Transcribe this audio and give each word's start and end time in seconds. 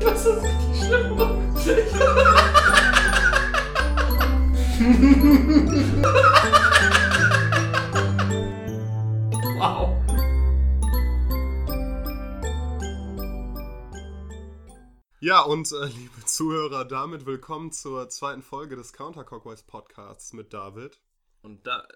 Das 0.00 0.24
ist 0.24 0.42
richtig 0.42 0.86
schlimm. 0.86 1.18
wow. 9.58 9.96
Ja, 15.20 15.42
und 15.42 15.70
äh, 15.70 15.84
liebe 15.84 16.24
Zuhörer, 16.24 16.86
damit 16.86 17.26
willkommen 17.26 17.70
zur 17.70 18.08
zweiten 18.08 18.42
Folge 18.42 18.76
des 18.76 18.94
Counter 18.94 19.24
Clockwise 19.24 19.64
Podcasts 19.66 20.32
mit 20.32 20.54
David. 20.54 20.98
Und 21.42 21.66
da. 21.66 21.86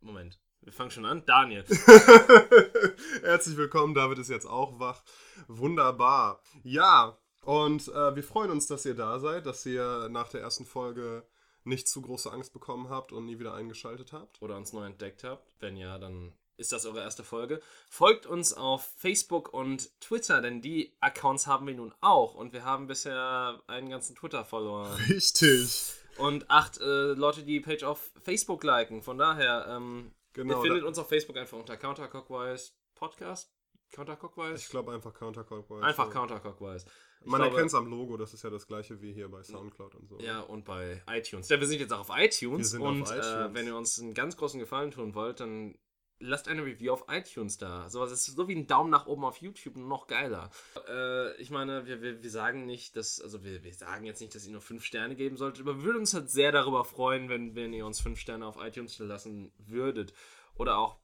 Moment. 0.00 0.40
Wir 0.62 0.72
fangen 0.72 0.90
schon 0.90 1.06
an. 1.06 1.24
Daniel. 1.26 1.64
Herzlich 3.22 3.56
willkommen, 3.56 3.94
David 3.94 4.18
ist 4.18 4.30
jetzt 4.30 4.46
auch 4.46 4.80
wach. 4.80 5.02
Wunderbar. 5.48 6.40
Ja, 6.62 7.18
und 7.44 7.88
äh, 7.88 8.16
wir 8.16 8.24
freuen 8.24 8.50
uns, 8.50 8.66
dass 8.66 8.84
ihr 8.84 8.94
da 8.94 9.18
seid, 9.18 9.46
dass 9.46 9.64
ihr 9.66 10.08
nach 10.10 10.28
der 10.28 10.40
ersten 10.40 10.66
Folge 10.66 11.24
nicht 11.64 11.88
zu 11.88 12.02
große 12.02 12.30
Angst 12.32 12.52
bekommen 12.52 12.88
habt 12.88 13.12
und 13.12 13.26
nie 13.26 13.38
wieder 13.38 13.54
eingeschaltet 13.54 14.12
habt. 14.12 14.42
Oder 14.42 14.56
uns 14.56 14.72
neu 14.72 14.84
entdeckt 14.84 15.22
habt. 15.24 15.54
Wenn 15.60 15.76
ja, 15.76 15.98
dann 15.98 16.32
ist 16.56 16.72
das 16.72 16.86
eure 16.86 17.00
erste 17.00 17.22
Folge. 17.22 17.60
Folgt 17.88 18.26
uns 18.26 18.52
auf 18.52 18.84
Facebook 18.96 19.52
und 19.52 20.00
Twitter, 20.00 20.40
denn 20.40 20.60
die 20.60 20.94
Accounts 21.00 21.46
haben 21.46 21.66
wir 21.66 21.74
nun 21.74 21.94
auch. 22.00 22.34
Und 22.34 22.52
wir 22.52 22.64
haben 22.64 22.86
bisher 22.88 23.60
einen 23.68 23.90
ganzen 23.90 24.16
Twitter 24.16 24.44
verloren. 24.44 24.92
Richtig. 25.08 25.92
Und 26.18 26.50
acht 26.50 26.80
äh, 26.80 27.12
Leute, 27.12 27.40
die 27.42 27.54
die 27.54 27.60
Page 27.60 27.84
auf 27.84 28.10
Facebook 28.22 28.64
liken. 28.64 29.02
Von 29.02 29.18
daher, 29.18 29.66
ähm, 29.68 30.12
Genau. 30.34 30.56
ihr 30.56 30.62
findet 30.62 30.84
uns 30.84 30.98
auf 30.98 31.08
Facebook 31.08 31.36
einfach 31.36 31.58
unter 31.58 31.76
Counterclockwise 31.76 32.72
Podcast. 32.94 33.52
Counterclockwise? 33.90 34.54
ich 34.54 34.68
glaube 34.68 34.92
einfach 34.92 35.12
Counter 35.12 35.44
Clockwise. 35.44 35.84
Einfach 35.84 36.06
ja. 36.06 36.12
Counterclockwise. 36.12 36.86
Man 37.24 37.40
erkennt 37.40 37.66
es 37.66 37.74
am 37.74 37.86
Logo, 37.88 38.16
das 38.16 38.34
ist 38.34 38.42
ja 38.42 38.50
das 38.50 38.66
gleiche 38.66 39.00
wie 39.00 39.12
hier 39.12 39.28
bei 39.28 39.42
Soundcloud 39.42 39.94
und 39.94 40.08
so. 40.08 40.18
Ja, 40.18 40.40
und 40.40 40.64
bei 40.64 41.02
iTunes. 41.08 41.48
Ja, 41.48 41.60
wir 41.60 41.66
sind 41.66 41.80
jetzt 41.80 41.92
auch 41.92 42.00
auf 42.00 42.10
iTunes. 42.16 42.58
Wir 42.58 42.64
sind 42.64 42.82
auf 42.82 42.88
und 42.88 43.02
iTunes. 43.02 43.26
Äh, 43.26 43.54
wenn 43.54 43.66
ihr 43.66 43.76
uns 43.76 44.00
einen 44.00 44.14
ganz 44.14 44.36
großen 44.36 44.58
Gefallen 44.58 44.90
tun 44.90 45.14
wollt, 45.14 45.40
dann 45.40 45.76
lasst 46.22 46.48
eine 46.48 46.64
Review 46.64 46.92
auf 46.92 47.04
iTunes 47.08 47.58
da. 47.58 47.88
Sowas 47.90 48.12
ist 48.12 48.26
so 48.26 48.48
wie 48.48 48.54
ein 48.54 48.66
Daumen 48.66 48.90
nach 48.90 49.06
oben 49.06 49.24
auf 49.24 49.38
YouTube, 49.38 49.76
noch 49.76 50.06
geiler. 50.06 50.50
Äh, 50.88 51.36
ich 51.36 51.50
meine, 51.50 51.86
wir, 51.86 52.00
wir, 52.00 52.22
wir 52.22 52.30
sagen 52.30 52.64
nicht, 52.64 52.96
dass, 52.96 53.20
also 53.20 53.44
wir, 53.44 53.62
wir 53.62 53.74
sagen 53.74 54.04
jetzt 54.04 54.20
nicht, 54.20 54.34
dass 54.34 54.46
ihr 54.46 54.52
nur 54.52 54.60
5 54.60 54.84
Sterne 54.84 55.16
geben 55.16 55.36
solltet, 55.36 55.62
aber 55.62 55.76
wir 55.78 55.84
würden 55.84 55.98
uns 55.98 56.14
halt 56.14 56.30
sehr 56.30 56.52
darüber 56.52 56.84
freuen, 56.84 57.28
wenn, 57.28 57.54
wenn 57.54 57.72
ihr 57.72 57.86
uns 57.86 58.00
5 58.00 58.18
Sterne 58.18 58.46
auf 58.46 58.56
iTunes 58.60 58.98
lassen 58.98 59.52
würdet. 59.58 60.12
Oder 60.54 60.78
auch, 60.78 60.98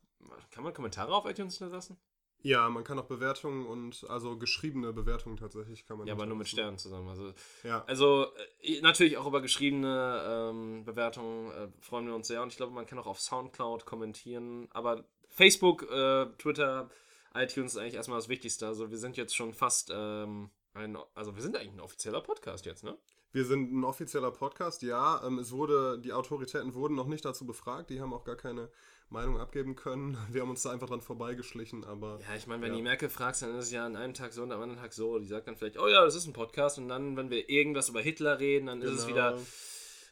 kann 0.50 0.64
man 0.64 0.72
Kommentare 0.72 1.12
auf 1.12 1.26
iTunes 1.26 1.60
lassen? 1.60 1.98
Ja, 2.42 2.68
man 2.68 2.84
kann 2.84 2.98
auch 2.98 3.06
Bewertungen 3.06 3.66
und, 3.66 4.06
also 4.08 4.36
geschriebene 4.36 4.92
Bewertungen 4.92 5.36
tatsächlich 5.36 5.86
kann 5.86 5.98
man. 5.98 6.06
Ja, 6.06 6.14
aber 6.14 6.26
nur 6.26 6.36
mit. 6.36 6.48
Sternen 6.48 6.78
zusammen. 6.78 7.08
Also 7.08 7.32
Ja. 7.64 7.84
Also 7.86 8.26
äh, 8.62 8.80
natürlich 8.80 9.16
auch 9.16 9.26
über 9.26 9.40
geschriebene 9.40 10.50
ähm, 10.50 10.84
Bewertungen 10.84 11.50
äh, 11.50 11.68
freuen 11.80 12.06
wir 12.06 12.14
uns 12.14 12.28
sehr 12.28 12.42
und 12.42 12.52
ich 12.52 12.56
glaube, 12.56 12.72
man 12.72 12.86
kann 12.86 12.98
auch 12.98 13.06
auf 13.06 13.20
Soundcloud 13.20 13.86
kommentieren, 13.86 14.68
aber 14.70 15.04
Facebook, 15.28 15.82
äh, 15.90 16.26
Twitter, 16.38 16.90
iTunes 17.34 17.74
ist 17.74 17.80
eigentlich 17.80 17.94
erstmal 17.94 18.18
das 18.18 18.28
Wichtigste. 18.28 18.66
Also 18.66 18.90
wir 18.90 18.98
sind 18.98 19.16
jetzt 19.16 19.34
schon 19.34 19.52
fast 19.52 19.90
ähm, 19.92 20.50
ein, 20.74 20.96
also 21.14 21.34
wir 21.34 21.42
sind 21.42 21.56
eigentlich 21.56 21.72
ein 21.72 21.80
offizieller 21.80 22.20
Podcast 22.20 22.66
jetzt, 22.66 22.84
ne? 22.84 22.96
Wir 23.30 23.44
sind 23.44 23.72
ein 23.72 23.84
offizieller 23.84 24.30
Podcast, 24.30 24.82
ja. 24.82 25.22
Ähm, 25.24 25.38
es 25.38 25.52
wurde, 25.52 25.98
die 25.98 26.12
Autoritäten 26.12 26.74
wurden 26.74 26.94
noch 26.94 27.06
nicht 27.06 27.24
dazu 27.24 27.44
befragt, 27.44 27.90
die 27.90 28.00
haben 28.00 28.14
auch 28.14 28.24
gar 28.24 28.36
keine 28.36 28.70
Meinung 29.10 29.38
abgeben 29.38 29.74
können. 29.74 30.16
Wir 30.30 30.42
haben 30.42 30.50
uns 30.50 30.62
da 30.62 30.70
einfach 30.70 30.88
dran 30.88 31.00
vorbeigeschlichen, 31.00 31.84
aber 31.84 32.18
Ja, 32.28 32.36
ich 32.36 32.46
meine, 32.46 32.62
wenn 32.62 32.70
Ja. 32.72 32.76
die 32.76 32.82
Merkel 32.82 33.08
fragt, 33.08 33.40
dann 33.42 33.56
ist 33.56 33.66
es 33.66 33.72
ja 33.72 33.86
an 33.86 33.96
einem 33.96 34.14
Tag 34.14 34.32
so 34.32 34.42
und 34.42 34.52
am 34.52 34.60
anderen 34.60 34.80
Tag 34.80 34.92
so. 34.92 35.18
Die 35.18 35.26
sagt 35.26 35.48
dann 35.48 35.56
vielleicht, 35.56 35.78
oh 35.78 35.88
ja, 35.88 36.04
das 36.04 36.14
ist 36.14 36.26
ein 36.26 36.32
Podcast 36.32 36.78
und 36.78 36.88
dann, 36.88 37.16
wenn 37.16 37.30
wir 37.30 37.48
irgendwas 37.48 37.88
über 37.88 38.00
Hitler 38.00 38.38
reden, 38.38 38.66
dann 38.66 38.82
ist 38.82 38.90
es 38.90 39.06
Genau. 39.06 39.08
wieder, 39.08 39.38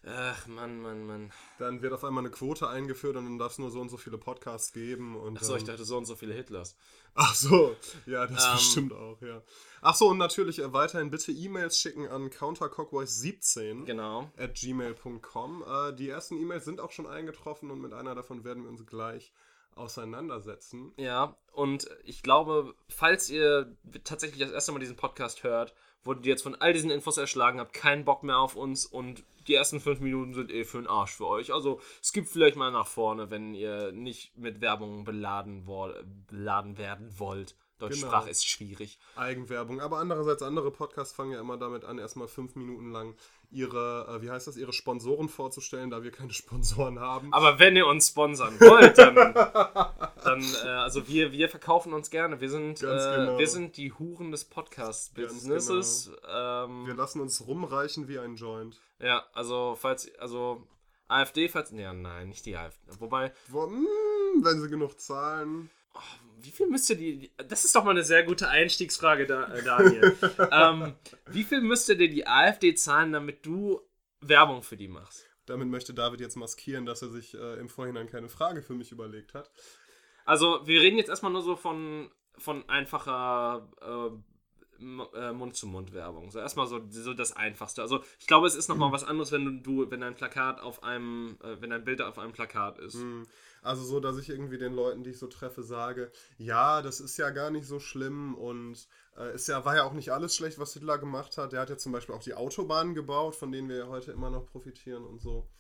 ach 0.07 0.47
Mann, 0.47 0.81
Mann, 0.81 1.07
Mann. 1.07 1.33
dann 1.59 1.83
wird 1.83 1.93
auf 1.93 2.05
einmal 2.05 2.23
eine 2.23 2.31
Quote 2.31 2.69
eingeführt 2.69 3.17
und 3.17 3.25
dann 3.25 3.39
darf 3.39 3.53
es 3.53 3.59
nur 3.59 3.71
so 3.71 3.81
und 3.81 3.89
so 3.89 3.97
viele 3.97 4.19
Podcasts 4.19 4.73
geben. 4.73 5.17
Und, 5.17 5.37
Achso, 5.39 5.55
ich 5.57 5.63
ähm, 5.63 5.67
dachte 5.69 5.85
so 5.85 5.97
und 5.97 6.05
so 6.07 6.15
viele 6.17 6.33
Hitlers. 6.35 6.77
Ach 7.15 7.35
so, 7.35 7.75
ja, 8.07 8.27
das 8.27 8.45
Ähm, 8.45 8.53
bestimmt 8.55 8.93
auch, 8.93 9.21
ja. 9.23 9.43
Ach 9.83 9.95
so, 9.95 10.09
und 10.09 10.19
natürlich 10.19 10.59
äh, 10.61 10.73
weiterhin 10.73 11.11
bitte 11.11 11.33
E-Mails 11.33 11.79
schicken 11.79 12.07
an 12.09 12.31
countercockvoice17 12.31 13.85
Genau. 13.85 14.31
at 14.37 14.55
gmail.com. 14.55 15.65
Äh, 15.67 15.93
die 15.95 16.09
ersten 16.09 16.39
E-Mails 16.41 16.65
sind 16.65 16.81
auch 16.81 16.91
schon 16.93 17.07
eingetroffen 17.07 17.71
und 17.71 17.81
mit 17.81 17.93
einer 17.93 18.15
davon 18.15 18.45
werden 18.45 18.63
wir 18.65 18.71
uns 18.71 18.87
gleich 18.87 19.33
auseinandersetzen. 19.75 20.93
Ja, 20.97 21.37
und 21.53 21.89
ich 22.05 22.23
glaube, 22.23 22.75
falls 22.89 23.29
ihr 23.31 23.77
tatsächlich 24.05 24.41
das 24.41 24.51
erste 24.51 24.73
Mal 24.73 24.79
diesen 24.79 24.97
Podcast 24.97 25.43
hört, 25.43 25.75
ihr 26.13 26.31
jetzt 26.31 26.43
von 26.43 26.55
all 26.55 26.73
diesen 26.73 26.91
Infos 26.91 27.19
erschlagen 27.19 27.59
habt, 27.61 27.73
keinen 27.73 28.05
Bock 28.05 28.23
mehr 28.23 28.39
auf 28.39 28.57
uns 28.57 28.87
und 28.87 29.25
die 29.49 29.55
ersten 29.55 29.81
fünf 29.81 30.01
Minuten 30.01 30.35
sind 30.35 30.51
eh 30.51 30.65
für 30.65 30.79
den 30.79 30.87
Arsch 30.89 31.13
für 31.13 31.27
euch. 31.27 31.53
Also 31.53 31.81
skippt 32.03 32.29
vielleicht 32.29 32.57
mal 32.57 32.73
nach 32.73 32.87
vorne, 32.87 33.31
wenn 33.31 33.55
ihr 33.55 33.93
nicht 33.93 34.37
mit 34.37 34.61
Werbung 34.61 35.05
beladen, 35.05 35.67
wo- 35.67 35.93
beladen 36.29 36.79
werden 36.79 37.19
wollt. 37.19 37.55
Deutschsprache 37.79 38.21
Genau. 38.25 38.31
ist 38.31 38.47
schwierig. 38.49 38.99
Eigenwerbung. 39.17 39.81
Aber 39.81 39.99
andererseits, 39.99 40.43
andere 40.43 40.71
Podcasts 40.71 41.15
fangen 41.15 41.33
ja 41.33 41.41
immer 41.41 41.59
damit 41.59 41.85
an, 41.85 41.99
erstmal 41.99 42.29
fünf 42.29 42.55
Minuten 42.57 42.91
lang 42.91 43.15
ihre, 43.51 44.07
äh, 44.09 44.23
wie 44.23 44.31
heißt 44.31 44.47
das, 44.47 44.57
ihre 44.57 44.73
Sponsoren 44.73 45.29
vorzustellen, 45.29 45.91
da 45.91 46.03
wir 46.03 46.11
keine 46.11 46.33
Sponsoren 46.35 46.99
haben. 47.01 47.33
Aber 47.33 47.59
wenn 47.59 47.77
ihr 47.77 47.87
uns 47.87 48.09
sponsern 48.09 48.59
wollt, 48.61 48.99
dann, 48.99 49.15
dann 49.15 50.43
äh, 50.65 50.69
also 50.69 51.07
wir, 51.07 51.33
wir 51.33 51.49
verkaufen 51.49 51.93
uns 51.93 52.11
gerne. 52.11 52.41
Wir 52.41 52.51
sind, 52.51 52.83
äh, 52.83 52.87
genau. 52.87 53.39
wir 53.39 53.49
sind 53.49 53.77
die 53.77 53.93
Huren 53.93 54.31
des 54.31 54.45
Podcast-Businesses. 54.47 56.11
Ähm, 56.29 56.87
wir 56.87 56.95
lassen 56.95 57.21
uns 57.21 57.47
rumreichen 57.47 58.09
wie 58.09 58.19
ein 58.19 58.37
Joint. 58.37 58.81
Ja, 59.01 59.25
also 59.33 59.77
falls, 59.79 60.11
also 60.19 60.67
AfD, 61.09 61.49
falls, 61.49 61.71
ja, 61.73 61.93
nein, 61.93 62.29
nicht 62.31 62.47
die 62.47 62.57
AfD. 62.57 62.81
Wobei, 62.99 63.33
Wo, 63.49 63.67
mm, 63.67 64.43
wenn 64.43 64.61
sie 64.61 64.69
genug 64.69 64.99
zahlen. 64.99 65.71
Wie 66.47 66.53
viel 66.53 66.69
müsste 66.69 66.97
die, 66.97 67.33
das 67.49 67.65
ist 67.65 67.75
doch 67.75 67.83
mal 67.83 67.91
eine 67.91 68.05
sehr 68.05 68.23
gute 68.23 68.49
Einstiegsfrage, 68.49 69.25
äh, 69.25 69.63
Daniel. 69.65 70.17
ähm, 70.53 70.95
wie 71.27 71.43
viel 71.43 71.61
müsste 71.61 71.97
dir 71.97 72.09
die 72.09 72.27
AfD 72.27 72.75
zahlen, 72.75 73.13
damit 73.13 73.45
du 73.45 73.81
Werbung 74.21 74.63
für 74.63 74.77
die 74.77 74.89
machst? 74.89 75.27
Damit 75.47 75.69
möchte 75.69 75.93
David 75.93 76.21
jetzt 76.21 76.37
maskieren, 76.37 76.87
dass 76.87 77.03
er 77.03 77.09
sich 77.09 77.35
äh, 77.35 77.59
im 77.59 77.69
Vorhinein 77.69 78.09
keine 78.09 78.29
Frage 78.29 78.63
für 78.63 78.75
mich 78.75 78.93
überlegt 78.93 79.35
hat. 79.35 79.51
Also, 80.25 80.61
wir 80.67 80.81
reden 80.81 80.99
jetzt 80.99 81.09
erstmal 81.09 81.33
nur 81.33 81.43
so 81.43 81.57
von, 81.57 82.11
von 82.39 82.69
einfacher 82.69 83.69
äh, 83.81 84.17
äh, 84.79 85.33
Mund-zu-Mund-Werbung. 85.33 86.31
So 86.31 86.39
erstmal 86.39 86.67
so, 86.67 86.81
so 86.91 87.15
das 87.15 87.33
Einfachste. 87.33 87.83
Also, 87.83 88.05
ich 88.19 88.27
glaube, 88.27 88.47
es 88.47 88.55
ist 88.55 88.69
nochmal 88.69 88.93
was 88.93 89.05
anderes, 89.05 89.33
wenn 89.33 89.63
du, 89.63 89.91
wenn 89.91 90.01
dein 90.01 90.15
Plakat 90.15 90.61
auf 90.61 90.83
einem, 90.83 91.39
äh, 91.43 91.61
wenn 91.61 91.71
dein 91.71 91.85
Bild 91.85 92.03
auf 92.03 92.19
einem 92.19 92.33
Plakat 92.33 92.79
ist. 92.79 92.95
Hm, 92.95 93.27
Also 93.67 93.83
so, 93.85 94.01
dass 94.01 94.17
ich 94.19 94.29
irgendwie 94.31 94.59
den 94.59 94.75
Leuten, 94.75 95.03
die 95.05 95.11
ich 95.11 95.19
so 95.19 95.27
treffe, 95.27 95.63
sage, 95.63 96.11
ja, 96.39 96.83
das 96.83 97.01
ist 97.01 97.17
ja 97.17 97.31
gar 97.31 97.51
nicht 97.51 97.67
so 97.67 97.79
schlimm 97.81 98.35
und 98.37 98.89
äh, 99.17 99.35
ist 99.35 99.49
ja, 99.49 99.65
war 99.65 99.77
ja 99.77 99.85
auch 99.85 99.93
nicht 99.93 100.13
alles 100.13 100.35
schlecht, 100.37 100.59
was 100.59 100.73
Hitler 100.73 100.99
gemacht 100.99 101.37
hat. 101.37 101.53
Der 101.53 101.61
hat 101.61 101.71
ja 101.71 101.77
zum 101.77 101.93
Beispiel 101.93 102.15
auch 102.15 102.23
die 102.23 102.35
Autobahnen 102.35 102.95
gebaut, 102.95 103.35
von 103.37 103.51
denen 103.53 103.69
wir 103.69 103.77
ja 103.77 103.87
heute 103.89 104.13
immer 104.13 104.31
noch 104.31 104.47
profitieren 104.47 105.05
und 105.05 105.21
so. 105.21 105.51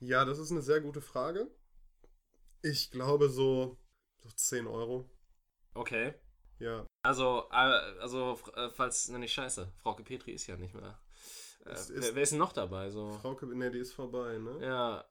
Ja, 0.00 0.24
das 0.24 0.38
ist 0.38 0.50
eine 0.50 0.62
sehr 0.62 0.80
gute 0.80 1.00
Frage. 1.00 1.50
Ich 2.62 2.90
glaube 2.90 3.28
so, 3.28 3.76
so 4.18 4.28
10 4.34 4.66
Euro. 4.66 5.08
Okay. 5.74 6.14
Ja. 6.58 6.86
Also, 7.02 7.44
äh, 7.50 7.54
also, 8.00 8.38
äh, 8.54 8.70
falls, 8.70 9.08
ne, 9.08 9.18
nicht 9.18 9.32
scheiße, 9.32 9.72
Frauke 9.82 10.02
Petri 10.02 10.32
ist 10.32 10.46
ja 10.46 10.56
nicht 10.56 10.74
mehr. 10.74 10.98
Äh, 11.64 11.70
Es 11.70 11.90
ist- 11.90 12.02
wer, 12.08 12.14
wer 12.16 12.22
ist 12.22 12.32
denn 12.32 12.38
noch 12.38 12.52
dabei? 12.52 12.90
So? 12.90 13.12
Frauke, 13.12 13.46
ne, 13.46 13.70
die 13.70 13.78
ist 13.78 13.92
vorbei, 13.92 14.38
ne? 14.38 14.58
Ja. 14.64 15.04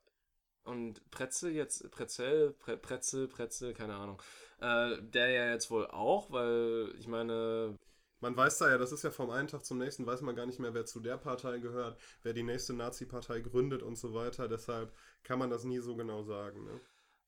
Und 0.66 1.10
Pretzel 1.12 1.52
jetzt, 1.54 1.90
Pretzel, 1.92 2.54
Pre, 2.54 2.78
Pretzel, 2.78 3.28
Pretzel, 3.28 3.74
keine 3.74 3.96
Ahnung. 3.96 4.22
Äh, 4.60 4.98
der 5.02 5.30
ja 5.30 5.52
jetzt 5.52 5.70
wohl 5.72 5.88
auch, 5.88 6.32
weil 6.32 6.94
ich 7.00 7.08
meine, 7.08 7.78
Man 8.22 8.36
weiß 8.38 8.60
da 8.60 8.70
ja, 8.72 8.78
das 8.80 8.92
ist 8.94 9.04
ja 9.04 9.12
vom 9.12 9.30
einen 9.32 9.48
Tag 9.50 9.66
zum 9.66 9.78
nächsten, 9.80 10.06
weiß 10.08 10.22
man 10.22 10.36
gar 10.36 10.48
nicht 10.48 10.60
mehr, 10.60 10.74
wer 10.74 10.86
zu 10.86 11.00
der 11.02 11.18
Partei 11.18 11.60
gehört, 11.60 12.00
wer 12.24 12.34
die 12.34 12.44
nächste 12.44 12.74
Nazi-Partei 12.74 13.42
gründet 13.42 13.84
und 13.84 13.98
so 13.98 14.14
weiter. 14.16 14.48
Deshalb 14.50 14.94
kann 15.24 15.40
man 15.40 15.52
das 15.52 15.66
nie 15.66 15.80
so 15.80 15.96
genau 15.96 16.24
sagen. 16.24 16.66
Ne? 16.66 16.82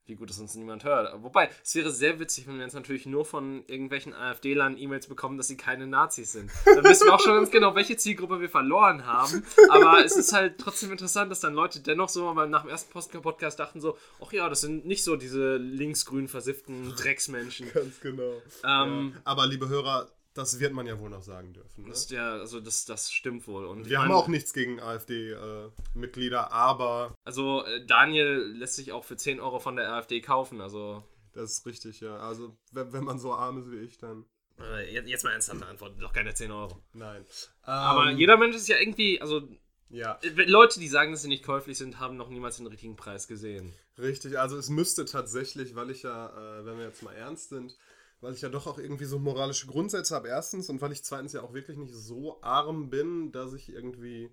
Wie 0.08 0.16
gut, 0.16 0.30
dass 0.30 0.40
uns 0.40 0.56
niemand 0.56 0.84
hört. 0.84 1.14
Wobei, 1.22 1.50
es 1.64 1.76
wäre 1.76 1.92
sehr 1.92 2.20
witzig, 2.20 2.48
wenn 2.48 2.56
wir 2.56 2.64
jetzt 2.64 2.74
natürlich 2.74 3.06
nur 3.06 3.26
von 3.26 3.64
irgendwelchen 3.68 4.14
AfD-Lern 4.14 4.78
E-Mails 4.78 5.08
bekommen, 5.08 5.38
dass 5.38 5.48
sie 5.48 5.58
keine 5.58 5.88
Nazis 5.88 6.32
sind. 6.32 6.52
Dann 6.66 6.84
wissen 6.84 7.08
wir 7.08 7.14
auch 7.14 7.20
schon 7.20 7.36
ganz 7.36 7.52
genau, 7.52 7.76
welche 7.76 7.98
Zielgruppe 7.98 8.40
wir 8.40 8.50
verloren 8.50 9.06
haben. 9.06 9.44
Aber 9.70 10.04
es 10.04 10.16
ist 10.16 10.34
halt 10.34 10.58
trotzdem 10.58 10.92
interessant, 10.92 11.32
dass 11.32 11.40
dann 11.40 11.54
Leute 11.54 11.82
dennoch 11.82 12.10
so 12.10 12.34
mal 12.34 12.48
nach 12.48 12.62
dem 12.62 12.70
ersten 12.70 13.22
Podcast 13.22 13.60
dachten 13.60 13.82
so, 13.82 13.98
ach 14.24 14.32
ja, 14.32 14.50
das 14.50 14.62
sind 14.62 14.86
nicht 14.86 15.04
so 15.04 15.16
diese 15.16 15.58
linksgrün 15.58 16.28
versifften 16.28 16.96
Drecksmenschen. 16.96 17.72
Ganz 17.74 18.00
genau. 18.00 18.42
Ähm, 18.66 19.14
ja. 19.14 19.22
Aber 19.26 19.46
liebe 19.48 19.68
Hörer, 19.68 20.08
das 20.38 20.60
wird 20.60 20.74
man 20.74 20.86
ja 20.88 21.00
wohl 21.00 21.10
noch 21.10 21.24
sagen 21.24 21.54
dürfen. 21.54 21.84
Ne? 21.84 21.90
Das 21.90 22.00
ist 22.02 22.12
ja, 22.12 22.34
also 22.34 22.60
das, 22.60 22.86
das 22.86 23.12
stimmt 23.12 23.48
wohl. 23.48 23.66
Und 23.66 23.90
Wir 23.90 24.00
haben 24.00 24.10
meine, 24.10 24.20
auch 24.20 24.28
nichts 24.28 24.54
gegen 24.54 24.80
AfD-Mitglieder, 24.80 26.52
aber 26.52 27.16
Also 27.24 27.64
äh, 27.66 27.86
Daniel 27.86 28.54
lässt 28.58 28.76
sich 28.76 28.92
auch 28.92 29.04
für 29.04 29.18
10 29.18 29.40
Euro 29.40 29.60
von 29.60 29.76
der 29.76 29.92
AfD 29.94 30.22
kaufen, 30.22 30.62
also 30.62 31.04
das 31.34 31.52
ist 31.54 31.66
richtig, 31.66 32.00
ja. 32.02 32.18
Also 32.18 32.58
wenn, 32.72 32.94
wenn 32.94 33.04
man 33.04 33.20
so 33.20 33.34
arm 33.34 33.60
ist 33.60 33.72
wie 33.72 33.78
ich, 33.86 33.98
dann 33.98 34.26
Äh, 34.60 34.92
jetzt, 34.92 35.08
jetzt 35.08 35.24
mal 35.24 35.32
ernsthafte 35.34 35.66
Antwort, 35.68 36.02
doch 36.02 36.14
keine 36.14 36.34
10 36.34 36.52
Euro. 36.52 36.82
Nein. 36.94 37.24
Aber 37.62 38.08
Ähm, 38.10 38.18
jeder 38.18 38.38
Mensch 38.38 38.56
ist 38.56 38.68
ja 38.68 38.78
irgendwie, 38.80 39.22
also 39.22 39.48
Ja, 39.90 40.18
äh, 40.24 40.30
Leute, 40.46 40.80
die 40.80 40.88
sagen, 40.88 41.12
dass 41.12 41.22
sie 41.22 41.28
nicht 41.28 41.46
käuflich 41.46 41.78
sind, 41.78 42.00
haben 42.00 42.18
noch 42.18 42.30
niemals 42.30 42.58
den 42.58 42.68
richtigen 42.68 42.96
Preis 42.96 43.28
gesehen. 43.28 43.74
richtig. 44.00 44.40
Also 44.40 44.58
es 44.58 44.70
müsste 44.70 45.06
tatsächlich, 45.06 45.76
weil 45.76 45.92
ich 45.92 46.04
ja, 46.04 46.28
äh, 46.60 46.66
wenn 46.66 46.78
wir 46.80 46.86
jetzt 46.86 47.04
mal 47.04 47.14
ernst 47.14 47.50
sind, 47.50 47.78
weil 48.22 48.34
ich 48.34 48.42
ja 48.42 48.50
doch 48.50 48.68
auch 48.68 48.78
irgendwie 48.78 49.06
so 49.06 49.20
moralische 49.20 49.68
Grundsätze 49.68 50.16
habe, 50.16 50.28
erstens, 50.28 50.70
und 50.70 50.82
weil 50.82 50.92
ich 50.92 51.04
zweitens 51.04 51.34
ja 51.34 51.42
auch 51.42 51.54
wirklich 51.54 51.78
nicht 51.78 51.94
so 51.94 52.42
arm 52.42 52.90
bin, 52.90 53.32
dass 53.32 53.54
ich 53.54 53.70
irgendwie 53.70 54.32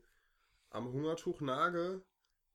am 0.70 0.92
Hungertuch 0.92 1.40
nage. 1.40 2.02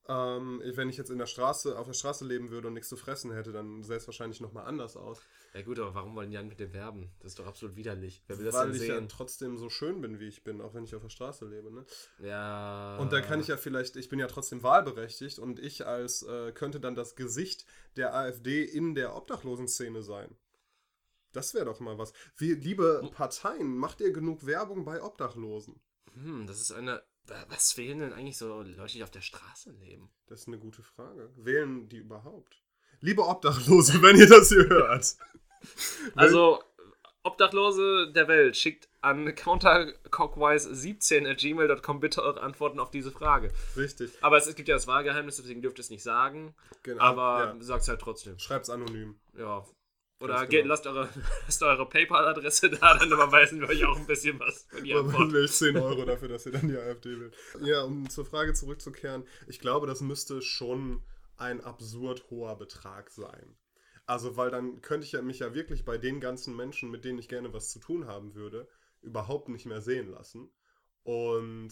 Ähm, 0.07 0.63
wenn 0.65 0.89
ich 0.89 0.97
jetzt 0.97 1.11
in 1.11 1.19
der 1.19 1.27
Straße, 1.27 1.77
auf 1.77 1.85
der 1.85 1.93
Straße 1.93 2.25
leben 2.25 2.49
würde 2.49 2.67
und 2.67 2.73
nichts 2.73 2.89
zu 2.89 2.97
fressen 2.97 3.31
hätte, 3.31 3.51
dann 3.51 3.83
sähe 3.83 3.97
es 3.97 4.07
wahrscheinlich 4.07 4.41
nochmal 4.41 4.65
anders 4.65 4.97
aus. 4.97 5.21
Ja 5.53 5.61
gut, 5.61 5.77
aber 5.77 5.93
warum 5.93 6.15
wollen 6.15 6.31
die 6.31 6.35
dann 6.35 6.47
mit 6.47 6.59
dem 6.59 6.73
werben? 6.73 7.11
Das 7.19 7.33
ist 7.33 7.39
doch 7.39 7.45
absolut 7.45 7.75
widerlich. 7.75 8.23
Wer 8.25 8.39
will 8.39 8.45
das 8.45 8.55
weil 8.55 8.71
denn 8.71 8.81
ich 8.81 8.87
ja 8.87 8.95
sehen? 8.95 9.07
trotzdem 9.07 9.57
so 9.59 9.69
schön 9.69 10.01
bin, 10.01 10.19
wie 10.19 10.27
ich 10.27 10.43
bin, 10.43 10.61
auch 10.61 10.73
wenn 10.73 10.83
ich 10.83 10.95
auf 10.95 11.03
der 11.03 11.09
Straße 11.09 11.45
lebe. 11.45 11.71
Ne? 11.71 11.85
Ja. 12.23 12.97
Und 12.97 13.13
dann 13.13 13.21
kann 13.21 13.39
ich 13.39 13.47
ja 13.47 13.57
vielleicht, 13.57 13.97
ich 13.97 14.09
bin 14.09 14.17
ja 14.17 14.25
trotzdem 14.25 14.63
wahlberechtigt 14.63 15.37
und 15.37 15.59
ich 15.59 15.85
als 15.85 16.23
äh, 16.23 16.53
könnte 16.53 16.79
dann 16.79 16.95
das 16.95 17.15
Gesicht 17.15 17.65
der 17.95 18.15
AfD 18.15 18.63
in 18.63 18.95
der 18.95 19.15
Obdachlosenszene 19.15 20.01
sein. 20.01 20.35
Das 21.31 21.53
wäre 21.53 21.65
doch 21.65 21.79
mal 21.79 21.97
was. 21.97 22.13
Wie, 22.37 22.53
liebe 22.53 23.09
Parteien, 23.13 23.77
macht 23.77 24.01
ihr 24.01 24.11
genug 24.11 24.45
Werbung 24.45 24.85
bei 24.85 25.01
Obdachlosen? 25.01 25.79
Hm, 26.13 26.47
das 26.47 26.61
ist 26.61 26.71
eine. 26.71 27.03
Was 27.47 27.77
wählen 27.77 27.99
denn 27.99 28.13
eigentlich 28.13 28.37
so 28.37 28.63
Leute, 28.63 28.93
die 28.93 29.03
auf 29.03 29.11
der 29.11 29.21
Straße 29.21 29.71
leben? 29.71 30.09
Das 30.25 30.41
ist 30.41 30.47
eine 30.47 30.57
gute 30.57 30.81
Frage. 30.81 31.31
Wählen 31.35 31.87
die 31.87 31.97
überhaupt? 31.97 32.63
Liebe 33.01 33.25
Obdachlose, 33.25 34.01
wenn 34.01 34.17
ihr 34.17 34.27
das 34.27 34.49
hier 34.49 34.67
hört. 34.67 35.15
Also, 36.15 36.63
Obdachlose 37.23 38.13
der 38.13 38.29
Welt, 38.29 38.55
schickt 38.55 38.87
an 39.01 39.27
countercockwise17 39.27 41.29
at 41.29 41.37
gmail.com 41.37 41.99
bitte 41.99 42.23
eure 42.23 42.41
Antworten 42.41 42.79
auf 42.79 42.91
diese 42.91 43.11
Frage. 43.11 43.51
Richtig. 43.75 44.11
Aber 44.21 44.37
es, 44.37 44.47
es 44.47 44.55
gibt 44.55 44.69
ja 44.69 44.75
das 44.75 44.87
Wahlgeheimnis, 44.87 45.35
deswegen 45.35 45.61
dürft 45.61 45.79
ihr 45.79 45.81
es 45.81 45.89
nicht 45.89 46.03
sagen. 46.03 46.55
Genau. 46.83 47.01
Aber 47.01 47.55
ja. 47.57 47.61
sagt 47.61 47.81
es 47.81 47.89
halt 47.89 47.99
trotzdem. 47.99 48.39
schreibt's 48.39 48.69
anonym. 48.69 49.19
Ja. 49.37 49.65
Oder 50.21 50.45
geht, 50.47 50.63
genau. 50.63 50.73
lasst 50.73 50.85
eure, 50.85 51.09
lasst 51.45 51.63
eure 51.63 51.87
PayPal-Adresse 51.87 52.69
da, 52.69 52.97
dann 52.97 53.11
überweisen 53.11 53.61
wir 53.61 53.69
euch 53.69 53.85
auch 53.85 53.97
ein 53.97 54.05
bisschen 54.05 54.39
was 54.39 54.65
für 54.69 54.81
die 54.81 54.91
Dann 54.91 55.31
will 55.31 55.45
ich 55.45 55.51
10 55.51 55.77
Euro 55.77 56.03
dafür, 56.03 56.27
dass 56.27 56.45
ihr 56.45 56.51
dann 56.51 56.67
die 56.67 56.77
AfD 56.77 57.19
wählt. 57.19 57.35
Ja, 57.61 57.83
um 57.83 58.09
zur 58.09 58.25
Frage 58.25 58.53
zurückzukehren, 58.53 59.23
ich 59.47 59.59
glaube, 59.59 59.87
das 59.87 60.01
müsste 60.01 60.41
schon 60.41 61.01
ein 61.37 61.61
absurd 61.61 62.29
hoher 62.29 62.57
Betrag 62.57 63.09
sein. 63.09 63.55
Also, 64.05 64.35
weil 64.35 64.51
dann 64.51 64.81
könnte 64.81 65.05
ich 65.05 65.13
ja 65.13 65.21
mich 65.21 65.39
ja 65.39 65.53
wirklich 65.53 65.85
bei 65.85 65.97
den 65.97 66.19
ganzen 66.19 66.55
Menschen, 66.55 66.89
mit 66.89 67.05
denen 67.05 67.19
ich 67.19 67.29
gerne 67.29 67.53
was 67.53 67.69
zu 67.69 67.79
tun 67.79 68.07
haben 68.07 68.33
würde, 68.33 68.67
überhaupt 69.01 69.49
nicht 69.49 69.65
mehr 69.65 69.81
sehen 69.81 70.09
lassen. 70.09 70.51
Und 71.03 71.71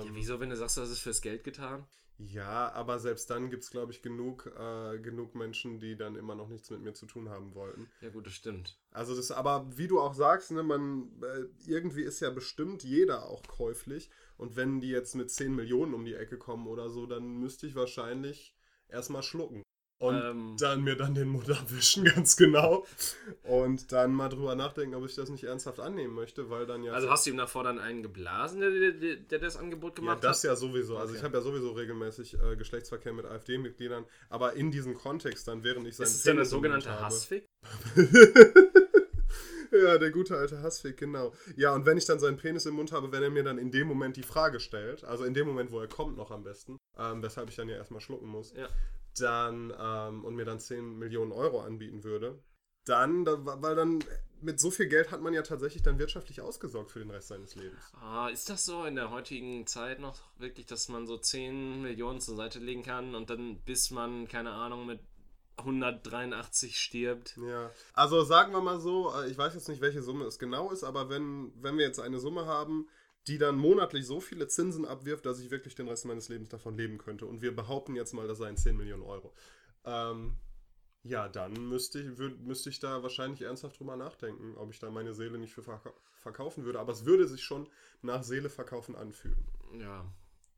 Ja, 0.00 0.10
ähm, 0.10 0.14
wieso, 0.14 0.40
wenn 0.40 0.50
du 0.50 0.56
sagst, 0.56 0.76
das 0.78 0.90
ist 0.90 1.00
fürs 1.00 1.20
Geld 1.20 1.44
getan? 1.44 1.86
ja, 2.18 2.72
aber 2.72 2.98
selbst 2.98 3.28
dann 3.30 3.50
gibt 3.50 3.62
es, 3.64 3.70
glaube 3.70 3.92
ich, 3.92 4.00
genug, 4.02 4.46
äh, 4.58 4.98
genug 4.98 5.34
Menschen, 5.34 5.78
die 5.80 5.96
dann 5.96 6.16
immer 6.16 6.34
noch 6.34 6.48
nichts 6.48 6.70
mit 6.70 6.80
mir 6.80 6.94
zu 6.94 7.06
tun 7.06 7.28
haben 7.28 7.54
wollten. 7.54 7.90
Ja, 8.00 8.08
gut, 8.08 8.26
das 8.26 8.32
stimmt. 8.34 8.78
Also 8.90 9.14
das, 9.14 9.30
aber 9.30 9.66
wie 9.76 9.86
du 9.86 10.00
auch 10.00 10.14
sagst, 10.14 10.50
ne, 10.50 10.62
man, 10.62 11.10
äh, 11.22 11.44
irgendwie 11.70 12.02
ist 12.02 12.20
ja 12.20 12.30
bestimmt 12.30 12.82
jeder 12.84 13.26
auch 13.26 13.42
käuflich. 13.46 14.10
Und 14.38 14.56
wenn 14.56 14.80
die 14.80 14.88
jetzt 14.88 15.14
mit 15.14 15.30
10 15.30 15.54
Millionen 15.54 15.92
um 15.92 16.04
die 16.06 16.14
Ecke 16.14 16.38
kommen 16.38 16.66
oder 16.66 16.88
so, 16.88 17.06
dann 17.06 17.38
müsste 17.38 17.66
ich 17.66 17.74
wahrscheinlich 17.74 18.56
erstmal 18.88 19.22
schlucken. 19.22 19.62
Und 19.98 20.14
Ähm. 20.22 20.56
dann 20.58 20.82
mir 20.82 20.94
dann 20.94 21.14
den 21.14 21.28
Mund 21.28 21.50
abwischen, 21.58 22.04
ganz 22.04 22.36
genau. 22.36 22.86
Und 23.44 23.92
dann 23.92 24.12
mal 24.12 24.28
drüber 24.28 24.54
nachdenken, 24.54 24.94
ob 24.94 25.06
ich 25.06 25.14
das 25.14 25.30
nicht 25.30 25.44
ernsthaft 25.44 25.80
annehmen 25.80 26.14
möchte, 26.14 26.50
weil 26.50 26.66
dann 26.66 26.82
ja. 26.82 26.92
Also 26.92 27.10
hast 27.10 27.24
du 27.24 27.30
ihm 27.30 27.38
davor 27.38 27.64
dann 27.64 27.78
einen 27.78 28.02
geblasen, 28.02 28.60
der, 28.60 28.70
der, 28.70 28.92
der, 28.92 29.16
der 29.16 29.38
das 29.38 29.56
Angebot 29.56 29.92
ja, 29.98 30.02
gemacht 30.02 30.22
das 30.22 30.38
hat? 30.38 30.44
ja 30.44 30.56
sowieso. 30.56 30.98
Also 30.98 31.10
Okay. 31.12 31.18
ich 31.18 31.24
habe 31.24 31.38
ja 31.38 31.42
sowieso 31.42 31.72
regelmäßig 31.72 32.36
äh, 32.38 32.56
Geschlechtsverkehr 32.56 33.14
mit 33.14 33.24
AfD-Mitgliedern, 33.24 34.04
aber 34.28 34.52
in 34.52 34.70
diesem 34.70 34.94
Kontext 34.94 35.48
dann, 35.48 35.64
während 35.64 35.86
ich 35.86 35.96
seinen 35.96 36.06
Ist 36.08 36.16
es 36.16 36.22
denn 36.24 36.32
ein 36.32 36.36
Penis 36.40 36.52
im 36.52 36.56
Mund 36.60 36.64
sogenannter 36.82 36.90
habe. 36.92 37.04
Hassfick? 37.06 37.46
Ja, 39.72 39.98
der 39.98 40.10
gute 40.10 40.36
alte 40.36 40.62
Hassfick, 40.62 40.96
genau. 40.96 41.32
Ja, 41.56 41.74
und 41.74 41.84
wenn 41.86 41.98
ich 41.98 42.06
dann 42.06 42.20
seinen 42.20 42.36
Penis 42.36 42.66
im 42.66 42.74
Mund 42.74 42.92
habe, 42.92 43.10
wenn 43.10 43.22
er 43.22 43.30
mir 43.30 43.42
dann 43.42 43.58
in 43.58 43.70
dem 43.72 43.88
Moment 43.88 44.16
die 44.16 44.22
Frage 44.22 44.60
stellt, 44.60 45.04
also 45.04 45.24
in 45.24 45.34
dem 45.34 45.46
Moment, 45.46 45.72
wo 45.72 45.80
er 45.80 45.88
kommt 45.88 46.16
noch 46.16 46.30
am 46.30 46.44
besten, 46.44 46.78
ähm, 46.96 47.20
weshalb 47.22 47.50
ich 47.50 47.56
dann 47.56 47.68
ja 47.68 47.76
erstmal 47.76 48.00
schlucken 48.00 48.28
muss, 48.28 48.52
Ja. 48.56 48.68
Dann, 49.20 49.72
ähm, 49.78 50.24
und 50.24 50.34
mir 50.34 50.44
dann 50.44 50.60
10 50.60 50.98
Millionen 50.98 51.32
Euro 51.32 51.60
anbieten 51.60 52.04
würde, 52.04 52.42
dann, 52.84 53.24
da, 53.24 53.38
weil 53.42 53.74
dann 53.74 54.02
mit 54.40 54.60
so 54.60 54.70
viel 54.70 54.86
Geld 54.86 55.10
hat 55.10 55.22
man 55.22 55.34
ja 55.34 55.42
tatsächlich 55.42 55.82
dann 55.82 55.98
wirtschaftlich 55.98 56.40
ausgesorgt 56.40 56.92
für 56.92 56.98
den 57.00 57.10
Rest 57.10 57.28
seines 57.28 57.54
Lebens. 57.54 57.92
Ah, 58.00 58.28
ist 58.28 58.48
das 58.48 58.64
so 58.64 58.84
in 58.84 58.94
der 58.94 59.10
heutigen 59.10 59.66
Zeit 59.66 59.98
noch 59.98 60.18
wirklich, 60.38 60.66
dass 60.66 60.88
man 60.88 61.06
so 61.06 61.16
10 61.16 61.82
Millionen 61.82 62.20
zur 62.20 62.36
Seite 62.36 62.58
legen 62.58 62.82
kann 62.82 63.14
und 63.14 63.30
dann 63.30 63.58
bis 63.64 63.90
man, 63.90 64.28
keine 64.28 64.52
Ahnung, 64.52 64.86
mit 64.86 65.00
183 65.58 66.78
stirbt? 66.78 67.36
Ja, 67.48 67.70
also 67.94 68.22
sagen 68.24 68.52
wir 68.52 68.60
mal 68.60 68.78
so, 68.78 69.12
äh, 69.14 69.30
ich 69.30 69.38
weiß 69.38 69.54
jetzt 69.54 69.68
nicht, 69.68 69.80
welche 69.80 70.02
Summe 70.02 70.26
es 70.26 70.38
genau 70.38 70.70
ist, 70.70 70.84
aber 70.84 71.08
wenn, 71.08 71.52
wenn 71.62 71.78
wir 71.78 71.86
jetzt 71.86 71.98
eine 71.98 72.20
Summe 72.20 72.46
haben, 72.46 72.88
die 73.28 73.38
dann 73.38 73.56
monatlich 73.56 74.06
so 74.06 74.20
viele 74.20 74.48
Zinsen 74.48 74.84
abwirft, 74.84 75.26
dass 75.26 75.40
ich 75.40 75.50
wirklich 75.50 75.74
den 75.74 75.88
Rest 75.88 76.04
meines 76.04 76.28
Lebens 76.28 76.48
davon 76.48 76.76
leben 76.76 76.98
könnte 76.98 77.26
und 77.26 77.42
wir 77.42 77.54
behaupten 77.54 77.96
jetzt 77.96 78.12
mal, 78.12 78.28
das 78.28 78.38
seien 78.38 78.56
10 78.56 78.76
Millionen 78.76 79.02
Euro, 79.02 79.32
ähm, 79.84 80.36
ja, 81.02 81.28
dann 81.28 81.52
müsste 81.68 82.00
ich, 82.00 82.18
würd, 82.18 82.40
müsste 82.40 82.68
ich 82.68 82.80
da 82.80 83.02
wahrscheinlich 83.02 83.42
ernsthaft 83.42 83.78
drüber 83.78 83.96
nachdenken, 83.96 84.56
ob 84.56 84.72
ich 84.72 84.78
da 84.78 84.90
meine 84.90 85.14
Seele 85.14 85.38
nicht 85.38 85.54
für 85.54 85.62
verka 85.62 85.92
verkaufen 86.20 86.64
würde, 86.64 86.80
aber 86.80 86.90
es 86.92 87.04
würde 87.04 87.28
sich 87.28 87.44
schon 87.44 87.68
nach 88.02 88.24
Seele 88.24 88.50
verkaufen 88.50 88.96
anfühlen. 88.96 89.46
Ja. 89.78 90.04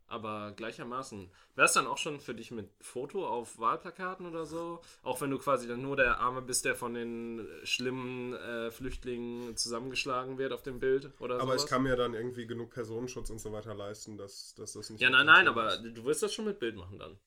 Aber 0.09 0.53
gleichermaßen. 0.57 1.31
Wäre 1.55 1.67
es 1.67 1.75
dann 1.75 1.87
auch 1.87 1.99
schon 1.99 2.19
für 2.21 2.35
dich 2.35 2.51
mit 2.51 2.71
Foto 2.81 3.27
auf 3.27 3.59
Wahlplakaten 3.59 4.27
oder 4.27 4.47
so? 4.47 4.81
Auch 5.03 5.21
wenn 5.21 5.31
du 5.31 5.39
quasi 5.39 5.69
dann 5.69 5.83
nur 5.83 5.97
der 5.97 6.19
Arme 6.19 6.41
bist, 6.41 6.65
der 6.65 6.75
von 6.75 6.95
den 6.95 7.47
schlimmen 7.65 8.33
äh, 8.35 8.71
Flüchtlingen 8.71 9.55
zusammengeschlagen 9.57 10.39
wird 10.39 10.53
auf 10.53 10.63
dem 10.63 10.81
Bild 10.81 11.11
oder 11.19 11.41
Aber 11.41 11.53
sowas? 11.53 11.65
ich 11.65 11.69
kann 11.69 11.83
mir 11.83 11.97
dann 11.97 12.15
irgendwie 12.15 12.47
genug 12.47 12.71
Personenschutz 12.71 13.29
und 13.31 13.39
so 13.39 13.53
weiter 13.53 13.75
leisten, 13.75 14.17
dass, 14.17 14.55
dass 14.55 14.73
das 14.73 14.89
nicht... 14.91 15.01
Ja, 15.03 15.11
nein, 15.11 15.27
nein, 15.27 15.47
aber 15.49 15.77
du 15.77 16.05
wirst 16.05 16.23
das 16.23 16.33
schon 16.33 16.47
mit 16.47 16.59
Bild 16.59 16.77
machen 16.77 16.99
dann. 16.99 17.19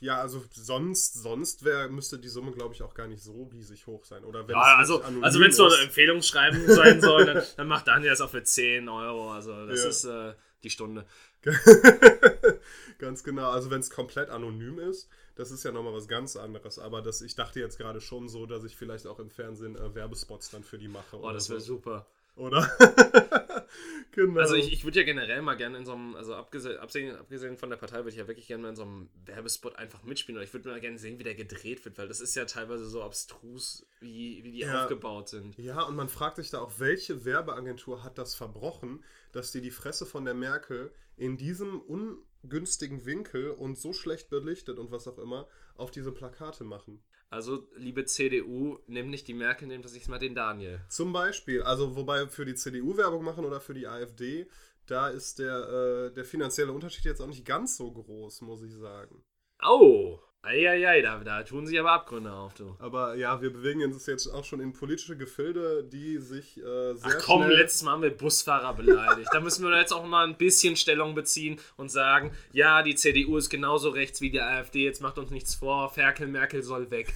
Ja, 0.00 0.20
also 0.20 0.42
sonst, 0.52 1.14
sonst 1.14 1.64
wär, 1.64 1.88
müsste 1.88 2.18
die 2.18 2.28
Summe, 2.28 2.50
glaube 2.52 2.74
ich, 2.74 2.82
auch 2.82 2.94
gar 2.94 3.06
nicht 3.06 3.22
so 3.22 3.44
riesig 3.52 3.86
hoch 3.86 4.04
sein. 4.04 4.24
Oder 4.24 4.48
wenn 4.48 4.56
Ja, 4.56 4.60
es 4.60 4.78
also, 4.78 5.02
also 5.20 5.40
wenn 5.40 5.50
es 5.50 5.56
so 5.56 5.66
ist. 5.68 5.78
ein 5.78 5.84
Empfehlungsschreiben 5.86 6.68
sein 6.68 7.00
soll, 7.00 7.26
dann, 7.26 7.42
dann 7.56 7.68
macht 7.68 7.86
Daniel 7.86 8.10
das 8.10 8.20
auch 8.20 8.30
für 8.30 8.42
10 8.42 8.88
Euro. 8.88 9.30
Also 9.32 9.66
das 9.66 9.84
Ja. 9.84 9.90
ist 9.90 10.04
äh, 10.04 10.34
die 10.64 10.70
Stunde. 10.70 11.06
ganz 12.98 13.24
genau. 13.24 13.50
Also 13.50 13.70
wenn 13.70 13.80
es 13.80 13.90
komplett 13.90 14.30
anonym 14.30 14.78
ist, 14.78 15.08
das 15.34 15.50
ist 15.50 15.64
ja 15.64 15.72
nochmal 15.72 15.92
was 15.92 16.08
ganz 16.08 16.36
anderes. 16.36 16.78
Aber 16.78 17.02
das, 17.02 17.22
ich 17.22 17.34
dachte 17.34 17.60
jetzt 17.60 17.78
gerade 17.78 18.00
schon 18.00 18.28
so, 18.28 18.46
dass 18.46 18.64
ich 18.64 18.76
vielleicht 18.76 19.06
auch 19.06 19.18
im 19.18 19.30
Fernsehen 19.30 19.76
äh, 19.76 19.94
Werbespots 19.94 20.50
dann 20.50 20.62
für 20.62 20.78
die 20.78 20.88
mache. 20.88 21.18
Oh, 21.18 21.32
das 21.32 21.48
wäre 21.48 21.60
so. 21.60 21.74
super. 21.74 22.06
Oder? 22.36 22.68
genau. 24.12 24.40
Also 24.40 24.54
ich, 24.54 24.72
ich 24.72 24.84
würde 24.84 25.00
ja 25.00 25.04
generell 25.04 25.42
mal 25.42 25.54
gerne 25.54 25.78
in 25.78 25.84
so 25.84 25.92
einem, 25.92 26.14
also 26.16 26.34
abgesehen, 26.34 26.78
abgesehen, 26.78 27.56
von 27.58 27.70
der 27.70 27.76
Partei, 27.76 27.98
würde 27.98 28.10
ich 28.10 28.16
ja 28.16 28.26
wirklich 28.26 28.46
gerne 28.46 28.62
mal 28.62 28.68
in 28.70 28.76
so 28.76 28.82
einem 28.82 29.10
Werbespot 29.26 29.76
einfach 29.76 30.02
mitspielen. 30.02 30.38
Oder 30.38 30.44
ich 30.44 30.52
würde 30.52 30.68
mal 30.70 30.80
gerne 30.80 30.98
sehen, 30.98 31.18
wie 31.18 31.24
der 31.24 31.34
gedreht 31.34 31.84
wird, 31.84 31.98
weil 31.98 32.08
das 32.08 32.20
ist 32.20 32.34
ja 32.34 32.44
teilweise 32.44 32.86
so 32.86 33.02
abstrus, 33.02 33.86
wie, 34.00 34.42
wie 34.44 34.52
die 34.52 34.60
Ja. 34.60 34.82
aufgebaut 34.84 35.28
sind. 35.28 35.58
Ja, 35.58 35.82
und 35.82 35.96
man 35.96 36.08
fragt 36.08 36.36
sich 36.36 36.50
da 36.50 36.60
auch, 36.60 36.72
welche 36.78 37.24
Werbeagentur 37.24 38.02
hat 38.02 38.18
das 38.18 38.34
verbrochen, 38.34 39.04
dass 39.32 39.52
die 39.52 39.60
die 39.60 39.70
Fresse 39.70 40.06
von 40.06 40.24
der 40.24 40.34
Merkel 40.34 40.92
in 41.16 41.36
diesem 41.36 41.80
ungünstigen 41.80 43.04
Winkel 43.04 43.50
und 43.50 43.76
so 43.76 43.92
schlecht 43.92 44.30
belichtet 44.30 44.78
und 44.78 44.90
was 44.90 45.06
auch 45.06 45.18
immer 45.18 45.46
auf 45.76 45.90
diese 45.90 46.12
Plakate 46.12 46.64
machen. 46.64 47.02
Also, 47.32 47.66
liebe 47.76 48.04
CDU, 48.04 48.78
nimm 48.88 49.08
nicht 49.08 49.26
die 49.26 49.32
Merkel, 49.32 49.66
nimm 49.66 49.80
das 49.80 50.06
mal 50.06 50.18
den 50.18 50.34
Daniel. 50.34 50.82
Zum 50.90 51.14
Beispiel, 51.14 51.62
also 51.62 51.96
wobei 51.96 52.26
für 52.26 52.44
die 52.44 52.54
CDU 52.54 52.94
Werbung 52.98 53.24
machen 53.24 53.46
oder 53.46 53.58
für 53.58 53.72
die 53.72 53.86
AfD, 53.86 54.46
da 54.84 55.08
ist 55.08 55.38
der, 55.38 56.10
äh, 56.10 56.12
der 56.12 56.26
finanzielle 56.26 56.72
Unterschied 56.72 57.06
jetzt 57.06 57.22
auch 57.22 57.26
nicht 57.26 57.46
ganz 57.46 57.78
so 57.78 57.90
groß, 57.90 58.42
muss 58.42 58.62
ich 58.62 58.74
sagen. 58.74 59.24
Oh! 59.62 60.18
Eieiei, 60.44 61.02
da, 61.02 61.18
da 61.18 61.44
tun 61.44 61.68
sich 61.68 61.78
aber 61.78 61.92
Abgründe 61.92 62.32
auf, 62.32 62.52
du. 62.54 62.74
Aber 62.80 63.14
ja, 63.14 63.40
wir 63.40 63.52
bewegen 63.52 63.84
uns 63.84 64.06
jetzt 64.06 64.26
auch 64.26 64.44
schon 64.44 64.58
in 64.58 64.72
politische 64.72 65.16
Gefilde, 65.16 65.84
die 65.84 66.18
sich 66.18 66.58
äh, 66.58 66.94
sehr 66.94 66.96
Ach 67.04 67.22
komm, 67.24 67.48
letztes 67.48 67.84
Mal 67.84 67.92
haben 67.92 68.02
wir 68.02 68.10
Busfahrer 68.10 68.74
beleidigt. 68.74 69.28
da 69.32 69.38
müssen 69.38 69.64
wir 69.64 69.78
jetzt 69.78 69.92
auch 69.92 70.04
mal 70.04 70.26
ein 70.26 70.36
bisschen 70.36 70.74
Stellung 70.74 71.14
beziehen 71.14 71.60
und 71.76 71.92
sagen, 71.92 72.32
ja, 72.52 72.82
die 72.82 72.96
CDU 72.96 73.36
ist 73.36 73.50
genauso 73.50 73.90
rechts 73.90 74.20
wie 74.20 74.30
die 74.30 74.40
AfD, 74.40 74.82
jetzt 74.84 75.00
macht 75.00 75.16
uns 75.16 75.30
nichts 75.30 75.54
vor, 75.54 75.88
Ferkel, 75.90 76.26
Merkel 76.26 76.64
soll 76.64 76.90
weg. 76.90 77.14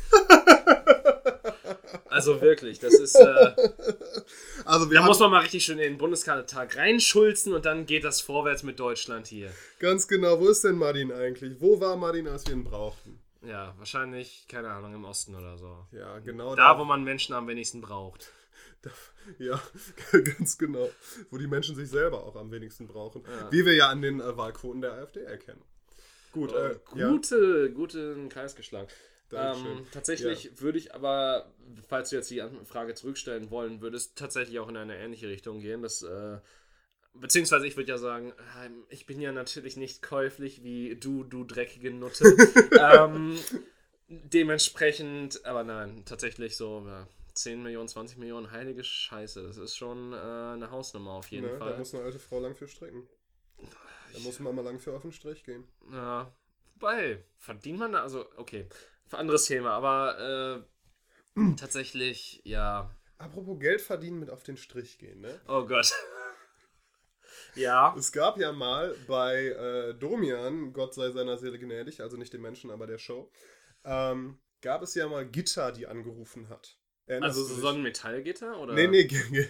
Also 2.07 2.41
wirklich, 2.41 2.79
das 2.79 2.95
ist, 2.95 3.15
äh, 3.15 3.53
Also 4.65 4.87
da 4.87 5.03
muss 5.03 5.19
man 5.21 5.31
mal 5.31 5.41
richtig 5.41 5.65
schön 5.65 5.79
in 5.79 5.93
den 5.93 5.99
Bundestag 5.99 6.77
reinschulzen 6.77 7.53
und 7.53 7.65
dann 7.65 7.87
geht 7.87 8.05
das 8.05 8.21
vorwärts 8.21 8.63
mit 8.63 8.79
Deutschland 8.81 9.27
hier. 9.27 9.51
ganz 9.79 10.09
genau, 10.09 10.41
wo 10.41 10.49
ist 10.49 10.65
denn 10.65 10.77
Martin 10.77 11.13
eigentlich? 11.13 11.61
Wo 11.61 11.81
war 11.81 11.97
Martin, 11.97 12.27
als 12.29 12.47
wir 12.47 12.55
ihn 12.55 12.65
brauchten? 12.65 13.21
Ja, 13.43 13.75
wahrscheinlich, 13.79 14.47
keine 14.49 14.71
Ahnung, 14.71 14.95
im 14.95 15.05
Osten 15.05 15.35
oder 15.37 15.57
so. 15.57 15.87
Ja, 15.93 16.19
genau 16.19 16.57
Da, 16.57 16.79
wo 16.79 16.85
man 16.85 17.05
Menschen 17.05 17.35
am 17.35 17.47
wenigsten 17.47 17.81
braucht. 17.81 18.33
Da, 18.83 18.91
ja, 19.39 19.61
ganz 20.39 20.59
genau. 20.59 20.89
Wo 21.31 21.39
die 21.39 21.47
Menschen 21.47 21.77
sich 21.77 21.89
selber 21.89 22.25
auch 22.25 22.35
am 22.37 22.51
wenigsten 22.51 22.87
brauchen. 22.89 23.23
Ja. 23.25 23.53
Wie 23.53 23.65
wir 23.65 23.75
ja 23.75 23.89
an 23.89 24.03
den 24.03 24.21
äh, 24.21 24.37
Wahlquoten 24.37 24.81
der 24.81 24.95
AfD 24.95 25.21
erkennen. 25.21 25.63
Gut, 26.33 26.53
Äh, 26.53 26.73
äh, 26.73 26.77
ja, 26.97 27.09
gute, 27.09 27.71
guten 27.73 28.29
Kreis 28.29 28.55
geschlagen. 28.57 28.89
Ähm, 29.33 29.87
tatsächlich 29.91 30.61
würde 30.61 30.79
ich 30.79 30.95
aber, 30.95 31.53
falls 31.89 32.11
du 32.11 32.17
jetzt 32.17 32.31
die 32.31 32.43
Frage 32.65 32.95
zurückstellen 32.95 33.51
wollen 33.51 33.81
würdest, 33.81 34.17
tatsächlich 34.17 34.59
auch 34.59 34.69
in 34.69 34.77
eine 34.77 34.97
ähnliche 34.97 35.29
Richtung 35.29 35.61
gehen. 35.61 35.83
Das, 35.83 36.03
äh, 36.03 36.39
beziehungsweise 37.15 37.67
ich 37.67 37.77
würde 37.77 37.91
ja 37.91 37.99
sagen, 37.99 38.33
ähm, 38.65 38.85
ich 38.89 39.07
bin 39.07 39.21
ja 39.21 39.33
natürlich 39.33 39.77
nicht 39.77 40.03
käuflich 40.03 40.63
wie 40.63 40.97
du, 40.97 41.25
du 41.25 41.45
dreckige 41.45 41.91
Nutte. 41.91 42.25
ähm, 42.81 43.39
dementsprechend, 44.09 45.45
aber 45.45 45.65
nein, 45.65 46.05
tatsächlich 46.05 46.57
so 46.57 46.85
ja, 46.87 47.09
10 47.35 47.63
Millionen, 47.63 47.89
20 47.89 48.19
Millionen, 48.19 48.51
heilige 48.51 48.85
Scheiße. 48.85 49.43
Das 49.43 49.57
ist 49.57 49.77
schon 49.77 50.13
äh, 50.13 50.17
eine 50.17 50.71
Hausnummer 50.71 51.13
auf 51.13 51.29
jeden 51.29 51.47
ne, 51.47 51.53
da 51.53 51.59
Fall. 51.59 51.79
muss 51.79 51.95
eine 51.95 52.05
alte 52.05 52.19
Frau 52.19 52.41
lang 52.41 52.55
für 52.55 52.69
stricken. 52.69 53.09
Da 54.13 54.21
muss 54.21 54.41
man 54.41 54.55
mal 54.55 54.63
lang 54.63 54.79
für 54.79 54.95
auf 54.95 55.03
den 55.03 55.13
Strich 55.13 55.45
gehen. 55.45 55.65
Ja, 55.93 56.33
wobei, 56.75 57.23
verdient 57.39 57.79
man 57.79 57.93
da, 57.93 58.03
also, 58.03 58.25
okay, 58.37 58.67
anderes 59.15 59.47
Thema, 59.47 59.71
aber 59.71 60.65
äh, 61.37 61.41
tatsächlich, 61.57 62.41
ja. 62.45 62.91
Apropos 63.19 63.59
Geld 63.59 63.81
verdienen 63.81 64.19
mit 64.19 64.31
auf 64.31 64.43
den 64.43 64.57
Strich 64.57 64.99
gehen, 64.99 65.21
ne? 65.21 65.41
Oh 65.49 65.65
Gott. 65.67 65.93
ja. 67.55 67.95
Es 67.97 68.13
gab 68.13 68.39
ja 68.39 68.53
mal 68.53 68.95
bei 69.07 69.47
äh, 69.47 69.95
Domian, 69.95 70.73
Gott 70.73 70.95
sei 70.95 71.11
seiner 71.11 71.39
Seele 71.39 71.59
gnädig, 71.59 72.03
also 72.03 72.17
nicht 72.17 72.33
dem 72.33 72.43
Menschen, 72.43 72.71
aber 72.71 72.87
der 72.87 72.99
Show, 72.99 73.31
ähm, 73.85 74.39
gab 74.61 74.83
es 74.83 74.95
ja 74.95 75.09
mal 75.09 75.27
Gitter, 75.27 75.73
die 75.73 75.87
angerufen 75.87 76.49
hat. 76.49 76.79
Erinnerst 77.07 77.39
Also 77.39 77.55
so 77.55 77.69
ein 77.69 77.83
Metallgitter 77.83 78.59
oder? 78.59 78.75
Nee, 78.75 78.89
nee, 78.89 79.05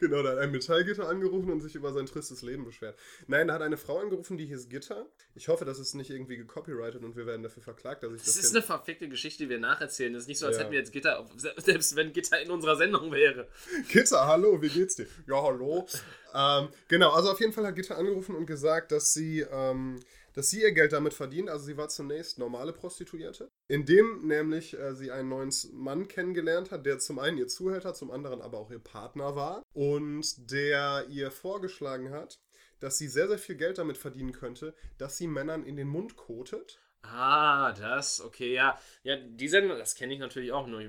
genau, 0.00 0.22
da 0.22 0.30
hat 0.32 0.38
ein 0.38 0.50
Metallgitter 0.50 1.08
angerufen 1.08 1.50
und 1.52 1.60
sich 1.60 1.76
über 1.76 1.92
sein 1.92 2.06
tristes 2.06 2.42
Leben 2.42 2.64
beschwert. 2.64 2.98
Nein, 3.28 3.46
da 3.46 3.54
hat 3.54 3.62
eine 3.62 3.76
Frau 3.76 3.98
angerufen, 3.98 4.36
die 4.36 4.46
hieß 4.46 4.68
Gitter. 4.68 5.06
Ich 5.36 5.46
hoffe, 5.48 5.64
das 5.64 5.78
ist 5.78 5.94
nicht 5.94 6.10
irgendwie 6.10 6.36
gecopyrighted 6.38 7.04
und 7.04 7.14
wir 7.16 7.26
werden 7.26 7.42
dafür 7.44 7.62
verklagt, 7.62 8.02
dass 8.02 8.10
ich 8.12 8.18
Das 8.24 8.34
das, 8.34 8.44
ist 8.46 8.54
eine 8.56 8.62
verfickte 8.62 9.08
Geschichte, 9.08 9.44
die 9.44 9.50
wir 9.50 9.58
nacherzählen. 9.60 10.12
Das 10.12 10.22
ist 10.22 10.28
nicht 10.28 10.38
so, 10.38 10.46
als 10.46 10.56
Ja. 10.56 10.62
hätten 10.62 10.72
wir 10.72 10.78
jetzt 10.80 10.92
Gitter, 10.92 11.20
auf- 11.20 11.28
selbst 11.36 11.94
wenn 11.94 12.12
Gitter 12.12 12.40
in 12.42 12.50
unserer 12.50 12.76
Sendung 12.76 13.12
wäre. 13.12 13.46
Gitter, 13.88 14.26
hallo, 14.26 14.60
wie 14.60 14.68
geht's 14.68 14.96
dir? 14.96 15.06
Ja, 15.28 15.42
hallo. 15.42 15.86
ähm, 16.34 16.68
genau, 16.88 17.12
also 17.12 17.30
auf 17.30 17.38
jeden 17.40 17.52
Fall 17.52 17.66
hat 17.66 17.76
Gitter 17.76 17.96
angerufen 17.96 18.34
und 18.34 18.46
gesagt, 18.46 18.90
dass 18.92 19.12
sie, 19.12 19.40
ähm, 19.52 20.00
dass 20.40 20.48
sie 20.48 20.62
ihr 20.62 20.72
Geld 20.72 20.94
damit 20.94 21.12
verdient. 21.12 21.50
Also 21.50 21.66
sie 21.66 21.76
war 21.76 21.90
zunächst 21.90 22.38
normale 22.38 22.72
Prostituierte, 22.72 23.50
indem 23.68 24.26
nämlich 24.26 24.72
äh, 24.72 24.94
sie 24.94 25.10
einen 25.10 25.28
neuen 25.28 25.52
Mann 25.74 26.08
kennengelernt 26.08 26.70
hat, 26.70 26.86
der 26.86 26.98
zum 26.98 27.18
einen 27.18 27.36
ihr 27.36 27.46
Zuhälter, 27.46 27.92
zum 27.92 28.10
anderen 28.10 28.40
aber 28.40 28.56
auch 28.56 28.70
ihr 28.70 28.78
Partner 28.78 29.36
war 29.36 29.62
und 29.74 30.50
der 30.50 31.04
ihr 31.10 31.30
vorgeschlagen 31.30 32.10
hat, 32.10 32.38
dass 32.78 32.96
sie 32.96 33.08
sehr, 33.08 33.28
sehr 33.28 33.36
viel 33.36 33.56
Geld 33.56 33.76
damit 33.76 33.98
verdienen 33.98 34.32
könnte, 34.32 34.74
dass 34.96 35.18
sie 35.18 35.26
Männern 35.26 35.62
in 35.62 35.76
den 35.76 35.88
Mund 35.88 36.16
kotet. 36.16 36.80
Ah, 37.02 37.72
das, 37.72 38.22
okay, 38.22 38.54
ja. 38.54 38.80
Ja, 39.02 39.16
die 39.16 39.48
Sendung, 39.48 39.76
das 39.76 39.94
kenne 39.94 40.14
ich 40.14 40.20
natürlich 40.20 40.52
auch 40.52 40.66
nur. 40.66 40.82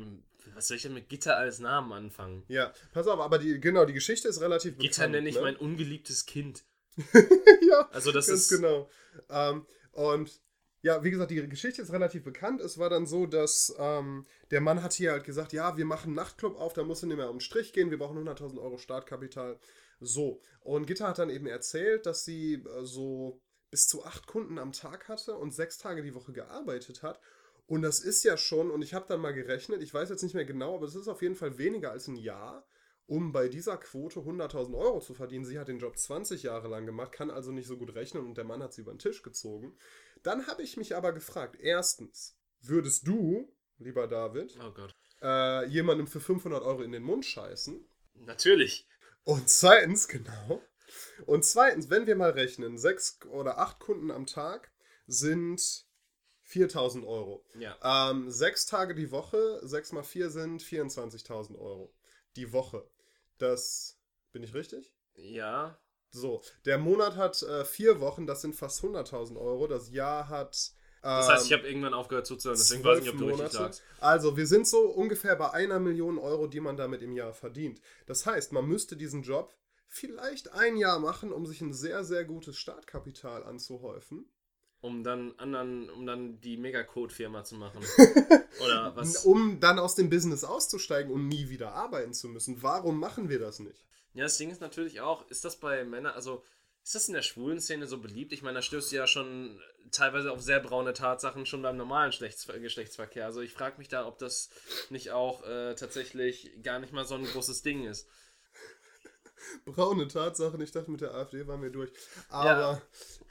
Was 0.56 0.70
soll 0.70 0.78
ich 0.78 0.84
denn 0.84 0.94
mit 0.94 1.10
Gitter 1.10 1.36
als 1.36 1.60
Namen 1.60 1.92
anfangen? 1.92 2.46
Ja, 2.48 2.72
pass 2.94 3.06
auf, 3.06 3.20
aber 3.20 3.38
die, 3.38 3.60
genau, 3.60 3.84
die 3.84 3.92
Geschichte 3.92 4.30
ist 4.30 4.40
relativ 4.40 4.78
Gitter 4.78 5.08
bekannt, 5.08 5.12
nenne 5.12 5.28
ich 5.28 5.36
ne? 5.36 5.42
mein 5.42 5.58
ungeliebtes 5.58 6.26
Kind. 6.26 6.64
ja, 7.70 7.90
Also 7.92 8.12
das 8.12 8.28
ganz 8.28 8.42
ist. 8.42 8.50
genau. 8.50 8.90
Ähm, 9.30 9.66
und 9.92 10.42
ja, 10.84 11.04
wie 11.04 11.12
gesagt, 11.12 11.32
die 11.32 11.48
Geschichte 11.48 11.82
ist 11.82 11.92
relativ 11.92 12.24
bekannt. 12.24 12.60
Es 12.60 12.78
war 12.78 12.90
dann 12.90 13.06
so, 13.06 13.28
dass 13.28 13.74
ähm, 13.78 14.26
der 14.50 14.62
Mann 14.62 14.82
hat 14.82 14.94
hier 14.94 15.12
halt 15.12 15.24
gesagt, 15.24 15.54
ja, 15.54 15.78
wir 15.78 15.86
machen 15.86 16.08
einen 16.08 16.16
Nachtclub 16.16 16.60
auf, 16.60 16.74
da 16.74 16.84
musst 16.84 17.04
du 17.04 17.08
nicht 17.08 17.18
mehr 17.18 17.30
um 17.30 17.36
den 17.38 17.42
Strich 17.42 17.72
gehen, 17.72 17.92
wir 17.92 18.00
brauchen 18.00 18.18
100.000 18.18 18.60
Euro 18.60 18.78
Startkapital. 18.78 19.60
So. 20.00 20.42
Und 20.62 20.88
Gitta 20.88 21.08
hat 21.08 21.20
dann 21.20 21.30
eben 21.30 21.46
erzählt, 21.46 22.08
dass 22.08 22.26
sie 22.26 22.56
äh, 22.56 22.84
so 22.84 23.40
bis 23.70 23.88
zu 23.88 24.04
acht 24.04 24.26
Kunden 24.28 24.58
am 24.58 24.72
Tag 24.72 25.08
hatte 25.08 25.36
und 25.36 25.54
sechs 25.54 25.78
Tage 25.78 26.02
die 26.02 26.16
Woche 26.16 26.34
gearbeitet 26.34 27.04
hat. 27.04 27.22
Und 27.68 27.84
das 27.84 28.00
ist 28.00 28.24
ja 28.24 28.36
schon, 28.36 28.70
und 28.70 28.82
ich 28.82 28.94
habe 28.94 29.06
dann 29.08 29.22
mal 29.22 29.34
gerechnet, 29.34 29.82
ich 29.82 29.94
weiß 29.94 30.10
jetzt 30.10 30.24
nicht 30.24 30.36
mehr 30.36 30.46
genau, 30.46 30.76
aber 30.76 30.88
es 30.88 30.96
ist 30.96 31.08
auf 31.08 31.22
jeden 31.22 31.36
Fall 31.36 31.58
weniger 31.58 31.92
als 31.92 32.08
ein 32.08 32.18
Jahr, 32.18 32.66
um 33.12 33.34
bei 33.34 33.50
dieser 33.50 33.76
Quote 33.76 34.22
100.000 34.22 34.74
Euro 34.74 35.02
zu 35.02 35.14
verdienen. 35.14 35.44
Sie 35.44 35.60
hat 35.60 35.68
den 35.68 35.80
Job 35.80 35.98
20 35.98 36.44
Jahre 36.44 36.70
lang 36.70 36.86
gemacht, 36.86 37.12
kann 37.12 37.30
also 37.30 37.52
nicht 37.52 37.68
so 37.68 37.76
gut 37.76 37.94
rechnen 37.94 38.26
und 38.26 38.38
der 38.38 38.46
Mann 38.46 38.64
hat 38.64 38.74
sie 38.74 38.80
über 38.82 38.94
den 38.94 39.00
Tisch 39.00 39.22
gezogen. 39.22 39.76
Dann 40.24 40.48
habe 40.48 40.64
ich 40.64 40.78
mich 40.78 40.96
aber 40.96 41.12
gefragt, 41.12 41.58
erstens, 41.60 42.38
würdest 42.62 43.06
du, 43.06 43.54
lieber 43.80 44.08
David, 44.08 44.58
Oh 44.62 44.72
äh, 45.22 45.68
jemandem 45.68 46.08
für 46.08 46.22
500 46.22 46.64
Euro 46.64 46.84
in 46.84 46.94
den 46.94 47.04
Mund 47.04 47.26
scheißen? 47.26 47.86
Natürlich. 48.14 48.88
Und 49.26 49.50
zweitens, 49.50 50.08
genau. 50.08 50.62
Und 51.26 51.44
zweitens, 51.44 51.90
wenn 51.90 52.08
wir 52.08 52.16
mal 52.16 52.32
rechnen, 52.32 52.78
sechs 52.78 53.20
oder 53.30 53.58
acht 53.58 53.80
Kunden 53.80 54.10
am 54.10 54.26
Tag 54.26 54.72
sind 55.06 55.86
4000 56.44 57.06
Euro. 57.06 57.44
Ja. 57.60 57.78
Ähm, 57.84 58.32
sechs 58.32 58.66
Tage 58.68 58.96
die 58.96 59.12
Woche, 59.12 59.60
sechs 59.64 59.92
mal 59.92 60.04
vier 60.04 60.30
sind 60.30 60.64
24.000 60.64 61.60
Euro. 61.60 61.94
Die 62.38 62.54
Woche. 62.54 62.90
Das, 63.42 63.98
bin 64.32 64.44
ich 64.44 64.54
richtig? 64.54 64.94
Ja. 65.16 65.80
So, 66.12 66.42
der 66.66 66.78
Monat 66.78 67.16
hat 67.16 67.42
äh, 67.42 67.66
vier 67.66 68.00
Wochen, 68.00 68.28
das 68.28 68.42
sind 68.42 68.56
fast 68.56 68.84
100.000 68.84 69.38
Euro. 69.40 69.68
Das 69.68 69.90
Jahr 69.92 70.30
hat. 70.30 70.74
Das 71.02 71.28
heißt, 71.28 71.46
ich 71.46 71.52
ähm, 71.52 71.58
habe 71.58 71.68
irgendwann 71.68 71.94
aufgehört 71.96 72.28
zuzuhören, 72.28 72.60
deswegen 72.60 72.84
weiß 72.84 73.00
ich 73.00 73.06
nicht, 73.06 73.14
ob 73.14 73.20
du 73.20 73.26
zwölf 73.26 73.40
richtig 73.40 73.60
Monate. 73.60 73.64
lagst. 73.64 73.84
Also, 74.00 74.38
wir 74.38 74.46
sind 74.46 74.68
so 74.68 74.82
ungefähr 74.90 75.36
bei 75.36 75.50
einer 75.52 75.80
Million 75.80 76.20
Euro, 76.20 76.46
die 76.46 76.60
man 76.60 76.78
damit 76.78 77.02
im 77.02 77.14
Jahr 77.14 77.34
verdient. 77.34 77.82
Das 78.06 78.26
heißt, 78.26 78.52
man 78.52 78.68
müsste 78.68 78.96
diesen 78.96 79.24
Job 79.24 79.56
vielleicht 79.88 80.54
ein 80.54 80.78
Jahr 80.78 81.00
machen, 81.00 81.32
um 81.32 81.48
sich 81.48 81.62
ein 81.62 81.74
sehr, 81.74 82.04
sehr 82.04 82.26
gutes 82.26 82.58
Startkapital 82.58 83.44
anzuhäufen. 83.44 84.30
Um 84.82 85.04
dann 85.04 85.34
anderen, 85.38 85.90
um 85.92 86.06
dann 86.08 86.42
die 86.42 86.58
Megacode-Firma 86.58 87.44
zu 87.44 87.56
machen. 87.56 87.80
Oder 88.64 88.96
was? 88.96 89.26
Um 89.26 89.60
dann 89.60 89.78
aus 89.78 89.94
dem 89.96 90.10
Business 90.10 90.44
auszusteigen 90.44 91.12
und 91.12 91.28
nie 91.28 91.50
wieder 91.50 91.74
arbeiten 91.74 92.14
zu 92.14 92.28
müssen. 92.28 92.64
Warum 92.64 93.00
machen 93.00 93.30
wir 93.30 93.40
das 93.40 93.60
nicht? 93.60 93.86
Ja, 94.14 94.24
das 94.24 94.38
Ding 94.38 94.50
ist 94.50 94.60
natürlich 94.60 95.00
auch, 95.00 95.30
ist 95.30 95.46
das 95.46 95.58
bei 95.58 95.84
Männern, 95.84 96.14
also 96.14 96.44
ist 96.84 96.96
das 96.96 97.08
in 97.08 97.14
der 97.14 97.22
schwulen 97.22 97.62
Szene 97.62 97.86
so 97.86 98.00
beliebt? 98.00 98.34
Ich 98.34 98.42
meine, 98.42 98.56
da 98.56 98.62
stößt 98.62 98.92
du 98.92 98.96
ja 98.96 99.06
schon 99.06 99.62
teilweise 99.92 100.32
auf 100.32 100.42
sehr 100.42 100.60
braune 100.60 100.94
Tatsachen 100.94 101.46
schon 101.46 101.62
beim 101.62 101.78
normalen 101.78 102.10
Geschlechtsver 102.10 102.58
Geschlechtsverkehr. 102.60 103.26
Also 103.26 103.42
ich 103.42 103.54
frage 103.54 103.78
mich 103.78 103.88
da, 103.88 104.08
ob 104.08 104.18
das 104.18 104.50
nicht 104.90 105.12
auch 105.12 105.44
äh, 105.44 105.76
tatsächlich 105.76 106.52
gar 106.64 106.80
nicht 106.80 106.92
mal 106.92 107.06
so 107.06 107.16
ein 107.16 107.26
großes 107.26 107.62
Ding 107.62 107.86
ist. 107.86 108.08
braune 109.66 110.08
Tatsachen. 110.08 110.60
Ich 110.62 110.72
dachte, 110.72 110.90
mit 110.90 111.02
der 111.02 111.14
AfD 111.14 111.46
waren 111.48 111.62
wir 111.62 111.70
durch. 111.70 111.92
Aber 112.30 112.82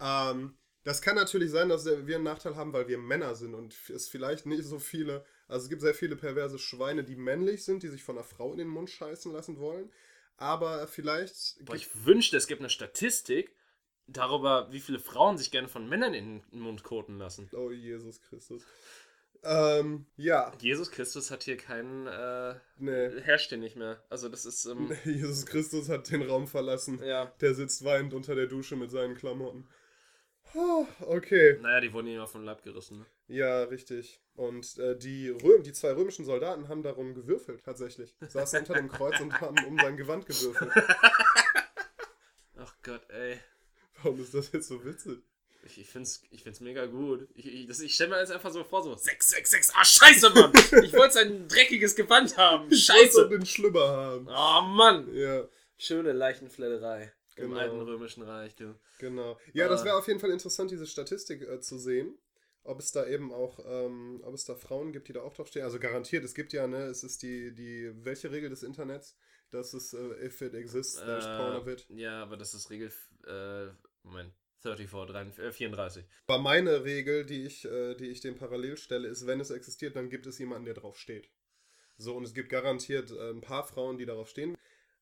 ähm, 0.00 0.56
das 0.84 1.02
kann 1.02 1.16
natürlich 1.16 1.50
sein, 1.50 1.68
dass 1.68 1.84
wir 1.84 2.14
einen 2.16 2.24
Nachteil 2.24 2.56
haben, 2.56 2.72
weil 2.72 2.88
wir 2.88 2.98
Männer 2.98 3.34
sind 3.34 3.54
und 3.54 3.74
es 3.90 4.08
vielleicht 4.08 4.46
nicht 4.46 4.64
so 4.64 4.78
viele. 4.78 5.24
Also 5.48 5.64
es 5.64 5.68
gibt 5.70 5.82
sehr 5.82 5.94
viele 5.94 6.16
perverse 6.16 6.58
Schweine, 6.58 7.04
die 7.04 7.16
männlich 7.16 7.64
sind, 7.64 7.82
die 7.82 7.88
sich 7.88 8.02
von 8.02 8.16
einer 8.16 8.24
Frau 8.24 8.52
in 8.52 8.58
den 8.58 8.68
Mund 8.68 8.88
scheißen 8.90 9.32
lassen 9.32 9.58
wollen. 9.58 9.90
Aber 10.36 10.86
vielleicht. 10.86 11.62
Boah, 11.64 11.74
ich 11.76 11.88
wünschte, 12.06 12.36
es 12.36 12.46
gibt 12.46 12.60
eine 12.62 12.70
Statistik 12.70 13.54
darüber, 14.06 14.68
wie 14.72 14.80
viele 14.80 14.98
Frauen 14.98 15.36
sich 15.38 15.50
gerne 15.50 15.68
von 15.68 15.88
Männern 15.88 16.14
in 16.14 16.42
den 16.50 16.60
Mund 16.60 16.82
koten 16.82 17.18
lassen. 17.18 17.48
oh, 17.52 17.70
Jesus 17.70 18.20
Christus. 18.22 18.62
Ähm, 19.42 20.06
ja. 20.16 20.52
Jesus 20.60 20.90
Christus 20.90 21.30
hat 21.30 21.44
hier 21.44 21.56
keinen, 21.56 22.06
äh, 22.06 22.54
Nee. 22.78 23.20
herrscht 23.22 23.48
hier 23.50 23.58
nicht 23.58 23.76
mehr. 23.76 24.02
Also 24.10 24.28
das 24.28 24.44
ist, 24.44 24.66
ähm, 24.66 24.90
Jesus 25.04 25.46
Christus 25.46 25.88
hat 25.88 26.10
den 26.10 26.22
Raum 26.22 26.46
verlassen. 26.46 27.02
ja. 27.02 27.26
Der 27.40 27.54
sitzt 27.54 27.84
weinend 27.84 28.12
unter 28.12 28.34
der 28.34 28.46
Dusche 28.46 28.76
mit 28.76 28.90
seinen 28.90 29.14
Klamotten. 29.14 29.66
Okay. 31.00 31.58
Naja, 31.60 31.80
die 31.80 31.92
wurden 31.92 32.18
auf 32.18 32.32
den 32.32 32.44
Leib 32.44 32.62
gerissen. 32.62 32.98
Ne? 32.98 33.06
Ja, 33.28 33.62
richtig. 33.64 34.20
Und 34.34 34.78
äh, 34.78 34.96
die, 34.96 35.28
Röm, 35.28 35.62
die 35.62 35.72
zwei 35.72 35.92
römischen 35.92 36.24
Soldaten 36.24 36.68
haben 36.68 36.82
darum 36.82 37.14
gewürfelt, 37.14 37.62
tatsächlich. 37.64 38.14
Saßen 38.20 38.60
unter 38.60 38.74
dem 38.74 38.88
Kreuz 38.88 39.20
und 39.20 39.40
haben 39.40 39.64
um 39.64 39.76
sein 39.78 39.96
Gewand 39.96 40.26
gewürfelt. 40.26 40.72
Ach 42.58 42.74
Gott, 42.82 43.02
ey. 43.10 43.38
Warum 44.02 44.20
ist 44.20 44.34
das 44.34 44.50
jetzt 44.52 44.68
so 44.68 44.84
witzig? 44.84 45.18
Ich, 45.66 45.78
ich 45.78 45.88
find's, 45.88 46.22
ich 46.30 46.42
find's 46.42 46.60
mega 46.60 46.86
gut. 46.86 47.28
Ich, 47.34 47.46
ich, 47.46 47.66
das- 47.66 47.80
ich 47.80 47.94
stelle 47.94 48.10
mir 48.10 48.20
jetzt 48.20 48.32
einfach 48.32 48.50
so 48.50 48.64
vor, 48.64 48.82
so 48.82 48.94
666, 48.94 49.74
ah 49.76 49.84
scheiße, 49.84 50.30
Mann! 50.30 50.52
Ich 50.82 50.92
wollte 50.94 51.14
sein 51.14 51.46
dreckiges 51.48 51.94
Gewand 51.94 52.36
haben. 52.38 52.64
Ich 52.70 52.70
muss 52.70 52.86
doch 52.86 52.94
Scheiße! 52.94 53.28
den 53.28 53.44
Schlüpper 53.46 53.88
haben. 53.88 54.26
Oh 54.28 54.62
Mann! 54.62 55.14
Ja, 55.14 55.46
Schöne 55.76 56.12
Leichenfledderei 56.12 57.12
im 57.40 57.50
Genau. 57.50 57.60
alten 57.60 57.80
römischen 57.80 58.22
Reich, 58.22 58.54
du. 58.54 58.74
genau. 58.98 59.38
Ja, 59.52 59.68
das 59.68 59.82
Ah. 59.82 59.84
wäre 59.86 59.96
auf 59.96 60.06
jeden 60.08 60.20
Fall 60.20 60.30
interessant, 60.30 60.70
diese 60.70 60.86
Statistik 60.86 61.42
äh, 61.42 61.60
zu 61.60 61.78
sehen. 61.78 62.18
Ob 62.62 62.78
es 62.78 62.92
da 62.92 63.06
eben 63.06 63.32
auch, 63.32 63.58
ähm, 63.66 64.20
ob 64.22 64.34
es 64.34 64.44
da 64.44 64.54
Frauen 64.54 64.92
gibt, 64.92 65.08
die 65.08 65.14
da 65.14 65.22
auch 65.22 65.32
draufstehen. 65.32 65.64
Also 65.64 65.78
garantiert, 65.80 66.24
es 66.24 66.34
gibt 66.34 66.52
ja, 66.52 66.66
ne, 66.66 66.84
es 66.84 67.02
ist 67.02 67.22
die, 67.22 67.54
die, 67.54 67.90
welche 68.04 68.30
Regel 68.30 68.50
des 68.50 68.62
Internets? 68.62 69.16
Das 69.50 69.72
ist, 69.72 69.94
äh, 69.94 70.26
if 70.26 70.40
it 70.42 70.52
exists, 70.54 70.96
there's 70.96 71.24
porn 71.24 71.56
of 71.56 71.66
it. 71.66 71.86
Äh, 71.90 71.94
ja, 72.02 72.22
aber 72.22 72.36
das 72.36 72.52
ist 72.52 72.68
Regel, 72.70 72.92
äh, 73.26 73.68
Moment, 74.02 74.34
34, 74.62 74.90
33, 75.10 75.38
äh, 75.44 75.52
34. 75.52 76.04
Aber 76.26 76.38
meine 76.38 76.84
Regel, 76.84 77.24
die 77.24 77.44
ich, 77.46 77.64
äh, 77.64 77.94
die 77.94 78.08
ich 78.10 78.20
dem 78.20 78.36
parallel 78.36 78.76
stelle, 78.76 79.08
ist, 79.08 79.26
wenn 79.26 79.40
es 79.40 79.50
existiert, 79.50 79.96
dann 79.96 80.10
gibt 80.10 80.26
es 80.26 80.38
jemanden, 80.38 80.66
der 80.66 80.74
drauf 80.74 80.98
steht. 80.98 81.30
So, 81.96 82.14
und 82.14 82.24
es 82.24 82.34
gibt 82.34 82.50
garantiert 82.50 83.10
äh, 83.10 83.30
ein 83.30 83.40
paar 83.40 83.64
Frauen, 83.66 83.96
die 83.98 84.06
darauf 84.06 84.28
stehen. 84.28 84.54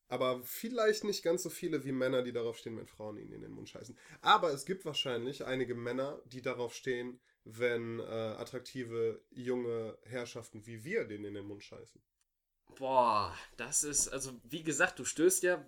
Aber 0.09 0.41
vielleicht 0.43 1.03
nicht 1.05 1.23
ganz 1.23 1.43
so 1.43 1.49
viele 1.49 1.83
wie 1.85 1.91
Männer, 1.93 2.23
die 2.23 2.33
darauf 2.33 2.57
stehen, 2.57 2.77
wenn 2.77 2.87
Frauen 2.87 3.17
ihnen 3.17 3.31
in 3.31 3.41
den 3.41 3.51
Mund 3.51 3.69
scheißen. 3.69 3.97
Aber 4.21 4.51
es 4.51 4.65
gibt 4.65 4.83
wahrscheinlich 4.85 5.45
einige 5.45 5.75
Männer, 5.75 6.21
die 6.25 6.41
darauf 6.41 6.73
stehen, 6.75 7.21
wenn 7.45 7.99
äh, 7.99 8.03
attraktive 8.03 9.21
junge 9.29 9.97
Herrschaften 10.03 10.65
wie 10.65 10.83
wir 10.83 11.05
denen 11.05 11.25
in 11.25 11.33
den 11.35 11.45
Mund 11.45 11.63
scheißen. 11.63 12.01
Boah, 12.77 13.35
das 13.57 13.83
ist, 13.83 14.09
also 14.09 14.31
wie 14.43 14.63
gesagt, 14.63 14.99
du 14.99 15.05
stößt 15.05 15.43
ja 15.43 15.65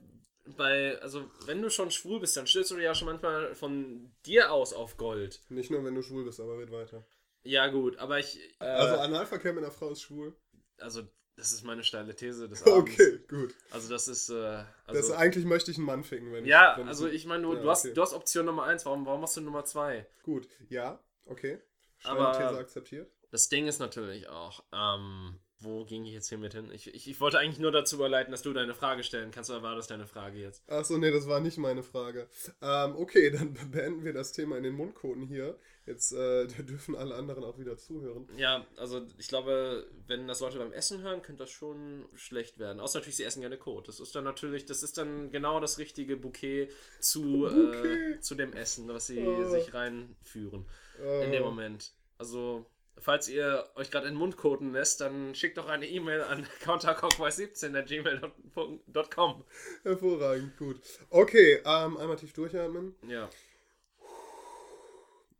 bei, 0.58 1.00
also 1.02 1.30
wenn 1.46 1.62
du 1.62 1.70
schon 1.70 1.92
schwul 1.92 2.20
bist, 2.20 2.36
dann 2.38 2.48
stößt 2.48 2.72
du 2.72 2.78
ja 2.80 2.96
schon 2.96 3.08
manchmal 3.08 3.54
von 3.56 4.12
dir 4.26 4.52
aus 4.52 4.74
auf 4.74 4.98
Gold. 4.98 5.42
Nicht 5.50 5.72
nur, 5.72 5.84
wenn 5.84 5.96
du 5.96 6.02
schwul 6.02 6.24
bist, 6.26 6.40
aber 6.40 6.58
red 6.58 6.72
weiter. 6.72 7.06
Ja, 7.44 7.68
gut, 7.68 7.98
aber 7.98 8.20
ich. 8.20 8.40
Äh, 8.60 8.66
Also 8.66 8.98
Analverkehr 8.98 9.54
mit 9.54 9.64
einer 9.64 9.74
Frau 9.74 9.90
ist 9.92 10.02
schwul. 10.02 10.36
also, 10.78 11.08
das 11.36 11.52
ist 11.54 11.64
meine 11.64 11.84
steile 11.84 12.16
These 12.16 12.48
des 12.50 12.62
Abends. 12.68 12.92
Okay, 12.94 13.20
gut. 13.30 13.54
Also, 13.72 13.90
das 13.90 14.08
ist. 14.08 14.30
Äh, 14.30 14.34
das, 14.34 14.66
also, 14.88 15.14
eigentlich 15.16 15.46
möchte 15.46 15.72
ich 15.72 15.78
einen 15.78 15.86
Mann 15.86 16.04
ficken, 16.04 16.32
wenn 16.32 16.46
ja, 16.46 16.74
ich, 16.74 16.78
wenn 16.80 16.88
also 16.88 17.08
ich 17.08 17.26
meine, 17.26 17.44
du, 17.44 17.54
Ja, 17.54 17.62
du, 17.62 17.70
hast, 17.70 17.86
okay. 17.86 17.94
du 17.94 18.02
hast 18.02 18.14
Option 18.14 18.46
Nummer 18.46 18.64
1, 18.64 18.86
warum, 18.86 19.06
warum 19.06 19.22
machst 19.22 19.38
du 19.38 19.42
Nummer 19.42 19.66
2? 19.66 20.06
Gut, 20.24 20.48
ja, 20.70 21.00
okay. 21.26 21.60
Aber- 22.04 22.34
Steine 22.34 22.50
These 22.50 22.60
akzeptiert. 22.60 23.12
Das 23.32 23.48
Ding 23.48 23.68
ist 23.68 23.80
natürlich 23.80 24.28
auch, 24.28 24.64
ähm, 24.74 25.40
wo 25.62 25.86
ging 25.86 26.06
ich 26.06 26.14
jetzt 26.14 26.30
hier 26.30 26.38
mit 26.38 26.54
hin? 26.54 26.70
Ich, 26.74 26.94
ich, 26.94 27.10
ich 27.10 27.20
wollte 27.22 27.40
eigentlich 27.40 27.60
nur 27.60 27.72
dazu 27.72 27.96
überleiten, 27.96 28.32
dass 28.32 28.42
du 28.42 28.54
deine 28.54 28.74
Frage 28.74 29.04
stellen 29.04 29.32
kannst, 29.32 29.50
oder 29.50 29.62
war 29.64 29.76
das 29.76 29.88
deine 29.88 30.08
Frage 30.08 30.40
jetzt? 30.40 30.68
Achso, 30.70 30.98
nee, 30.98 31.12
das 31.12 31.28
war 31.28 31.40
nicht 31.40 31.58
meine 31.58 31.84
Frage. 31.84 32.28
Ähm, 32.62 32.96
okay, 32.96 33.30
dann 33.32 33.54
beenden 33.72 34.04
wir 34.04 34.14
das 34.14 34.32
Thema 34.32 34.58
in 34.58 34.64
den 34.64 34.74
Mundkoten 34.74 35.26
hier. 35.28 35.58
Jetzt 35.88 36.12
äh, 36.14 36.48
dürfen 36.64 36.96
alle 36.96 37.16
anderen 37.16 37.44
auch 37.44 37.58
wieder 37.58 37.76
zuhören. 37.78 38.28
Ja, 38.38 38.66
also 38.78 39.02
ich 39.18 39.28
glaube, 39.28 39.88
wenn 40.08 40.28
das 40.28 40.40
Leute 40.40 40.60
beim 40.60 40.72
Essen 40.74 41.02
hören, 41.02 41.22
könnte 41.24 41.44
das 41.44 41.50
schon 41.50 42.06
schlecht 42.14 42.60
werden. 42.60 42.80
Außer 42.80 43.00
natürlich, 43.00 43.18
sie 43.18 43.24
essen 43.24 43.42
gerne 43.42 43.58
Kot. 43.58 43.88
Das 43.88 44.00
ist 44.00 44.14
dann 44.16 44.24
natürlich, 44.24 44.66
das 44.66 44.84
ist 44.84 44.98
dann 44.98 45.32
genau 45.32 45.60
das 45.60 45.80
richtige 45.80 46.18
Bouquet 46.18 46.70
zu, 47.00 47.22
Bouquet. 47.50 48.14
Äh, 48.18 48.20
zu 48.20 48.36
dem 48.36 48.54
Essen, 48.54 48.88
was 48.90 49.08
sie 49.08 49.26
Oh. 49.26 49.50
sich 49.50 49.74
reinführen 49.74 50.66
Äh, 51.02 51.26
in 51.26 51.32
dem 51.32 51.44
Moment. 51.44 51.94
Also, 52.20 52.66
falls 52.98 53.28
ihr 53.30 53.70
euch 53.76 53.90
gerade 53.92 54.08
in 54.08 54.14
den 54.14 54.20
Mund 54.20 54.38
koten 54.38 54.72
lässt, 54.74 55.02
dann 55.02 55.34
schickt 55.36 55.58
doch 55.58 55.68
eine 55.68 55.88
E-Mail 55.88 56.22
an 56.22 56.46
countercockwise17.gmail.com. 56.64 59.44
Hervorragend, 59.84 60.58
gut. 60.58 60.82
Okay, 61.10 61.62
ähm, 61.66 61.98
einmal 61.98 62.16
tief 62.18 62.34
durchatmen. 62.34 62.96
Ja. 63.08 63.30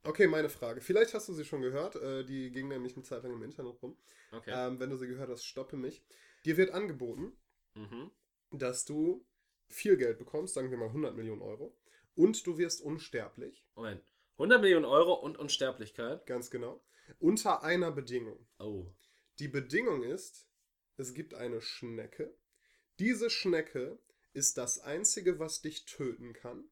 Okay, 0.04 0.28
meine 0.28 0.50
Frage. 0.50 0.82
Vielleicht 0.82 1.14
hast 1.14 1.30
du 1.30 1.34
sie 1.34 1.46
schon 1.46 1.62
gehört. 1.62 1.96
Äh, 1.96 2.24
die 2.24 2.52
ging 2.52 2.68
nämlich 2.68 2.96
eine 2.96 3.04
Zeit 3.04 3.24
lang 3.24 3.34
im 3.34 3.44
Internet 3.44 3.82
rum. 3.84 3.96
Okay. 4.32 4.52
Ähm, 4.54 4.80
wenn 4.80 4.90
du 4.90 4.98
sie 4.98 5.08
gehört 5.08 5.30
hast, 5.30 5.46
stoppe 5.46 5.78
mich. 5.78 6.02
Dir 6.46 6.58
wird 6.58 6.72
angeboten, 6.72 7.34
Mhm. 7.76 8.12
dass 8.52 8.84
du 8.84 9.24
viel 9.70 9.96
Geld 9.98 10.18
bekommst, 10.18 10.56
sagen 10.56 10.72
wir 10.72 10.78
mal 10.78 10.90
100 10.90 11.16
Millionen 11.16 11.42
Euro, 11.42 11.74
und 12.16 12.46
du 12.46 12.58
wirst 12.58 12.82
unsterblich. 12.82 13.64
Moment. 13.76 14.04
100 14.38 14.60
Millionen 14.60 14.86
Euro 14.86 15.14
und 15.14 15.38
Unsterblichkeit. 15.38 16.26
Ganz 16.26 16.50
genau. 16.50 16.82
Unter 17.20 17.64
einer 17.64 17.92
Bedingung. 17.92 18.48
Oh. 18.60 18.94
Die 19.40 19.48
Bedingung 19.48 20.04
ist, 20.04 20.48
es 20.98 21.14
gibt 21.14 21.34
eine 21.34 21.62
Schnecke. 21.62 22.36
Diese 23.00 23.30
Schnecke 23.30 24.00
ist 24.34 24.58
das 24.58 24.80
Einzige, 24.80 25.40
was 25.40 25.62
dich 25.62 25.86
töten 25.86 26.34
kann. 26.34 26.70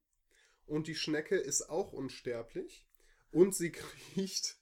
Und 0.65 0.87
die 0.87 0.95
Schnecke 0.95 1.35
ist 1.35 1.69
auch 1.69 1.93
unsterblich. 1.93 2.87
Und 3.31 3.55
sie 3.55 3.71
kriecht, 4.13 4.57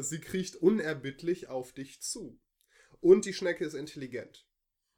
sie 0.00 0.20
kriecht 0.20 0.56
unerbittlich 0.56 1.48
auf 1.48 1.72
dich 1.72 2.00
zu. 2.00 2.38
Und 3.00 3.24
die 3.24 3.34
Schnecke 3.34 3.64
ist 3.64 3.74
intelligent. 3.74 4.46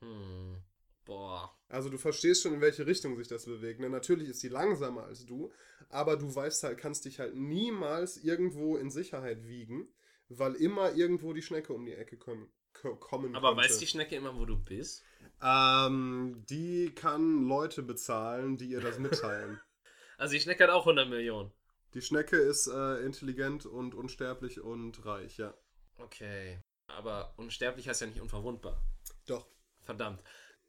Hm. 0.01 0.63
Boah. 1.05 1.56
Also 1.69 1.89
du 1.89 1.99
verstehst 1.99 2.43
schon, 2.43 2.55
in 2.55 2.61
welche 2.61 2.87
Richtung 2.87 3.17
sich 3.17 3.29
das 3.29 3.45
bewegt. 3.47 3.81
Ne? 3.81 3.91
Natürlich 3.91 4.29
ist 4.29 4.41
sie 4.41 4.49
langsamer 4.49 5.05
als 5.05 5.27
du, 5.27 5.53
aber 5.89 6.17
du 6.17 6.33
weißt 6.35 6.63
halt, 6.63 6.79
kannst 6.79 7.05
dich 7.05 7.19
halt 7.19 7.35
niemals 7.35 8.19
irgendwo 8.19 8.77
in 8.77 8.91
Sicherheit 8.91 9.47
wiegen, 9.47 9.89
weil 10.29 10.55
immer 10.55 10.95
irgendwo 10.95 11.33
die 11.33 11.43
Schnecke 11.43 11.73
um 11.73 11.85
die 11.85 11.95
Ecke 11.95 12.17
kommen, 12.17 12.49
ko- 12.73 12.97
kommen 12.97 13.35
Aber 13.35 13.55
könnte. 13.55 13.65
weiß 13.69 13.79
die 13.79 13.87
Schnecke 13.87 14.15
immer, 14.17 14.39
wo 14.39 14.45
du 14.45 14.57
bist? 14.57 15.03
Ähm, 15.43 16.45
die 16.49 16.93
kann 16.95 17.47
Leute 17.49 17.83
bezahlen, 17.83 18.57
die 18.57 18.67
ihr 18.71 18.81
das 18.81 18.99
mitteilen. 18.99 19.61
Also 20.19 20.33
die 20.33 20.41
Schnecke 20.41 20.63
hat 20.65 20.71
auch 20.71 20.87
100 20.87 21.11
Millionen. 21.11 21.53
die 21.93 22.01
Schnecke 22.01 22.39
ist 22.39 22.69
äh, 22.69 23.05
intelligent 23.05 23.67
und 23.67 23.95
unsterblich 23.95 24.63
und 24.63 25.05
reich, 25.05 25.37
ja. 25.37 25.53
Okay. 25.99 26.59
Aber 26.87 27.35
unsterblich 27.37 27.87
heißt 27.87 28.01
ja 28.01 28.07
nicht 28.07 28.23
unverwundbar. 28.23 28.83
Doch. 29.27 29.47
Verdammt. 29.83 30.23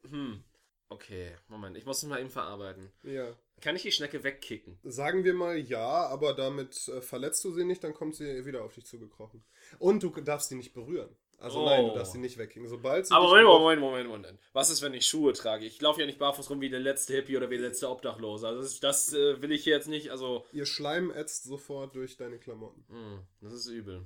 Hm. 0.09 0.43
Okay, 0.89 1.35
Moment. 1.49 1.75
Ich 1.77 1.85
muss 1.85 1.97
es 2.01 2.07
mal 2.09 2.19
eben 2.19 2.29
verarbeiten. 2.29 2.91
Ja. 3.03 3.35
Kann 3.61 3.75
ich 3.75 3.81
die 3.81 3.91
Schnecke 3.91 4.23
wegkicken? 4.23 4.79
Sagen 4.83 5.23
wir 5.23 5.33
mal 5.33 5.57
ja, 5.57 6.07
aber 6.07 6.33
damit 6.33 6.87
äh, 6.87 7.01
verletzt 7.01 7.43
du 7.43 7.51
sie 7.51 7.65
nicht, 7.65 7.83
dann 7.83 7.93
kommt 7.93 8.15
sie 8.15 8.45
wieder 8.45 8.63
auf 8.63 8.73
dich 8.75 8.85
zugekrochen. 8.85 9.43
Und 9.79 10.03
du 10.03 10.09
darfst 10.21 10.49
sie 10.49 10.55
nicht 10.55 10.73
berühren. 10.73 11.09
Also 11.39 11.59
Oh. 11.59 11.65
nein, 11.65 11.85
du 11.87 11.93
darfst 11.93 12.13
sie 12.13 12.19
nicht 12.19 12.37
wegkicken. 12.37 12.67
Sobald 12.69 13.05
sie 13.07 13.13
Aber 13.13 13.27
Moment, 13.27 13.45
Moment, 13.47 13.81
Moment, 13.81 14.09
Moment. 14.09 14.39
Was 14.53 14.69
ist, 14.69 14.81
wenn 14.81 14.93
ich 14.93 15.05
Schuhe 15.05 15.33
trage? 15.33 15.65
Ich 15.65 15.79
laufe 15.81 15.99
ja 15.99 16.05
nicht 16.07 16.17
barfuß 16.19 16.49
rum 16.49 16.61
wie 16.61 16.69
der 16.69 16.79
letzte 16.79 17.13
Hippie 17.13 17.35
oder 17.37 17.49
wie 17.49 17.57
der 17.57 17.67
letzte 17.67 17.89
Obdachlose. 17.89 18.47
Also 18.47 18.61
das, 18.61 18.79
das 18.79 19.13
äh, 19.13 19.41
will 19.41 19.51
ich 19.51 19.63
hier 19.63 19.73
jetzt 19.75 19.87
nicht. 19.87 20.09
Also, 20.09 20.45
Ihr 20.51 20.65
Schleim 20.65 21.11
ätzt 21.11 21.43
sofort 21.43 21.93
durch 21.95 22.15
deine 22.17 22.39
Klamotten. 22.39 22.85
hm, 22.89 23.19
das 23.41 23.53
ist 23.53 23.67
übel. 23.67 24.05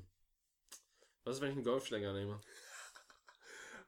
Was 1.24 1.36
ist, 1.36 1.41
wenn 1.41 1.50
ich 1.52 1.56
einen 1.56 1.63
Golfschläger 1.65 2.12
nehme? 2.13 2.41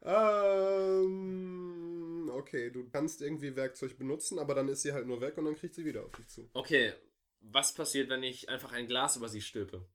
Ähm, 0.06 1.90
okay, 2.34 2.70
du 2.70 2.90
kannst 2.90 3.22
irgendwie 3.22 3.56
Werkzeug 3.56 3.98
benutzen, 3.98 4.38
aber 4.38 4.54
dann 4.54 4.68
ist 4.68 4.82
sie 4.82 4.92
halt 4.92 5.08
nur 5.08 5.22
weg 5.22 5.38
und 5.38 5.46
dann 5.46 5.56
kriegt 5.56 5.76
sie 5.76 5.86
wieder 5.86 6.04
auf 6.04 6.12
dich 6.12 6.28
zu. 6.28 6.50
Okay, 6.54 6.92
was 7.40 7.74
passiert, 7.74 8.10
wenn 8.10 8.24
ich 8.24 8.50
einfach 8.50 8.74
ein 8.74 8.88
Glas 8.88 9.16
über 9.16 9.30
sie 9.30 9.42
stülpe? 9.42 9.86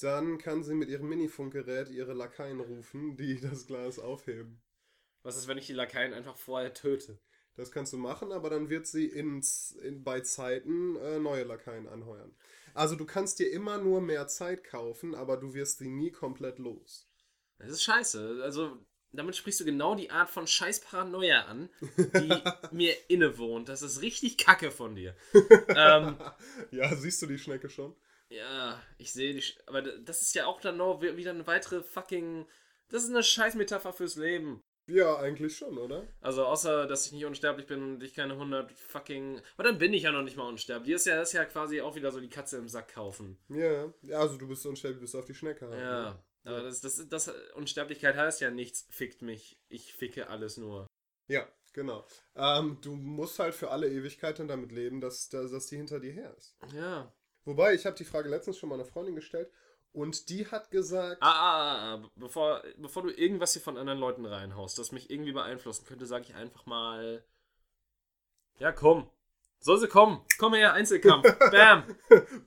Dann 0.00 0.38
kann 0.38 0.62
sie 0.62 0.74
mit 0.74 0.88
ihrem 0.88 1.08
Minifunkgerät 1.08 1.88
ihre 1.90 2.12
Lakaien 2.14 2.60
rufen, 2.60 3.16
die 3.16 3.40
das 3.50 3.66
Glas 3.66 3.98
aufheben. 3.98 4.60
Was 5.22 5.36
ist, 5.36 5.48
wenn 5.48 5.58
ich 5.58 5.66
die 5.66 5.74
Lakaien 5.74 6.14
einfach 6.14 6.36
vorher 6.36 6.72
töte? 6.74 7.18
Das 7.56 7.72
kannst 7.72 7.92
du 7.92 7.98
machen, 7.98 8.32
aber 8.32 8.48
dann 8.48 8.70
wird 8.70 8.86
sie 8.86 9.06
ins, 9.06 9.72
in, 9.72 10.02
bei 10.02 10.20
Zeiten 10.20 10.96
äh, 10.96 11.18
neue 11.18 11.44
Lakaien 11.44 11.88
anheuern. 11.88 12.34
Also 12.74 12.96
du 12.96 13.04
kannst 13.04 13.38
dir 13.38 13.50
immer 13.50 13.78
nur 13.78 14.00
mehr 14.00 14.28
Zeit 14.28 14.64
kaufen, 14.64 15.14
aber 15.14 15.36
du 15.36 15.52
wirst 15.52 15.78
sie 15.78 15.88
nie 15.88 16.10
komplett 16.10 16.58
los. 16.58 17.10
Das 17.58 17.70
ist 17.70 17.82
scheiße. 17.82 18.40
Also, 18.42 18.78
damit 19.12 19.36
sprichst 19.36 19.60
du 19.60 19.64
genau 19.64 19.94
die 19.94 20.10
Art 20.10 20.30
von 20.30 20.46
Scheiß-Paranoia 20.46 21.42
an, 21.46 21.68
die 21.96 22.32
mir 22.72 22.94
innewohnt. 23.08 23.68
Das 23.68 23.82
ist 23.82 24.02
richtig 24.02 24.38
kacke 24.38 24.70
von 24.70 24.94
dir. 24.94 25.14
ähm, 25.68 26.16
Ja, 26.70 26.94
siehst 26.94 27.20
du 27.22 27.26
die 27.26 27.38
Schnecke 27.38 27.68
schon? 27.70 27.94
ja, 28.28 28.80
ich 28.98 29.12
sehe 29.12 29.34
die. 29.34 29.42
Sch 29.42 29.58
aber 29.66 29.82
das 29.82 30.22
ist 30.22 30.34
ja 30.36 30.46
auch 30.46 30.60
dann 30.60 30.76
noch 30.76 31.02
wi- 31.02 31.16
wieder 31.16 31.30
eine 31.32 31.46
weitere 31.46 31.82
fucking. 31.82 32.46
Das 32.88 33.02
ist 33.04 33.10
eine 33.10 33.22
Scheiß-Metapher 33.24 33.92
fürs 33.92 34.16
Leben. 34.16 34.60
Ja, 34.88 35.16
eigentlich 35.18 35.56
schon, 35.56 35.78
oder? 35.78 36.06
Also, 36.20 36.44
außer, 36.44 36.86
dass 36.88 37.06
ich 37.06 37.12
nicht 37.12 37.24
unsterblich 37.24 37.66
bin 37.66 37.82
und 37.82 38.02
ich 38.02 38.14
keine 38.14 38.32
100 38.32 38.72
fucking. 38.72 39.40
Aber 39.54 39.64
dann 39.64 39.78
bin 39.78 39.92
ich 39.94 40.02
ja 40.02 40.10
noch 40.12 40.22
nicht 40.22 40.36
mal 40.36 40.48
unsterblich. 40.48 40.86
Die 40.88 40.92
ist 40.94 41.06
ja, 41.06 41.16
das 41.16 41.28
ist 41.28 41.34
ja 41.34 41.44
quasi 41.44 41.80
auch 41.80 41.94
wieder 41.94 42.10
so 42.10 42.20
die 42.20 42.28
Katze 42.28 42.56
im 42.58 42.68
Sack 42.68 42.94
kaufen. 42.94 43.38
Ja, 43.48 43.92
ja 44.02 44.18
also 44.18 44.36
du 44.36 44.48
bist 44.48 44.66
unsterblich, 44.66 45.00
bis 45.00 45.14
auf 45.14 45.24
die 45.26 45.34
Schnecke. 45.34 45.68
halt, 45.68 45.78
ne? 45.78 46.24
Ja. 46.44 46.52
Aber 46.52 46.62
das, 46.62 46.80
das, 46.80 47.06
das, 47.08 47.32
Unsterblichkeit 47.54 48.16
heißt 48.16 48.40
ja 48.40 48.50
nichts 48.50 48.86
fickt 48.90 49.22
mich. 49.22 49.58
Ich 49.68 49.92
ficke 49.92 50.28
alles 50.28 50.56
nur. 50.56 50.86
Ja, 51.28 51.46
genau. 51.72 52.06
Ähm, 52.34 52.78
du 52.82 52.96
musst 52.96 53.38
halt 53.38 53.54
für 53.54 53.70
alle 53.70 53.88
Ewigkeit 53.88 54.38
dann 54.38 54.48
damit 54.48 54.72
leben, 54.72 55.00
dass, 55.00 55.28
dass, 55.28 55.50
dass 55.50 55.66
die 55.66 55.76
hinter 55.76 56.00
dir 56.00 56.12
her 56.12 56.34
ist. 56.36 56.56
Ja. 56.74 57.12
Wobei, 57.44 57.74
ich 57.74 57.86
habe 57.86 57.96
die 57.96 58.04
Frage 58.04 58.28
letztens 58.28 58.58
schon 58.58 58.68
mal 58.68 58.76
einer 58.76 58.84
Freundin 58.84 59.14
gestellt 59.14 59.50
und 59.92 60.28
die 60.28 60.46
hat 60.46 60.70
gesagt, 60.70 61.18
Ah, 61.20 61.30
ah, 61.30 61.62
ah, 61.62 61.94
ah. 61.94 62.10
Bevor, 62.16 62.62
bevor 62.76 63.02
du 63.02 63.10
irgendwas 63.10 63.52
hier 63.52 63.62
von 63.62 63.76
anderen 63.76 63.98
Leuten 63.98 64.24
reinhaust, 64.24 64.78
das 64.78 64.92
mich 64.92 65.10
irgendwie 65.10 65.32
beeinflussen 65.32 65.84
könnte, 65.84 66.06
sage 66.06 66.24
ich 66.28 66.34
einfach 66.34 66.66
mal. 66.66 67.24
Ja, 68.58 68.72
komm. 68.72 69.10
Soll 69.58 69.78
sie 69.78 69.88
kommen? 69.88 70.24
Komm 70.38 70.54
her, 70.54 70.72
Einzelkampf. 70.72 71.26
Bam. 71.50 71.84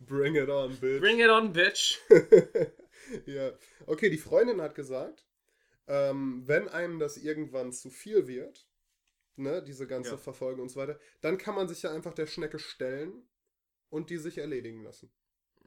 bring 0.02 0.36
it 0.36 0.50
on, 0.50 0.76
bitch. 0.78 1.00
Bring 1.00 1.20
it 1.20 1.30
on, 1.30 1.54
bitch. 1.54 2.00
ja. 3.26 3.52
Okay, 3.86 4.10
die 4.10 4.18
Freundin 4.18 4.62
hat 4.62 4.76
gesagt, 4.76 5.26
ähm, 5.88 6.44
wenn 6.46 6.68
einem 6.70 7.00
das 7.00 7.18
irgendwann 7.18 7.72
zu 7.74 7.89
viel 7.89 8.28
wird, 8.28 8.68
ne, 9.36 9.62
diese 9.63 9.88
ganze 9.88 10.12
Ja. 10.12 10.18
Verfolgung 10.18 10.63
und 10.63 10.70
so 10.70 10.80
weiter, 10.80 11.00
dann 11.22 11.38
kann 11.38 11.56
man 11.56 11.68
sich 11.68 11.82
ja 11.84 11.92
einfach 11.92 12.13
der 12.13 12.28
Schnecke 12.28 12.60
stellen 12.60 13.28
und 13.89 14.10
die 14.10 14.18
sich 14.18 14.38
erledigen 14.38 14.84
lassen. 14.84 15.12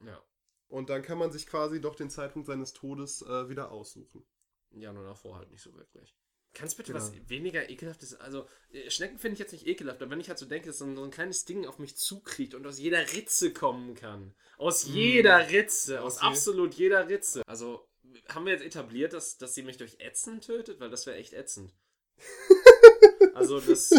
Ja. 0.03 0.21
Und 0.67 0.89
dann 0.89 1.01
kann 1.01 1.17
man 1.17 1.31
sich 1.31 1.47
quasi 1.47 1.79
doch 1.79 1.95
den 1.95 2.09
Zeitpunkt 2.09 2.47
seines 2.47 2.73
Todes 2.73 3.21
äh, 3.21 3.49
wieder 3.49 3.71
aussuchen. 3.71 4.25
Ja, 4.71 4.91
nur 4.91 5.05
davor 5.05 5.37
halt 5.37 5.49
nicht 5.49 5.61
so 5.61 5.73
wirklich. 5.75 6.15
Kannst 6.57 6.75
bitte 6.77 6.91
Genau. 6.91 7.03
was 7.03 7.13
weniger 7.29 7.69
ekelhaftes. 7.69 8.15
Also, 8.19 8.47
äh, 8.71 8.89
Schnecken 8.89 9.19
finde 9.19 9.33
ich 9.33 9.39
jetzt 9.39 9.51
nicht 9.51 9.67
ekelhaft, 9.67 10.01
aber 10.01 10.09
wenn 10.11 10.19
ich 10.19 10.27
halt 10.29 10.39
so 10.39 10.45
denke, 10.47 10.67
dass 10.67 10.79
so 10.79 10.85
ein, 10.85 10.95
so 10.95 11.03
ein 11.03 11.11
kleines 11.11 11.45
Ding 11.45 11.65
auf 11.67 11.77
mich 11.77 11.95
zukriegt 11.95 12.55
und 12.55 12.65
aus 12.65 12.79
jeder 12.79 13.01
Ritze 13.13 13.53
kommen 13.53 13.93
kann. 13.93 14.33
Aus 14.57 14.85
jeder 14.85 15.49
Ritze. 15.51 16.01
Aus 16.01 16.15
Mm. 16.15 16.17
Okay. 16.19 16.27
absolut 16.27 16.73
jeder 16.73 17.07
Ritze. 17.07 17.43
Also, 17.45 17.87
haben 18.29 18.45
wir 18.45 18.53
jetzt 18.53 18.65
etabliert, 18.65 19.13
dass, 19.13 19.37
dass 19.37 19.53
sie 19.53 19.61
mich 19.61 19.77
durch 19.77 19.99
Ätzen 19.99 20.41
tötet? 20.41 20.79
Weil 20.79 20.89
das 20.89 21.05
wäre 21.05 21.17
echt 21.17 21.33
ätzend. 21.33 21.75
also 23.35 23.59
das. 23.59 23.89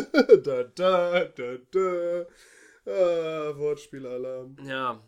da, 0.42 0.64
da, 0.64 1.24
da, 1.26 1.56
da. 1.70 2.26
Ah, 2.86 3.56
Wortspielalarm. 3.56 4.56
Ja, 4.66 5.06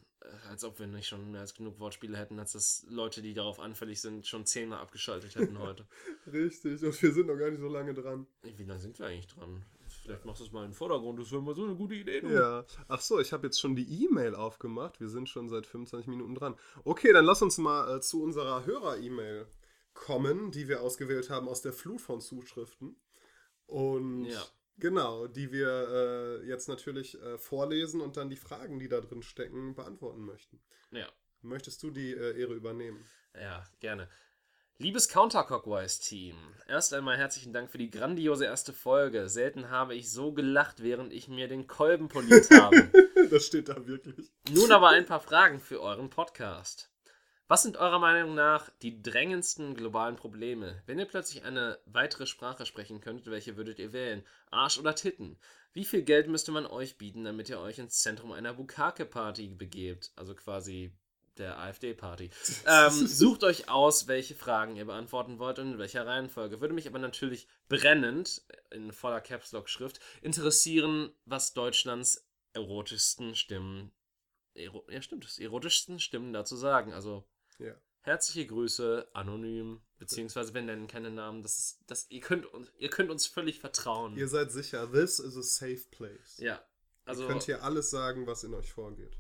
als 0.48 0.64
ob 0.64 0.78
wir 0.78 0.86
nicht 0.86 1.08
schon 1.08 1.30
mehr 1.30 1.40
als 1.40 1.54
genug 1.54 1.78
Wortspiele 1.78 2.16
hätten, 2.16 2.38
als 2.38 2.52
dass 2.52 2.84
Leute, 2.88 3.22
die 3.22 3.34
darauf 3.34 3.58
anfällig 3.58 4.00
sind, 4.00 4.26
schon 4.26 4.46
zehnmal 4.46 4.80
abgeschaltet 4.80 5.34
hätten 5.34 5.58
heute. 5.58 5.86
Richtig, 6.32 6.82
und 6.82 7.02
wir 7.02 7.12
sind 7.12 7.26
noch 7.26 7.36
gar 7.36 7.50
nicht 7.50 7.60
so 7.60 7.68
lange 7.68 7.94
dran. 7.94 8.26
Wie 8.42 8.64
lange 8.64 8.80
sind 8.80 8.98
wir 8.98 9.06
eigentlich 9.06 9.28
dran? 9.28 9.64
Vielleicht 10.02 10.24
machst 10.24 10.40
du 10.40 10.44
es 10.44 10.52
mal 10.52 10.64
in 10.64 10.70
den 10.70 10.76
Vordergrund, 10.76 11.18
das 11.18 11.32
wäre 11.32 11.42
mal 11.42 11.54
so 11.54 11.64
eine 11.64 11.74
gute 11.74 11.94
Idee. 11.94 12.20
Du. 12.20 12.28
Ja. 12.28 12.64
Ach 12.88 13.00
so, 13.00 13.18
ich 13.20 13.32
habe 13.32 13.46
jetzt 13.46 13.60
schon 13.60 13.76
die 13.76 14.04
E-Mail 14.04 14.34
aufgemacht. 14.34 15.00
Wir 15.00 15.08
sind 15.08 15.28
schon 15.28 15.48
seit 15.48 15.66
25 15.66 16.08
Minuten 16.08 16.34
dran. 16.34 16.54
Okay, 16.84 17.12
dann 17.12 17.24
lass 17.24 17.42
uns 17.42 17.58
mal 17.58 17.96
äh, 17.96 18.00
zu 18.00 18.22
unserer 18.22 18.64
Hörer-E-Mail 18.66 19.46
kommen, 19.92 20.50
die 20.52 20.68
wir 20.68 20.82
ausgewählt 20.82 21.30
haben 21.30 21.48
aus 21.48 21.62
der 21.62 21.72
Flut 21.72 22.00
von 22.00 22.20
Zuschriften. 22.20 22.96
Und 23.66 24.24
Ja. 24.26 24.42
Genau, 24.80 25.26
die 25.26 25.52
wir 25.52 25.68
äh, 25.68 26.46
jetzt 26.46 26.68
natürlich 26.68 27.20
äh, 27.20 27.38
vorlesen 27.38 28.00
und 28.00 28.16
dann 28.16 28.30
die 28.30 28.36
Fragen, 28.36 28.78
die 28.78 28.88
da 28.88 29.00
drin 29.00 29.22
stecken, 29.22 29.74
beantworten 29.74 30.24
möchten. 30.24 30.60
Ja. 30.90 31.06
Möchtest 31.42 31.82
du 31.82 31.90
die 31.90 32.12
äh, 32.12 32.40
Ehre 32.40 32.54
übernehmen? 32.54 33.04
Ja, 33.34 33.64
gerne. 33.80 34.08
Liebes 34.78 35.08
Counterclockwise-Team, 35.10 36.34
erst 36.66 36.94
einmal 36.94 37.18
herzlichen 37.18 37.52
Dank 37.52 37.70
für 37.70 37.76
die 37.76 37.90
grandiose 37.90 38.46
erste 38.46 38.72
Folge. 38.72 39.28
Selten 39.28 39.68
habe 39.68 39.94
ich 39.94 40.10
so 40.10 40.32
gelacht, 40.32 40.82
während 40.82 41.12
ich 41.12 41.28
mir 41.28 41.48
den 41.48 41.66
Kolben 41.66 42.08
poliert 42.08 42.50
habe. 42.50 42.90
das 43.30 43.44
steht 43.44 43.68
da 43.68 43.86
wirklich. 43.86 44.32
Nun 44.50 44.72
aber 44.72 44.88
ein 44.88 45.04
paar 45.04 45.20
Fragen 45.20 45.60
für 45.60 45.82
euren 45.82 46.08
Podcast. 46.08 46.90
Was 47.50 47.64
sind 47.64 47.78
eurer 47.78 47.98
Meinung 47.98 48.36
nach 48.36 48.70
die 48.80 49.02
drängendsten 49.02 49.74
globalen 49.74 50.14
Probleme? 50.14 50.80
Wenn 50.86 51.00
ihr 51.00 51.04
plötzlich 51.04 51.42
eine 51.42 51.80
weitere 51.84 52.26
Sprache 52.26 52.64
sprechen 52.64 53.00
könntet, 53.00 53.26
welche 53.26 53.56
würdet 53.56 53.80
ihr 53.80 53.92
wählen? 53.92 54.24
Arsch 54.52 54.78
oder 54.78 54.94
Titten? 54.94 55.36
Wie 55.72 55.84
viel 55.84 56.02
Geld 56.02 56.28
müsste 56.28 56.52
man 56.52 56.64
euch 56.64 56.96
bieten, 56.96 57.24
damit 57.24 57.48
ihr 57.48 57.58
euch 57.58 57.80
ins 57.80 58.02
Zentrum 58.02 58.30
einer 58.30 58.54
Bukake-Party 58.54 59.48
begebt? 59.48 60.12
Also 60.14 60.36
quasi 60.36 60.92
der 61.38 61.58
AfD-Party. 61.58 62.30
Ähm, 62.68 62.92
sucht 62.92 63.42
euch 63.42 63.68
aus, 63.68 64.06
welche 64.06 64.36
Fragen 64.36 64.76
ihr 64.76 64.84
beantworten 64.84 65.40
wollt 65.40 65.58
und 65.58 65.72
in 65.72 65.78
welcher 65.80 66.06
Reihenfolge. 66.06 66.60
Würde 66.60 66.74
mich 66.74 66.86
aber 66.86 67.00
natürlich 67.00 67.48
brennend, 67.68 68.44
in 68.70 68.92
voller 68.92 69.20
Caps-Lock-Schrift, 69.20 69.98
interessieren, 70.22 71.12
was 71.24 71.52
Deutschlands 71.52 72.28
erotischsten 72.52 73.34
Stimmen, 73.34 73.90
ero, 74.54 74.86
ja 74.88 75.02
stimmt, 75.02 75.24
das 75.24 75.40
erotischsten 75.40 75.98
Stimmen 75.98 76.32
dazu 76.32 76.54
sagen. 76.54 76.92
Also 76.92 77.24
Ja. 77.60 77.74
herzliche 78.02 78.46
Grüße, 78.46 79.08
anonym, 79.12 79.80
beziehungsweise 79.98 80.54
wir 80.54 80.62
nennen 80.62 80.86
keine 80.86 81.10
Namen. 81.10 81.42
Das 81.42 81.58
ist, 81.58 81.80
das, 81.86 82.06
ihr, 82.10 82.20
könnt, 82.20 82.46
uns- 82.46 82.72
ihr 82.78 82.88
könnt 82.90 83.10
uns 83.10 83.26
völlig 83.26 83.60
vertrauen. 83.60 84.16
Ihr 84.16 84.28
seid 84.28 84.50
sicher, 84.50 84.90
this 84.90 85.18
is 85.18 85.36
a 85.36 85.42
safe 85.42 85.84
place. 85.90 86.38
ja, 86.38 86.64
also, 87.04 87.22
Ihr 87.22 87.28
könnt 87.28 87.42
hier 87.44 87.62
alles 87.62 87.90
sagen, 87.90 88.26
was 88.26 88.44
in 88.44 88.54
euch 88.54 88.72
vorgeht. 88.72 89.16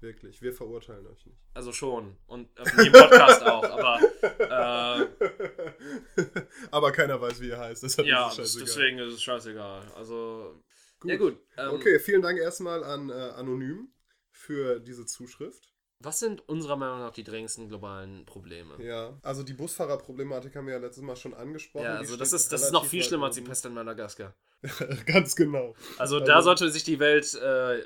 Wirklich, 0.00 0.42
wir 0.42 0.52
verurteilen 0.52 1.06
euch 1.06 1.26
nicht. 1.26 1.38
also 1.54 1.72
schon. 1.72 2.16
Und 2.26 2.58
auf 2.58 2.76
jedem 2.76 2.92
Podcast 2.92 3.42
auch, 3.42 3.62
aber 3.62 4.00
äh, 5.06 6.42
Aber 6.70 6.90
keiner 6.92 7.20
weiß, 7.20 7.40
wie 7.40 7.50
er 7.50 7.58
heißt. 7.58 7.82
Deshalb 7.82 8.08
ja, 8.08 8.28
ist 8.30 8.38
es 8.38 8.54
deswegen 8.56 8.98
ist 8.98 9.14
es 9.14 9.22
scheißegal. 9.22 9.92
Also, 9.94 10.62
Gut. 11.00 11.10
ja 11.10 11.16
gut. 11.16 11.38
Ähm, 11.56 11.68
Okay, 11.74 11.98
vielen 12.00 12.22
Dank 12.22 12.38
erstmal 12.38 12.82
an 12.84 13.10
äh, 13.10 13.12
Anonym 13.12 13.92
für 14.30 14.80
diese 14.80 15.06
Zuschrift. 15.06 15.71
Was 16.02 16.18
sind 16.20 16.48
unserer 16.48 16.76
Meinung 16.76 16.98
nach 17.00 17.12
die 17.12 17.24
drängendsten 17.24 17.68
globalen 17.68 18.24
Probleme? 18.26 18.74
Ja, 18.82 19.18
also 19.22 19.42
die 19.42 19.52
Busfahrerproblematik 19.54 20.56
haben 20.56 20.66
wir 20.66 20.74
ja 20.74 20.80
letztes 20.80 21.02
Mal 21.02 21.16
schon 21.16 21.34
angesprochen. 21.34 21.84
Ja, 21.84 21.96
also 21.96 22.16
das 22.16 22.32
ist, 22.32 22.52
das 22.52 22.62
ist 22.64 22.72
noch 22.72 22.84
viel 22.86 23.02
schlimmer 23.02 23.26
als 23.26 23.36
die. 23.36 23.42
Pest 23.42 23.64
in 23.66 23.74
Madagaskar. 23.74 24.34
Ganz 25.06 25.36
genau. 25.36 25.74
Also 25.98 26.16
Also- 26.16 26.26
da 26.26 26.42
sollte 26.42 26.70
sich 26.70 26.84
die 26.84 26.98
Welt, 26.98 27.34
äh, 27.34 27.78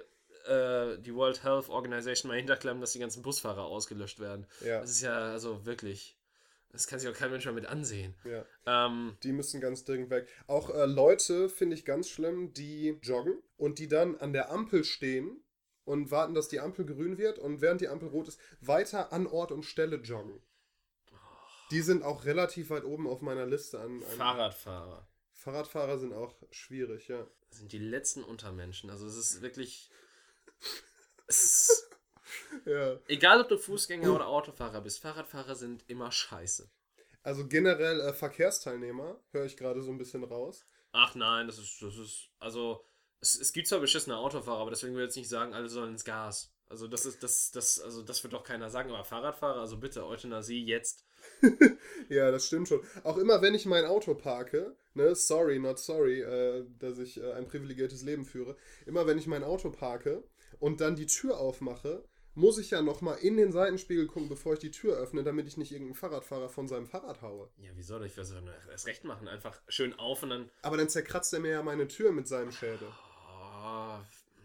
äh, 0.46 0.98
die 1.00 1.14
World 1.14 1.42
Health 1.42 1.68
Organization 1.68 2.28
mal 2.30 2.36
hinterklemmen, 2.38 2.80
dass 2.80 2.92
die 2.92 2.98
ganzen 3.00 3.22
Busfahrer 3.22 3.64
ausgelöscht 3.64 4.20
werden. 4.20 4.46
Ja, 4.64 4.80
Das 4.80 4.90
ist 4.90 5.00
ja 5.02 5.16
also 5.32 5.64
wirklich, 5.66 6.16
das 6.72 6.86
kann 6.86 6.98
sich 7.00 7.08
auch 7.08 7.14
kein 7.14 7.30
Mensch 7.30 7.44
mehr 7.44 7.54
mit 7.54 7.66
ansehen. 7.66 8.14
ja. 8.24 8.44
Ähm, 8.66 9.16
Die 9.22 9.32
müssen 9.32 9.60
ganz 9.60 9.84
dringend 9.84 10.10
weg. 10.10 10.28
Auch 10.46 10.70
äh, 10.70 10.86
Leute 10.86 11.48
finde 11.48 11.74
ich 11.74 11.84
ganz 11.84 12.08
schlimm, 12.08 12.52
die 12.52 12.98
joggen 13.02 13.42
und 13.56 13.78
die 13.78 13.88
dann 13.88 14.16
an 14.18 14.32
der 14.32 14.50
Ampel 14.50 14.84
stehen 14.84 15.40
und 15.86 16.10
warten, 16.10 16.34
dass 16.34 16.48
die 16.48 16.60
Ampel 16.60 16.84
grün 16.84 17.16
wird 17.16 17.38
und 17.38 17.62
während 17.62 17.80
die 17.80 17.88
Ampel 17.88 18.08
rot 18.08 18.28
ist, 18.28 18.38
weiter 18.60 19.12
an 19.12 19.26
Ort 19.26 19.52
und 19.52 19.62
Stelle 19.62 19.96
joggen. 19.96 20.42
Die 21.70 21.80
sind 21.80 22.02
auch 22.02 22.26
relativ 22.26 22.68
weit 22.68 22.84
oben 22.84 23.08
auf 23.08 23.22
meiner 23.22 23.46
Liste 23.46 23.80
an. 23.80 24.02
an 24.02 24.18
Fahrradfahrer 24.18 25.08
Fahrradfahrer 25.46 25.98
sind 25.98 26.12
auch 26.12 26.34
schwierig, 26.50 27.06
ja. 27.06 27.24
sind 27.50 27.70
die 27.70 27.78
letzten 27.78 28.24
Untermenschen. 28.24 28.90
Also 28.90 29.06
es 29.06 29.16
ist 29.16 29.42
wirklich, 29.42 29.90
es 31.28 31.44
ist, 31.44 31.90
ja. 32.64 32.98
egal 33.06 33.40
ob 33.40 33.48
du 33.48 33.56
Fußgänger 33.56 34.12
oder 34.12 34.26
Autofahrer 34.26 34.80
bist, 34.80 34.98
Fahrradfahrer 35.00 35.54
sind 35.54 35.88
immer 35.88 36.10
scheiße. 36.10 36.68
Also 37.22 37.46
generell 37.46 38.00
äh, 38.00 38.12
Verkehrsteilnehmer, 38.12 39.20
höre 39.30 39.44
ich 39.44 39.56
gerade 39.56 39.82
so 39.82 39.92
ein 39.92 39.98
bisschen 39.98 40.24
raus. 40.24 40.66
Ach 40.90 41.14
nein, 41.14 41.46
das 41.46 41.58
ist, 41.58 41.80
das 41.80 41.96
ist, 41.96 42.28
also, 42.40 42.84
es, 43.20 43.38
es 43.38 43.52
gibt 43.52 43.68
zwar 43.68 43.80
beschissene 43.80 44.16
Autofahrer, 44.16 44.60
aber 44.60 44.70
deswegen 44.70 44.94
will 44.94 45.02
ich 45.02 45.08
jetzt 45.08 45.16
nicht 45.16 45.28
sagen, 45.28 45.54
alle 45.54 45.68
sollen 45.68 45.92
ins 45.92 46.04
Gas. 46.04 46.52
Also 46.68 46.88
das 46.88 47.06
ist, 47.06 47.22
das, 47.22 47.50
das, 47.52 47.80
also 47.80 48.02
das 48.02 48.22
wird 48.24 48.32
doch 48.32 48.42
keiner 48.42 48.70
sagen, 48.70 48.90
aber 48.90 49.04
Fahrradfahrer, 49.04 49.60
also 49.60 49.76
bitte, 49.78 50.06
Euthanasie 50.06 50.64
jetzt. 50.64 51.04
Ja, 52.08 52.30
das 52.30 52.46
stimmt 52.46 52.68
schon. 52.68 52.80
Auch 53.02 53.16
immer, 53.16 53.42
wenn 53.42 53.54
ich 53.54 53.66
mein 53.66 53.84
Auto 53.84 54.14
parke, 54.14 54.76
ne, 54.94 55.14
sorry, 55.16 55.58
not 55.58 55.78
sorry, 55.78 56.20
äh, 56.20 56.64
dass 56.78 56.98
ich 56.98 57.20
äh, 57.20 57.32
ein 57.32 57.48
privilegiertes 57.48 58.02
Leben 58.02 58.24
führe. 58.24 58.56
Immer, 58.86 59.06
wenn 59.06 59.18
ich 59.18 59.26
mein 59.26 59.42
Auto 59.42 59.70
parke 59.70 60.22
und 60.60 60.80
dann 60.80 60.94
die 60.94 61.06
Tür 61.06 61.38
aufmache, 61.38 62.04
muss 62.34 62.58
ich 62.58 62.70
ja 62.70 62.82
nochmal 62.82 63.18
in 63.18 63.36
den 63.36 63.50
Seitenspiegel 63.50 64.06
gucken, 64.06 64.28
bevor 64.28 64.52
ich 64.52 64.58
die 64.58 64.70
Tür 64.70 64.98
öffne, 64.98 65.24
damit 65.24 65.48
ich 65.48 65.56
nicht 65.56 65.72
irgendeinen 65.72 65.94
Fahrradfahrer 65.94 66.48
von 66.48 66.68
seinem 66.68 66.86
Fahrrad 66.86 67.22
haue. 67.22 67.48
Ja, 67.56 67.70
wie 67.74 67.82
soll 67.82 68.04
ich 68.04 68.16
was 68.18 68.32
erst 68.70 68.86
recht 68.86 69.04
machen? 69.04 69.26
Einfach 69.26 69.60
schön 69.68 69.98
auf 69.98 70.22
und 70.22 70.30
dann, 70.30 70.50
Aber 70.62 70.76
dann 70.76 70.88
zerkratzt 70.88 71.32
er 71.32 71.40
mir 71.40 71.52
ja 71.52 71.62
meine 71.62 71.88
Tür 71.88 72.12
mit 72.12 72.28
seinem 72.28 72.52
Schädel. 72.52 72.88
Oh, 73.66 73.98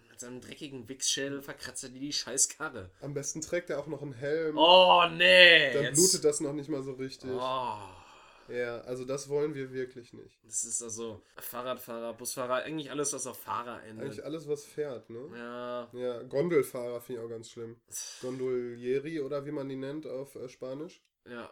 mit 0.09 0.19
seinem 0.19 0.41
dreckigen 0.41 0.87
Wichsschädel 0.89 1.41
verkratzt 1.41 1.83
er 1.83 1.89
dir 1.89 1.99
die 1.99 2.13
scheiß 2.13 2.49
Karre. 2.49 2.89
Am 3.01 3.13
besten 3.13 3.41
trägt 3.41 3.69
er 3.69 3.79
auch 3.79 3.87
noch 3.87 4.01
einen 4.01 4.13
Helm. 4.13 4.57
Oh, 4.57 5.03
nee! 5.13 5.73
dann 5.73 5.83
jetzt- 5.83 5.95
blutet 5.97 6.23
das 6.25 6.39
noch 6.39 6.53
nicht 6.53 6.69
mal 6.69 6.83
so 6.83 6.93
richtig. 6.93 7.29
Oh, 7.31 7.77
Ja, 8.49 8.81
also 8.81 9.05
das 9.05 9.29
wollen 9.29 9.53
wir 9.55 9.71
wirklich 9.71 10.11
nicht. 10.13 10.37
das 10.43 10.63
ist 10.65 10.81
also 10.83 11.21
Fahrradfahrer, 11.37 12.13
Busfahrer, 12.13 12.55
eigentlich 12.63 12.91
alles, 12.91 13.13
was 13.13 13.25
auf 13.27 13.39
Fahrer 13.39 13.81
endet. 13.83 14.05
Eigentlich 14.05 14.25
alles, 14.25 14.47
was 14.47 14.65
fährt, 14.65 15.09
ne? 15.09 15.29
Ja, 15.37 15.89
Ja, 15.93 16.23
Gondelfahrer 16.23 16.99
finde 17.01 17.21
ich 17.21 17.25
auch 17.27 17.29
ganz 17.29 17.49
schlimm. 17.49 17.79
Gondolieri 18.21 19.21
oder 19.21 19.45
wie 19.45 19.51
man 19.51 19.69
die 19.69 19.75
nennt 19.77 20.05
auf 20.07 20.35
äh, 20.35 20.49
Spanisch. 20.49 21.01
ja. 21.25 21.51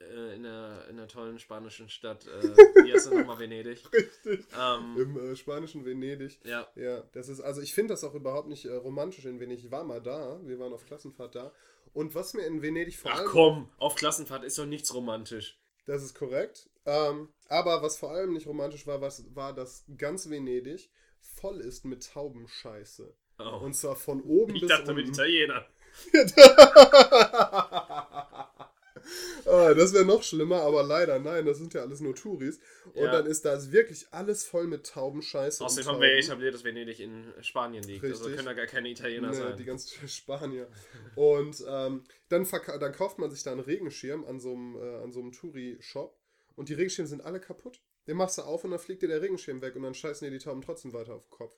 Äh, 0.00 0.36
in, 0.36 0.44
der, 0.44 0.86
in 0.88 0.96
der 0.96 1.08
tollen 1.08 1.38
spanischen 1.38 1.88
Stadt, 1.88 2.26
äh, 2.26 2.92
heißt 2.92 3.06
das 3.06 3.14
nochmal, 3.14 3.38
Venedig. 3.38 3.82
Richtig. 3.92 4.46
Ähm, 4.56 4.96
Im 4.96 5.32
äh, 5.32 5.36
spanischen 5.36 5.84
Venedig. 5.84 6.38
ja, 6.44 6.68
Ja, 6.76 7.02
das 7.12 7.28
ist, 7.28 7.40
also 7.40 7.60
ich 7.60 7.74
finde 7.74 7.94
das 7.94 8.04
auch 8.04 8.14
überhaupt 8.14 8.48
nicht 8.48 8.64
äh, 8.64 8.74
romantisch 8.74 9.24
in 9.24 9.40
Venedig. 9.40 9.64
Ich 9.64 9.70
war 9.70 9.82
mal 9.82 10.00
da, 10.00 10.38
wir 10.44 10.58
waren 10.60 10.72
auf 10.72 10.86
Klassenfahrt 10.86 11.34
da. 11.34 11.52
Und 11.94 12.14
was 12.14 12.34
mir 12.34 12.46
in 12.46 12.62
Venedig 12.62 12.96
vor 12.96 13.10
ach 13.12 13.18
allem. 13.20 13.28
komm, 13.28 13.70
auf 13.78 13.96
Klassenfahrt 13.96 14.44
ist 14.44 14.58
doch 14.58 14.66
nichts 14.66 14.94
romantisch. 14.94 15.58
Das 15.86 16.02
ist 16.02 16.14
korrekt. 16.14 16.68
Ähm, 16.86 17.30
aber 17.48 17.82
was 17.82 17.96
vor 17.96 18.12
allem 18.12 18.34
nicht 18.34 18.46
romantisch 18.46 18.86
war, 18.86 19.00
was, 19.00 19.34
war, 19.34 19.52
dass 19.52 19.84
ganz 19.96 20.30
Venedig 20.30 20.90
voll 21.20 21.60
ist 21.60 21.84
mit 21.84 22.12
Taubenscheiße. 22.12 23.12
Oh. 23.40 23.64
Und 23.64 23.74
zwar 23.74 23.96
von 23.96 24.22
oben 24.22 24.54
ich 24.54 24.60
bis 24.62 24.70
dachte 24.70 24.94
mit 24.94 25.06
unten. 25.06 25.14
Italiener. 25.14 25.66
ah, 29.58 29.74
das 29.74 29.92
wäre 29.92 30.04
noch 30.04 30.22
schlimmer, 30.22 30.62
aber 30.62 30.82
leider, 30.82 31.18
nein, 31.18 31.44
das 31.46 31.58
sind 31.58 31.74
ja 31.74 31.82
alles 31.82 32.00
nur 32.00 32.14
Touris. 32.14 32.58
Und 32.94 33.04
Ja. 33.04 33.12
dann 33.12 33.26
ist 33.26 33.44
da 33.44 33.70
wirklich 33.72 34.06
alles 34.10 34.44
voll 34.44 34.66
mit 34.66 34.86
Taubenscheiße. 34.86 35.64
Außerdem 35.64 35.92
haben 35.92 36.00
wir 36.00 36.12
etabliert, 36.16 36.54
dass 36.54 36.64
Venedig 36.64 37.00
in 37.00 37.32
Spanien 37.40 37.82
liegt. 37.84 38.04
Also 38.04 38.24
Richtig. 38.24 38.36
können 38.36 38.46
da 38.46 38.52
gar 38.54 38.66
keine 38.66 38.88
Italiener 38.88 39.28
Ne, 39.28 39.34
sein. 39.34 39.56
die 39.56 39.64
ganzen 39.64 39.88
Spanier. 40.08 40.68
Und 41.14 41.64
ähm, 41.68 42.04
dann, 42.28 42.46
dann 42.80 42.92
kauft 42.92 43.18
man 43.18 43.30
sich 43.30 43.42
da 43.42 43.52
einen 43.52 43.60
Regenschirm 43.60 44.24
an 44.24 44.40
so 44.40 44.52
einem, 44.52 44.76
äh, 44.76 44.96
an 45.02 45.12
so 45.12 45.20
einem 45.20 45.32
Touri-Shop 45.32 46.16
und 46.56 46.68
die 46.68 46.74
Regenschirme 46.74 47.08
sind 47.08 47.22
alle 47.22 47.40
kaputt. 47.40 47.80
Den 48.06 48.16
machst 48.16 48.38
du 48.38 48.42
auf 48.42 48.64
und 48.64 48.70
dann 48.70 48.80
fliegt 48.80 49.02
dir 49.02 49.08
der 49.08 49.20
Regenschirm 49.20 49.60
weg 49.60 49.76
und 49.76 49.82
dann 49.82 49.94
scheißen 49.94 50.24
dir 50.26 50.30
die 50.36 50.42
Tauben 50.42 50.62
trotzdem 50.62 50.92
weiter 50.94 51.14
auf 51.14 51.24
den 51.24 51.30
Kopf. 51.30 51.54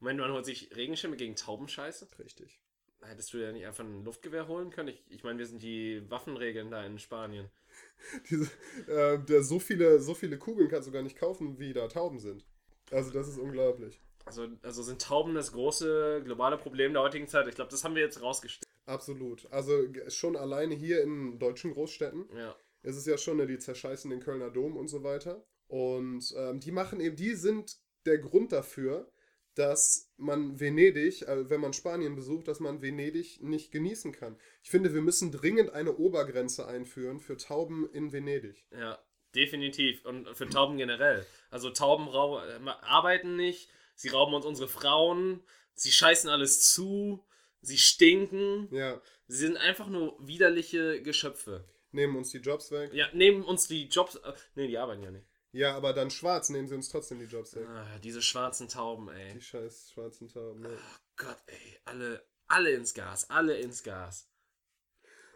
Moment, 0.00 0.20
man 0.20 0.32
holt 0.32 0.46
sich 0.46 0.74
Regenschirme 0.76 1.16
gegen 1.16 1.34
Taubenscheiße? 1.34 2.06
Richtig. 2.20 2.60
Hättest 3.02 3.32
du 3.32 3.38
ja 3.38 3.52
nicht 3.52 3.66
einfach 3.66 3.84
ein 3.84 4.04
Luftgewehr 4.04 4.48
holen 4.48 4.70
können? 4.70 4.88
Ich, 4.88 5.04
ich 5.08 5.22
meine, 5.24 5.38
wir 5.38 5.46
sind 5.46 5.62
die 5.62 6.02
Waffenregeln 6.10 6.70
da 6.70 6.84
in 6.84 6.98
Spanien. 6.98 7.48
Diese, 8.30 8.50
äh, 8.88 9.18
der, 9.18 9.42
so, 9.42 9.58
viele, 9.58 10.00
so 10.00 10.14
viele 10.14 10.38
Kugeln 10.38 10.68
kannst 10.68 10.88
du 10.88 10.92
gar 10.92 11.02
nicht 11.02 11.16
kaufen, 11.16 11.58
wie 11.58 11.72
da 11.72 11.86
Tauben 11.88 12.18
sind. 12.18 12.44
Also 12.90 13.10
das 13.10 13.28
ist 13.28 13.38
unglaublich. 13.38 14.00
Also, 14.24 14.48
also 14.62 14.82
sind 14.82 15.00
Tauben 15.00 15.34
das 15.34 15.52
große 15.52 16.22
globale 16.24 16.58
Problem 16.58 16.92
der 16.92 17.02
heutigen 17.02 17.28
Zeit? 17.28 17.46
Ich 17.48 17.54
glaube, 17.54 17.70
das 17.70 17.84
haben 17.84 17.94
wir 17.94 18.02
jetzt 18.02 18.20
rausgestellt. 18.20 18.66
Absolut. 18.86 19.46
Also 19.52 19.86
schon 20.08 20.36
alleine 20.36 20.74
hier 20.74 21.02
in 21.02 21.38
deutschen 21.38 21.72
Großstädten 21.72 22.28
Ja. 22.36 22.54
ist 22.82 22.96
es 22.96 23.06
ja 23.06 23.16
schon, 23.18 23.36
ne, 23.36 23.46
die 23.46 23.58
zerscheißen 23.58 24.10
den 24.10 24.20
Kölner 24.20 24.50
Dom 24.50 24.76
und 24.76 24.88
so 24.88 25.02
weiter. 25.02 25.44
Und 25.68 26.34
ähm, 26.36 26.60
die 26.60 26.72
machen 26.72 27.00
eben, 27.00 27.16
die 27.16 27.34
sind 27.34 27.76
der 28.06 28.18
Grund 28.18 28.52
dafür, 28.52 29.10
dass 29.58 30.12
man 30.16 30.58
Venedig, 30.60 31.22
äh, 31.22 31.50
wenn 31.50 31.60
man 31.60 31.72
Spanien 31.72 32.14
besucht, 32.14 32.48
dass 32.48 32.60
man 32.60 32.80
Venedig 32.82 33.42
nicht 33.42 33.70
genießen 33.72 34.12
kann. 34.12 34.38
Ich 34.62 34.70
finde, 34.70 34.94
wir 34.94 35.02
müssen 35.02 35.32
dringend 35.32 35.70
eine 35.70 35.96
Obergrenze 35.96 36.66
einführen 36.66 37.20
für 37.20 37.36
Tauben 37.36 37.88
in 37.92 38.12
Venedig. 38.12 38.64
Ja, 38.70 38.98
definitiv. 39.34 40.04
Und 40.04 40.28
für 40.36 40.48
Tauben 40.48 40.76
generell. 40.78 41.26
Also 41.50 41.70
Tauben 41.70 42.08
rau- 42.08 42.38
arbeiten 42.82 43.36
nicht, 43.36 43.68
sie 43.94 44.08
rauben 44.08 44.34
uns 44.34 44.46
unsere 44.46 44.68
Frauen, 44.68 45.42
sie 45.74 45.90
scheißen 45.92 46.30
alles 46.30 46.72
zu, 46.72 47.24
sie 47.60 47.78
stinken. 47.78 48.68
Ja, 48.74 49.00
Sie 49.30 49.36
sind 49.36 49.58
einfach 49.58 49.88
nur 49.88 50.16
widerliche 50.26 51.02
Geschöpfe. 51.02 51.68
nehmen 51.90 52.16
uns 52.16 52.30
die 52.30 52.38
Jobs 52.38 52.70
weg. 52.70 52.94
Ja, 52.94 53.08
nehmen 53.12 53.42
uns 53.44 53.68
die 53.68 53.86
Jobs. 53.88 54.14
Äh, 54.16 54.32
nee, 54.54 54.66
die 54.68 54.78
arbeiten 54.78 55.02
ja 55.02 55.10
nicht. 55.10 55.26
Ja, 55.58 55.74
aber 55.76 55.92
dann 55.92 56.10
schwarz 56.10 56.50
nehmen 56.50 56.68
sie 56.68 56.74
uns 56.76 56.88
trotzdem 56.88 57.18
die 57.18 57.24
Jobs 57.24 57.54
weg. 57.56 57.66
Ah, 57.68 57.98
diese 57.98 58.22
schwarzen 58.22 58.68
Tauben, 58.68 59.08
ey. 59.08 59.34
Die 59.34 59.40
scheiß 59.40 59.90
schwarzen 59.92 60.28
Tauben. 60.28 60.60
Ne? 60.60 60.78
Gott, 61.16 61.38
ey. 61.46 61.80
Alle, 61.84 62.24
alle 62.46 62.70
ins 62.70 62.94
Gas. 62.94 63.28
Alle 63.28 63.58
ins 63.58 63.82
Gas. 63.82 64.28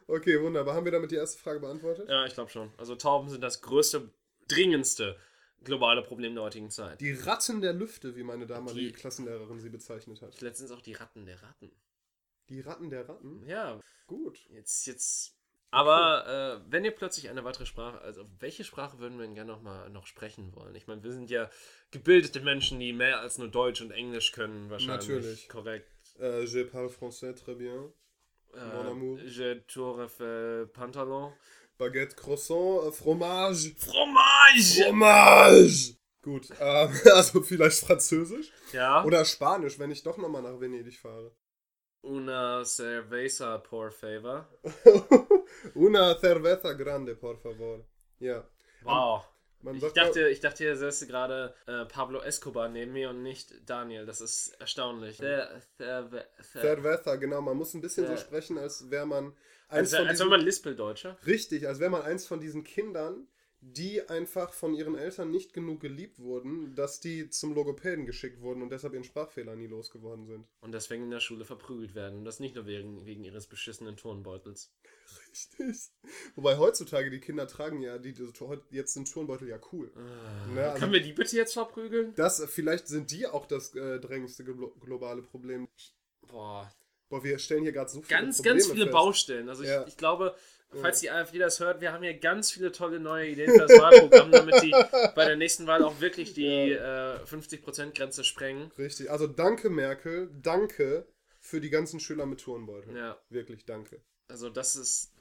Okay, 0.07 0.41
wunderbar. 0.41 0.75
Haben 0.75 0.85
wir 0.85 0.93
damit 0.93 1.11
die 1.11 1.17
erste 1.17 1.39
Frage 1.41 1.59
beantwortet? 1.61 2.09
Ja, 2.09 2.25
ich 2.27 2.35
glaube 2.35 2.51
schon. 2.51 2.73
Also 2.79 2.95
Tauben 2.95 3.31
sind 3.31 3.41
das 3.41 3.63
größte, 3.63 4.11
dringendste 4.49 5.19
globale 5.65 6.03
Problem 6.03 6.35
der 6.35 6.45
heutigen 6.45 6.71
Zeit. 6.71 7.01
Die 7.01 7.13
Ratten 7.13 7.61
der 7.61 7.73
Lüfte, 7.73 8.15
wie 8.17 8.23
meine 8.25 8.47
damalige 8.47 8.89
Die- 8.89 8.93
Klassenlehrerin 8.93 9.61
sie 9.61 9.71
bezeichnet 9.71 10.21
hat. 10.23 10.41
Letztens 10.41 10.71
auch 10.71 10.83
die 10.83 10.93
Ratten 10.95 11.25
der 11.27 11.43
Ratten. 11.43 11.71
Die 12.49 12.61
Ratten 12.61 12.91
der 12.91 13.09
Ratten? 13.09 13.45
Ja, 13.47 13.81
Gut. 14.07 14.39
jetzt, 14.51 14.87
jetzt. 14.87 15.37
Aber 15.73 16.61
äh, 16.61 16.71
wenn 16.71 16.85
ihr 16.85 16.91
plötzlich 16.91 17.31
eine 17.31 17.45
weitere 17.45 17.65
Sprache, 17.65 17.99
also 18.03 18.27
welche 18.39 18.63
Sprache 18.63 18.99
würden 18.99 19.19
wir 19.19 19.25
denn 19.25 19.35
gerne 19.35 19.51
noch 19.53 19.63
mal 19.63 19.89
noch 19.89 20.07
sprechen 20.07 20.55
wollen? 20.55 20.75
Ich 20.75 20.87
meine, 20.87 21.03
wir 21.03 21.13
sind 21.13 21.31
ja 21.31 21.49
gebildete 21.91 22.41
Menschen, 22.41 22.79
die 22.79 22.93
mehr 22.93 23.21
als 23.21 23.39
nur 23.39 23.49
Deutsch 23.49 23.81
und 23.81 23.91
Englisch 23.91 24.33
können, 24.33 24.69
wahrscheinlich. 24.69 25.09
Natürlich. 25.09 25.49
Korrekt. 25.49 25.89
Äh, 26.21 26.45
je 26.45 26.65
parle 26.65 26.89
français 26.91 27.33
très 27.35 27.55
bien. 27.55 27.93
Mon 28.55 28.87
amour. 28.87 29.19
Äh, 29.19 29.27
je 29.27 29.55
tourne 29.67 30.09
pantalon. 30.75 31.33
Baguette, 31.79 32.15
Croissant, 32.17 32.87
äh, 32.87 32.93
Fromage. 32.93 33.75
Fromage! 33.79 34.85
Fromage! 34.85 35.97
Gut, 36.21 36.49
ähm, 36.61 36.91
also 37.15 37.43
vielleicht 37.43 37.81
Französisch 37.81 38.53
Ja. 38.73 39.03
oder 39.05 39.25
Spanisch, 39.25 39.79
wenn 39.79 39.91
ich 39.91 40.03
doch 40.03 40.19
nochmal 40.19 40.43
nach 40.43 40.61
Venedig 40.61 40.99
fahre. 40.99 41.35
Una 42.03 42.65
cerveza, 42.65 43.63
por 43.63 43.93
favor. 43.93 44.47
Una 45.75 46.15
cerveza 46.19 46.73
grande, 46.75 47.15
por 47.15 47.39
favor. 47.39 47.85
Ja. 48.19 48.45
Wow. 48.83 49.23
Man 49.63 49.77
Ich 49.77 49.93
dachte, 49.93 50.29
ich 50.29 50.41
dachte, 50.41 50.65
hier 50.65 50.77
säße 50.77 51.07
gerade 51.07 51.55
äh, 51.67 51.85
Pablo 51.85 52.21
Escobar 52.21 52.69
neben 52.69 52.93
mir 52.93 53.11
und 53.11 53.23
nicht 53.23 53.55
Daniel. 53.71 54.05
Das 54.05 54.21
ist 54.21 54.49
erstaunlich. 54.59 55.19
Der, 55.19 55.63
der, 55.79 56.27
Cerveza, 56.43 57.15
genau. 57.15 57.41
Man 57.41 57.57
muss 57.57 57.73
ein 57.75 57.81
bisschen 57.81 58.05
Ja. 58.05 58.11
so 58.11 58.17
sprechen, 58.17 58.59
als 58.59 58.91
wäre 58.91 59.07
man 59.07 59.27
eins 59.69 59.93
als, 59.93 59.95
von 59.95 60.09
als 60.09 60.19
diesen, 60.19 60.25
wenn 60.25 60.39
man 60.39 60.45
Lispeldeutscher. 60.45 61.17
Richtig, 61.25 61.69
als 61.69 61.79
wäre 61.79 61.91
man 61.91 62.03
eins 62.03 62.27
von 62.27 62.41
diesen 62.41 62.65
Kindern, 62.65 63.29
die 63.65 64.09
einfach 64.09 64.53
von 64.53 64.75
ihren 64.75 64.97
Eltern 64.97 65.31
nicht 65.31 65.55
genug 65.55 65.81
geliebt 65.81 66.19
wurden, 66.19 66.75
dass 66.75 66.99
die 66.99 67.31
zum 67.31 67.55
Logopäden 67.55 68.07
geschickt 68.07 68.41
wurden 68.41 68.61
und 68.61 68.71
deshalb 68.71 68.93
ihren 68.93 69.05
Sprachfehler 69.05 69.55
nie 69.55 69.69
losgeworden 69.69 70.27
sind. 70.27 70.47
Und 70.61 70.73
deswegen 70.73 71.05
in 71.05 71.11
der 71.11 71.21
Schule 71.21 71.45
verprügelt 71.45 71.95
werden. 71.95 72.19
Und 72.19 72.25
das 72.25 72.41
nicht 72.41 72.57
nur 72.57 72.67
wegen, 72.67 73.07
wegen 73.07 73.23
ihres 73.23 73.47
beschissenen 73.47 73.97
Turnbeutels. 73.97 74.73
Richtig. 75.31 75.77
Wobei 76.35 76.59
heutzutage 76.59 77.09
die 77.11 77.21
Kinder 77.21 77.47
tragen 77.47 77.81
ja, 77.83 77.99
die, 77.99 78.13
die 78.13 78.27
jetzt 78.71 78.95
sind 78.95 79.11
Turnbeutel 79.11 79.49
ja 79.49 79.61
cool. 79.73 79.93
Ne, 80.55 80.65
also- 80.65 80.81
Können 80.81 80.93
wir 80.93 81.01
die 81.03 81.13
bitte 81.13 81.37
jetzt 81.37 81.53
verprügeln? 81.53 82.13
Das, 82.17 82.45
vielleicht 82.51 82.89
sind 82.89 83.13
die 83.13 83.29
auch 83.29 83.47
das 83.47 83.75
äh, 83.77 84.01
drängendste 84.01 84.43
glo 84.43 84.71
globale 84.81 85.23
Problem. 85.23 85.69
Boah. 86.27 86.73
Boah, 87.09 87.23
wir 87.23 87.39
stellen 87.39 87.63
hier 87.63 87.73
gerade 87.73 87.91
so 87.91 88.03
viele 88.03 88.21
Ganz, 88.21 88.39
Probleme 88.39 88.55
ganz 88.59 88.67
viele 88.73 88.85
fest. 88.87 88.93
Baustellen. 88.93 89.49
Also 89.49 89.63
Ja. 89.65 89.83
ich, 89.83 89.89
ich 89.89 89.97
glaube, 89.99 90.35
falls 90.81 91.01
die 91.01 91.11
AfD 91.11 91.39
das 91.39 91.61
hört, 91.61 91.81
wir 91.81 91.93
haben 91.93 92.03
hier 92.03 92.15
ganz 92.15 92.51
viele 92.51 92.73
tolle 92.73 93.01
neue 93.01 93.29
Ideen 93.29 93.51
für 93.51 93.67
das 93.67 93.81
Wahlprogramm, 93.81 94.31
damit 94.31 94.63
die 94.63 94.71
bei 95.15 95.25
der 95.25 95.37
nächsten 95.37 95.67
Wahl 95.67 95.85
auch 95.85 96.01
wirklich 96.01 96.35
die 96.35 96.73
äh, 96.73 97.19
50%-Grenze 97.25 98.25
sprengen. 98.25 98.71
Richtig. 98.79 99.11
Also 99.11 99.27
danke, 99.27 99.71
Merkel. 99.71 100.31
Danke 100.43 101.07
für 101.41 101.61
die 101.61 101.71
ganzen 101.71 102.01
Schüler 102.01 102.27
mit 102.27 102.41
Turnbeutel. 102.41 102.97
Ja. 102.97 103.19
Wirklich 103.29 103.65
danke. 103.65 104.01
Also 104.29 104.49
das 104.49 104.77
ist 104.77 105.13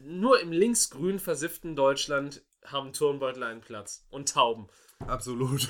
nur 0.00 0.40
im 0.40 0.52
linksgrün 0.52 1.18
versifften 1.18 1.76
Deutschland 1.76 2.42
haben 2.64 2.92
Turnbeutel 2.92 3.42
einen 3.42 3.60
Platz 3.60 4.04
und 4.10 4.32
Tauben. 4.32 4.68
Absolut. 5.06 5.68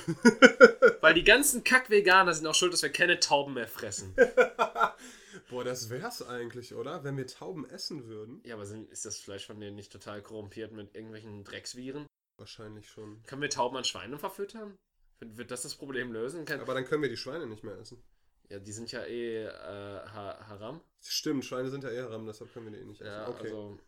Weil 1.01 1.13
die 1.13 1.23
ganzen 1.23 1.63
Kack-Veganer 1.63 2.33
sind 2.33 2.45
auch 2.45 2.55
schuld, 2.55 2.73
dass 2.73 2.83
wir 2.83 2.91
keine 2.91 3.19
Tauben 3.19 3.53
mehr 3.53 3.67
fressen. 3.67 4.15
Boah, 5.49 5.63
das 5.63 5.89
wär's 5.89 6.21
eigentlich, 6.21 6.73
oder? 6.75 7.03
Wenn 7.03 7.17
wir 7.17 7.27
Tauben 7.27 7.67
essen 7.69 8.05
würden. 8.07 8.41
Ja, 8.45 8.55
aber 8.55 8.65
sind, 8.65 8.89
ist 8.91 9.05
das 9.05 9.19
Fleisch 9.19 9.45
von 9.45 9.59
denen 9.59 9.75
nicht 9.75 9.91
total 9.91 10.21
korrumpiert 10.21 10.71
mit 10.71 10.93
irgendwelchen 10.95 11.43
Drecksviren? 11.43 12.05
Wahrscheinlich 12.37 12.89
schon. 12.89 13.21
Können 13.23 13.41
wir 13.41 13.49
Tauben 13.49 13.77
an 13.77 13.83
Schweine 13.85 14.17
verfüttern? 14.17 14.75
Wird, 15.19 15.37
wird 15.37 15.51
das 15.51 15.61
das 15.63 15.75
Problem 15.75 16.11
lösen? 16.11 16.45
Kann, 16.45 16.59
Aber 16.59 16.73
dann 16.73 16.85
können 16.85 17.01
wir 17.01 17.09
die 17.09 17.17
Schweine 17.17 17.45
nicht 17.47 17.63
mehr 17.63 17.77
essen. 17.77 18.03
ja, 18.49 18.59
die 18.59 18.71
sind 18.71 18.91
ja 18.91 19.03
eh 19.05 19.45
äh, 19.45 19.49
ha 19.49 20.45
haram. 20.47 20.81
Stimmt, 21.01 21.45
Schweine 21.45 21.69
sind 21.69 21.83
ja 21.83 21.91
eher 21.91 22.09
ram, 22.09 22.25
deshalb 22.25 22.51
können 22.53 22.65
wir 22.65 22.71
die 22.73 22.79
eh 22.83 22.85
nicht 22.85 23.01
essen. 23.01 23.11
Ja, 23.11 23.29
okay, 23.29 23.43
also, 23.47 23.79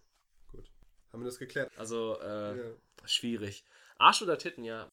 gut. 0.52 0.72
Haben 1.12 1.22
wir 1.24 1.26
das 1.26 1.40
geklärt? 1.40 1.72
also 1.78 2.20
äh, 2.22 2.58
Ja. 2.70 2.76
schwierig. 3.06 3.64
Arsch 3.98 4.22
oder 4.22 4.38
Titten, 4.38 4.64
ja. 4.64 4.90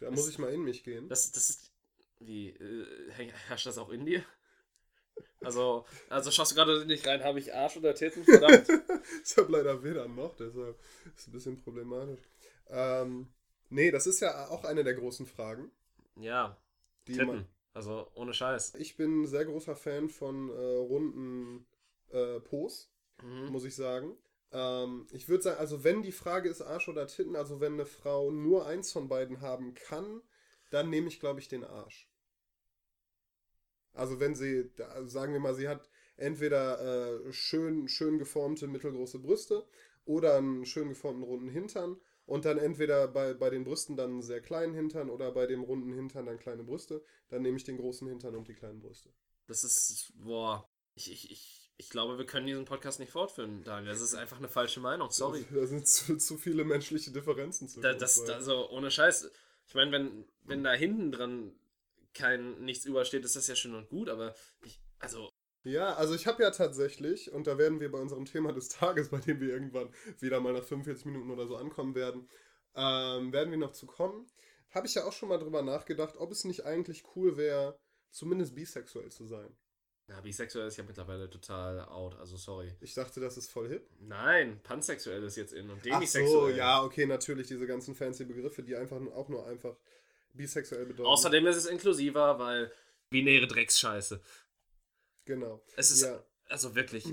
Da 0.00 0.10
muss 0.10 0.28
ich 0.28 0.38
mal 0.38 0.52
in 0.52 0.62
mich 0.62 0.84
gehen. 0.84 1.08
Das, 1.08 1.32
das 1.32 1.50
ist. 1.50 1.72
Wie, 2.20 2.50
äh, 2.50 3.12
her- 3.12 3.32
herrscht 3.46 3.66
das 3.66 3.78
auch 3.78 3.90
in 3.90 4.04
dir? 4.06 4.24
Also, 5.40 5.84
also 6.08 6.30
schaust 6.30 6.52
du 6.52 6.56
gerade 6.56 6.84
nicht 6.86 7.06
rein, 7.06 7.22
habe 7.22 7.38
ich 7.38 7.54
Arsch 7.54 7.76
oder 7.76 7.94
Titten? 7.94 8.24
Verdammt. 8.24 8.68
Ich 9.24 9.36
habe 9.36 9.52
leider 9.52 9.82
weder 9.82 10.06
noch, 10.08 10.34
deshalb 10.36 10.78
ist 11.16 11.28
ein 11.28 11.32
bisschen 11.32 11.56
problematisch. 11.62 12.20
Ähm, 12.68 13.28
nee, 13.70 13.90
das 13.90 14.06
ist 14.06 14.20
ja 14.20 14.48
auch 14.48 14.64
eine 14.64 14.84
der 14.84 14.94
großen 14.94 15.26
Fragen. 15.26 15.70
ja, 16.16 16.56
Titten. 17.04 17.26
man, 17.26 17.48
Also 17.74 18.10
ohne 18.14 18.32
Scheiß. 18.34 18.74
ich 18.74 18.96
bin 18.96 19.22
ein 19.22 19.26
sehr 19.26 19.44
großer 19.44 19.76
Fan 19.76 20.08
von 20.08 20.50
äh, 20.50 20.54
runden 20.54 21.66
äh, 22.10 22.40
Pos, 22.40 22.90
Mhm. 23.22 23.52
muss 23.52 23.64
ich 23.64 23.74
sagen. 23.76 24.16
Ähm, 24.52 25.06
ich 25.12 25.28
würde 25.28 25.42
sagen, 25.42 25.58
also 25.58 25.84
wenn 25.84 26.02
die 26.02 26.12
Frage 26.12 26.48
ist 26.48 26.62
Arsch 26.62 26.88
oder 26.88 27.06
Titten, 27.06 27.36
also 27.36 27.60
wenn 27.60 27.74
eine 27.74 27.86
Frau 27.86 28.30
nur 28.30 28.66
eins 28.66 28.92
von 28.92 29.08
beiden 29.08 29.40
haben 29.40 29.74
kann, 29.74 30.22
dann 30.70 30.90
nehme 30.90 31.08
ich, 31.08 31.20
glaube 31.20 31.40
ich, 31.40 31.48
den 31.48 31.64
Arsch. 31.64 32.07
Also 33.92 34.20
wenn 34.20 34.34
sie, 34.34 34.70
sagen 35.06 35.32
wir 35.32 35.40
mal, 35.40 35.54
sie 35.54 35.68
hat 35.68 35.88
entweder 36.16 37.26
äh, 37.26 37.32
schön, 37.32 37.88
schön 37.88 38.18
geformte 38.18 38.66
mittelgroße 38.66 39.18
Brüste 39.18 39.64
oder 40.04 40.36
einen 40.36 40.66
schön 40.66 40.88
geformten 40.88 41.22
runden 41.22 41.48
Hintern 41.48 41.96
und 42.26 42.44
dann 42.44 42.58
entweder 42.58 43.08
bei, 43.08 43.34
bei 43.34 43.50
den 43.50 43.64
Brüsten 43.64 43.96
dann 43.96 44.10
einen 44.10 44.22
sehr 44.22 44.40
kleinen 44.40 44.74
Hintern 44.74 45.08
oder 45.10 45.32
bei 45.32 45.46
dem 45.46 45.62
runden 45.62 45.92
Hintern 45.92 46.26
dann 46.26 46.38
kleine 46.38 46.64
Brüste, 46.64 47.02
dann 47.28 47.42
nehme 47.42 47.56
ich 47.56 47.64
den 47.64 47.78
großen 47.78 48.06
Hintern 48.06 48.36
und 48.36 48.48
die 48.48 48.54
kleinen 48.54 48.80
Brüste. 48.80 49.10
Das 49.46 49.64
ist, 49.64 50.12
boah, 50.16 50.68
ich, 50.94 51.10
ich, 51.10 51.30
ich, 51.30 51.72
ich 51.78 51.90
glaube, 51.90 52.18
wir 52.18 52.26
können 52.26 52.46
diesen 52.46 52.64
Podcast 52.64 53.00
nicht 53.00 53.12
fortführen, 53.12 53.62
Daniel. 53.64 53.92
Das 53.92 54.02
ist 54.02 54.14
einfach 54.14 54.38
eine 54.38 54.48
falsche 54.48 54.80
Meinung, 54.80 55.10
sorry. 55.10 55.46
Da 55.50 55.66
sind 55.66 55.86
zu, 55.86 56.16
zu 56.16 56.36
viele 56.36 56.64
menschliche 56.64 57.12
Differenzen 57.12 57.68
zwischen 57.68 57.82
Da, 57.82 57.94
das, 57.94 58.20
also 58.28 58.68
ohne 58.70 58.90
Scheiß. 58.90 59.30
Ich 59.66 59.74
meine, 59.74 59.92
wenn, 59.92 60.24
wenn 60.44 60.64
da 60.64 60.72
hinten 60.72 61.12
dran 61.12 61.54
kein 62.14 62.60
nichts 62.64 62.84
übersteht, 62.84 63.24
ist 63.24 63.36
das 63.36 63.46
ja 63.48 63.54
schön 63.56 63.74
und 63.74 63.88
gut, 63.88 64.08
aber 64.08 64.34
ich, 64.64 64.80
also, 64.98 65.28
Ja, 65.64 65.94
also 65.94 66.14
ich 66.14 66.26
habe 66.26 66.42
ja 66.42 66.50
tatsächlich, 66.50 67.30
und 67.32 67.46
da 67.46 67.58
werden 67.58 67.80
wir 67.80 67.90
bei 67.90 67.98
unserem 68.00 68.24
Thema 68.24 68.52
des 68.52 68.68
Tages, 68.68 69.10
bei 69.10 69.18
dem 69.18 69.40
wir 69.40 69.48
irgendwann 69.50 69.92
wieder 70.20 70.40
mal 70.40 70.52
nach 70.52 70.64
45 70.64 71.04
Minuten 71.06 71.30
oder 71.30 71.46
so 71.46 71.56
ankommen 71.56 71.94
werden, 71.94 72.28
ähm, 72.74 73.32
werden 73.32 73.50
wir 73.50 73.58
noch 73.58 73.72
zu 73.72 73.86
kommen, 73.86 74.26
habe 74.70 74.86
ich 74.86 74.94
ja 74.94 75.04
auch 75.04 75.12
schon 75.12 75.28
mal 75.28 75.38
drüber 75.38 75.62
nachgedacht, 75.62 76.16
ob 76.16 76.30
es 76.32 76.44
nicht 76.44 76.64
eigentlich 76.64 77.04
cool 77.16 77.36
wäre, 77.36 77.78
zumindest 78.10 78.54
bisexuell 78.54 79.10
zu 79.10 79.26
sein. 79.26 79.56
ja, 80.08 80.20
bisexuell 80.20 80.68
ist 80.68 80.76
ja 80.78 80.84
mittlerweile 80.84 81.28
total 81.28 81.80
out, 81.86 82.16
also 82.18 82.36
sorry. 82.36 82.74
Ich 82.80 82.94
dachte, 82.94 83.20
das 83.20 83.36
ist 83.36 83.50
voll 83.50 83.68
hip. 83.68 83.90
Nein, 84.00 84.60
pansexuell 84.62 85.22
ist 85.24 85.36
jetzt 85.36 85.52
in 85.52 85.70
und 85.70 85.82
Ach 85.90 86.04
so, 86.06 86.50
demisexuell. 86.50 86.56
ja, 86.56 86.82
okay, 86.82 87.06
natürlich 87.06 87.46
diese 87.48 87.66
ganzen 87.66 87.94
fancy 87.94 88.24
Begriffe, 88.24 88.62
die 88.62 88.76
einfach 88.76 89.00
auch 89.12 89.28
nur 89.28 89.46
einfach 89.46 89.76
bisexuell 90.38 90.86
bedeuten. 90.86 91.06
Außerdem 91.06 91.46
ist 91.46 91.56
es 91.56 91.66
inklusiver, 91.66 92.38
weil 92.38 92.72
binäre 93.10 93.46
Drecksscheiße. 93.46 94.20
Genau. 95.26 95.62
Es 95.76 95.90
ist, 95.90 96.02
Ja. 96.02 96.24
also 96.48 96.74
wirklich, 96.74 97.04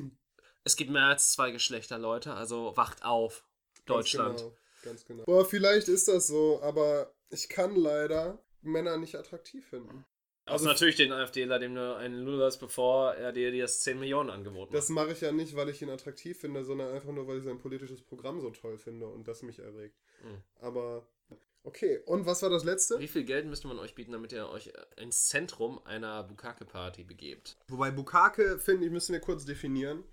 es 0.64 0.78
gibt 0.78 0.92
mehr 0.92 1.04
als 1.08 1.34
zwei 1.34 1.52
Geschlechter, 1.52 1.98
Leute, 1.98 2.34
also 2.34 2.78
wacht 2.78 3.04
auf, 3.04 3.44
Deutschland. 3.86 4.38
Ganz 4.38 4.42
genau, 4.42 4.58
ganz 4.84 5.06
genau. 5.06 5.24
Boah, 5.26 5.46
vielleicht 5.46 5.90
ist 5.90 6.08
das 6.08 6.28
so, 6.28 6.62
aber 6.62 7.14
ich 7.30 7.50
kann 7.50 7.76
leider 7.76 8.40
Männer 8.62 8.98
nicht 8.98 9.16
attraktiv 9.16 9.68
finden. 9.68 10.06
Also 10.48 10.66
natürlich 10.66 10.96
den 10.96 11.12
AfDler, 11.12 11.58
dem 11.58 11.74
du 11.74 11.96
einen 11.96 12.24
luderst, 12.24 12.60
bevor 12.60 13.16
er 13.16 13.32
dir 13.32 13.52
das 13.58 13.82
10 13.82 14.00
Millionen 14.00 14.30
angeboten 14.30 14.74
Das 14.74 14.90
mache 14.90 15.12
ich 15.14 15.22
ja 15.22 15.32
nicht, 15.32 15.56
weil 15.56 15.70
ich 15.70 15.82
ihn 15.82 15.90
attraktiv 15.90 16.40
finde, 16.40 16.64
sondern 16.64 16.94
einfach 16.94 17.12
nur, 17.12 17.28
weil 17.28 17.40
ich 17.40 17.44
sein 17.44 17.58
politisches 17.58 18.04
Programm 18.04 18.40
so 18.42 18.52
toll 18.52 18.78
finde 18.78 19.08
und 19.08 19.28
das 19.28 19.42
mich 19.42 19.58
erregt. 19.58 19.98
Mhm. 20.24 20.44
Aber 20.62 21.08
okay, 21.66 22.00
und 22.06 22.26
was 22.26 22.42
war 22.42 22.50
das 22.50 22.64
letzte? 22.64 23.00
Wie 23.00 23.08
viel 23.08 23.24
Geld 23.24 23.46
müsste 23.46 23.68
man 23.68 23.80
euch 23.80 23.96
bieten, 23.96 24.12
damit 24.12 24.32
ihr 24.32 24.48
euch 24.50 24.72
ins 24.98 25.28
Zentrum 25.28 25.84
einer 25.86 26.24
Bukake-Party 26.24 27.04
begebt? 27.04 27.58
Wobei 27.68 27.92
Bukake, 27.92 28.60
finde 28.60 28.86
ich, 28.86 28.92
müssen 28.92 29.14
wir 29.14 29.20
kurz 29.20 29.46
definieren. 29.46 30.04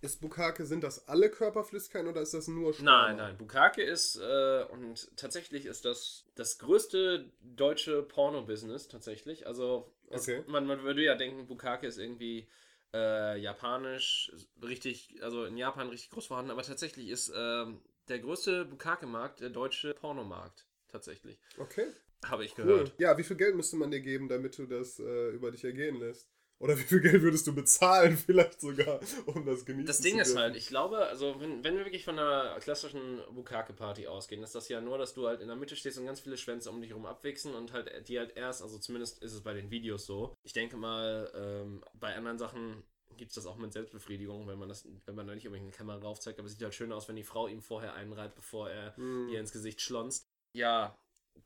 Ist 0.00 0.20
Bukake, 0.20 0.66
sind 0.66 0.84
das 0.84 1.08
alle 1.08 1.30
Körperflüssigkeiten 1.30 2.08
oder 2.08 2.20
ist 2.20 2.34
das 2.34 2.46
nur 2.46 2.74
Sperma? 2.74 3.06
Nein, 3.06 3.16
nein. 3.16 3.38
Bukake 3.38 3.82
ist, 3.82 4.16
äh, 4.16 4.64
und 4.64 5.16
tatsächlich 5.16 5.64
ist 5.64 5.86
das 5.86 6.26
das 6.34 6.58
größte 6.58 7.32
deutsche 7.40 8.02
Porno-Business, 8.02 8.88
tatsächlich. 8.88 9.46
Also, 9.46 9.90
es, 10.10 10.28
Okay. 10.28 10.44
man, 10.46 10.66
man 10.66 10.82
würde 10.82 11.02
ja 11.02 11.14
denken, 11.14 11.46
Bukake 11.46 11.86
ist 11.86 11.96
irgendwie 11.96 12.46
äh, 12.92 13.38
japanisch, 13.40 14.30
richtig, 14.62 15.16
also 15.22 15.44
in 15.44 15.56
Japan 15.56 15.88
richtig 15.88 16.10
groß 16.10 16.26
vorhanden, 16.26 16.50
aber 16.50 16.62
tatsächlich 16.62 17.08
ist 17.08 17.32
ähm, 17.34 17.80
der 18.08 18.18
größte 18.18 18.66
Bukake-Markt 18.66 19.40
der 19.40 19.48
deutsche 19.50 19.94
Pornomarkt. 19.94 20.66
Tatsächlich. 20.94 21.36
Okay, 21.58 21.88
Habe 22.24 22.44
ich 22.44 22.56
cool. 22.56 22.66
gehört. 22.66 22.94
Ja, 22.98 23.18
wie 23.18 23.24
viel 23.24 23.34
Geld 23.36 23.56
müsste 23.56 23.74
man 23.74 23.90
dir 23.90 24.00
geben, 24.00 24.28
damit 24.28 24.56
du 24.56 24.64
das 24.66 25.00
äh, 25.00 25.30
über 25.30 25.50
dich 25.50 25.64
ergehen 25.64 25.96
lässt? 25.98 26.30
Oder 26.60 26.78
wie 26.78 26.82
viel 26.84 27.00
Geld 27.00 27.20
würdest 27.20 27.48
du 27.48 27.52
bezahlen, 27.52 28.16
vielleicht 28.26 28.60
sogar, 28.60 29.00
um 29.26 29.44
das 29.44 29.64
genießen 29.66 29.86
Das 29.86 29.96
zu 29.96 30.04
Ding 30.04 30.20
ist 30.20 30.36
halt, 30.36 30.54
ich 30.54 30.68
glaube, 30.68 30.98
also 30.98 31.40
wenn, 31.40 31.64
wenn 31.64 31.76
wir 31.76 31.84
wirklich 31.84 32.04
von 32.04 32.16
einer 32.16 32.60
klassischen 32.60 33.20
Bukake-Party 33.32 34.06
ausgehen, 34.06 34.44
ist 34.44 34.54
das 34.54 34.68
ja 34.68 34.80
nur, 34.80 34.96
dass 34.96 35.14
du 35.14 35.26
halt 35.26 35.40
in 35.40 35.48
der 35.48 35.56
Mitte 35.56 35.74
stehst 35.74 35.98
und 35.98 36.06
ganz 36.06 36.20
viele 36.20 36.36
Schwänze 36.36 36.70
um 36.70 36.80
dich 36.80 36.90
herum 36.90 37.06
abwichsen 37.06 37.56
und 37.56 37.72
halt 37.72 37.90
die 38.08 38.16
halt 38.20 38.36
erst, 38.36 38.62
also 38.62 38.78
zumindest 38.78 39.20
ist 39.20 39.32
es 39.32 39.40
bei 39.42 39.52
den 39.52 39.72
Videos 39.72 40.06
so. 40.06 40.36
Ich 40.44 40.52
denke 40.52 40.76
mal, 40.76 41.28
ähm, 41.34 41.82
bei 41.94 42.14
anderen 42.14 42.38
Sachen 42.38 42.84
gibt 43.16 43.30
es 43.30 43.34
das 43.34 43.46
auch 43.46 43.56
mit 43.56 43.72
Selbstbefriedigung, 43.72 44.46
wenn 44.46 44.58
man 44.58 44.68
das, 44.68 44.86
wenn 45.06 45.14
man 45.16 45.26
da 45.26 45.34
nicht 45.34 45.46
unbedingt 45.46 45.68
eine 45.68 45.76
Kamera 45.76 45.98
drauf 45.98 46.20
zeigt, 46.20 46.38
aber 46.38 46.46
es 46.46 46.52
sieht 46.52 46.62
halt 46.62 46.74
schön 46.74 46.92
aus, 46.92 47.08
wenn 47.08 47.16
die 47.16 47.22
Frau 47.24 47.48
ihm 47.48 47.62
vorher 47.62 47.94
einreibt, 47.94 48.36
bevor 48.36 48.70
er 48.70 48.96
Hm. 48.96 49.28
ihr 49.28 49.40
ins 49.40 49.52
Gesicht 49.52 49.80
schlonzt. 49.80 50.28
Ja, 50.54 50.96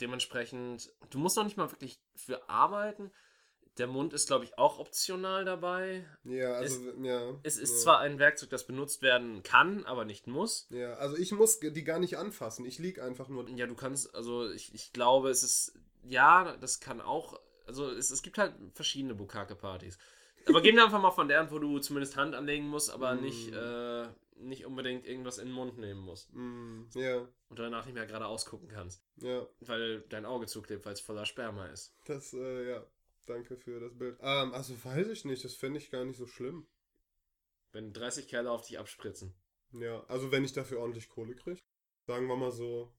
dementsprechend, 0.01 0.93
du 1.11 1.19
musst 1.19 1.37
noch 1.37 1.45
nicht 1.45 1.57
mal 1.57 1.71
wirklich 1.73 1.99
für 2.15 2.49
arbeiten. 2.49 3.11
Der 3.79 3.87
Mund 3.87 4.13
ist, 4.13 4.27
glaube 4.27 4.45
ich, 4.45 4.59
auch 4.59 4.79
optional 4.79 5.45
dabei. 5.45 6.05
Ja, 6.25 6.53
also, 6.53 6.93
ja. 7.01 7.35
Es 7.45 7.57
ist 7.57 7.73
ja. 7.73 7.79
zwar 7.79 8.01
ein 8.01 8.19
Werkzeug, 8.19 8.51
das 8.51 8.67
benutzt 8.67 9.03
werden 9.03 9.43
kann, 9.43 9.85
aber 9.85 10.05
nicht 10.05 10.27
muss. 10.27 10.67
Ja, 10.71 10.95
also 10.95 11.17
ich 11.17 11.33
muss 11.33 11.61
die 11.61 11.85
gar 11.85 12.01
nicht 12.01 12.19
anfassen. 12.19 12.65
Ich 12.65 12.79
lieg 12.79 13.01
einfach 13.01 13.29
nur. 13.29 13.49
Ja, 13.51 13.67
du 13.67 13.77
kannst, 13.77 14.15
also 14.15 14.51
ich, 14.51 14.75
ich 14.75 14.93
glaube, 14.93 15.31
es 15.31 15.43
ist, 15.43 15.79
ja, 16.03 16.57
das 16.57 16.81
kann 16.81 17.01
auch, 17.01 17.41
also 17.67 17.89
es, 17.91 18.11
es 18.11 18.23
gibt 18.23 18.39
halt 18.39 18.55
verschiedene 18.75 19.15
Bukake-Partys. 19.15 19.97
Aber 20.47 20.61
gehen 20.63 20.77
wir 20.77 20.85
einfach 20.85 21.01
mal 21.01 21.11
von 21.11 21.29
der 21.29 21.41
an, 21.41 21.51
wo 21.51 21.59
du 21.59 21.79
zumindest 21.79 22.17
Hand 22.17 22.35
anlegen 22.35 22.69
musst, 22.69 22.91
aber 22.91 23.15
Mm. 23.15 23.21
nicht, 23.23 23.53
äh, 23.53 24.09
nicht 24.37 24.65
unbedingt 24.65 25.05
irgendwas 25.07 25.39
in 25.39 25.47
den 25.49 25.55
Mund 25.55 25.79
nehmen 25.79 26.01
musst. 26.01 26.33
Mm, 26.33 26.85
ja, 26.95 27.27
Und 27.49 27.59
danach 27.59 27.85
nicht 27.87 27.95
mehr 27.95 28.07
gerade 28.07 28.27
ausgucken 28.27 28.69
kannst. 28.69 29.05
ja. 29.17 29.47
Weil 29.61 30.01
dein 30.09 30.25
Auge 30.25 30.47
zuklebt, 30.47 30.85
weil 30.87 30.93
es 30.93 31.01
voller 31.01 31.27
Sperma 31.27 31.67
ist. 31.67 31.95
Das, 32.07 32.33
äh, 32.33 32.71
ja. 32.71 32.87
Danke 33.27 33.57
für 33.59 33.79
das 33.81 33.99
Bild. 33.99 34.17
Ähm, 34.23 34.55
also 34.55 34.73
weiß 34.85 35.09
ich 35.09 35.25
nicht, 35.27 35.45
das 35.45 35.55
fände 35.55 35.79
ich 35.79 35.91
gar 35.91 36.05
nicht 36.05 36.17
so 36.17 36.27
schlimm. 36.27 36.67
Wenn 37.73 37.93
30 37.93 38.27
Kerle 38.29 38.51
auf 38.51 38.63
dich 38.67 38.79
abspritzen. 38.79 39.35
Ja, 39.73 40.03
also 40.09 40.31
wenn 40.33 40.45
ich 40.45 40.55
dafür 40.55 40.81
ordentlich 40.81 41.11
Kohle 41.11 41.35
kriege. 41.35 41.61
Sagen 42.07 42.27
wir 42.27 42.37
mal 42.37 42.53
so 42.53 42.91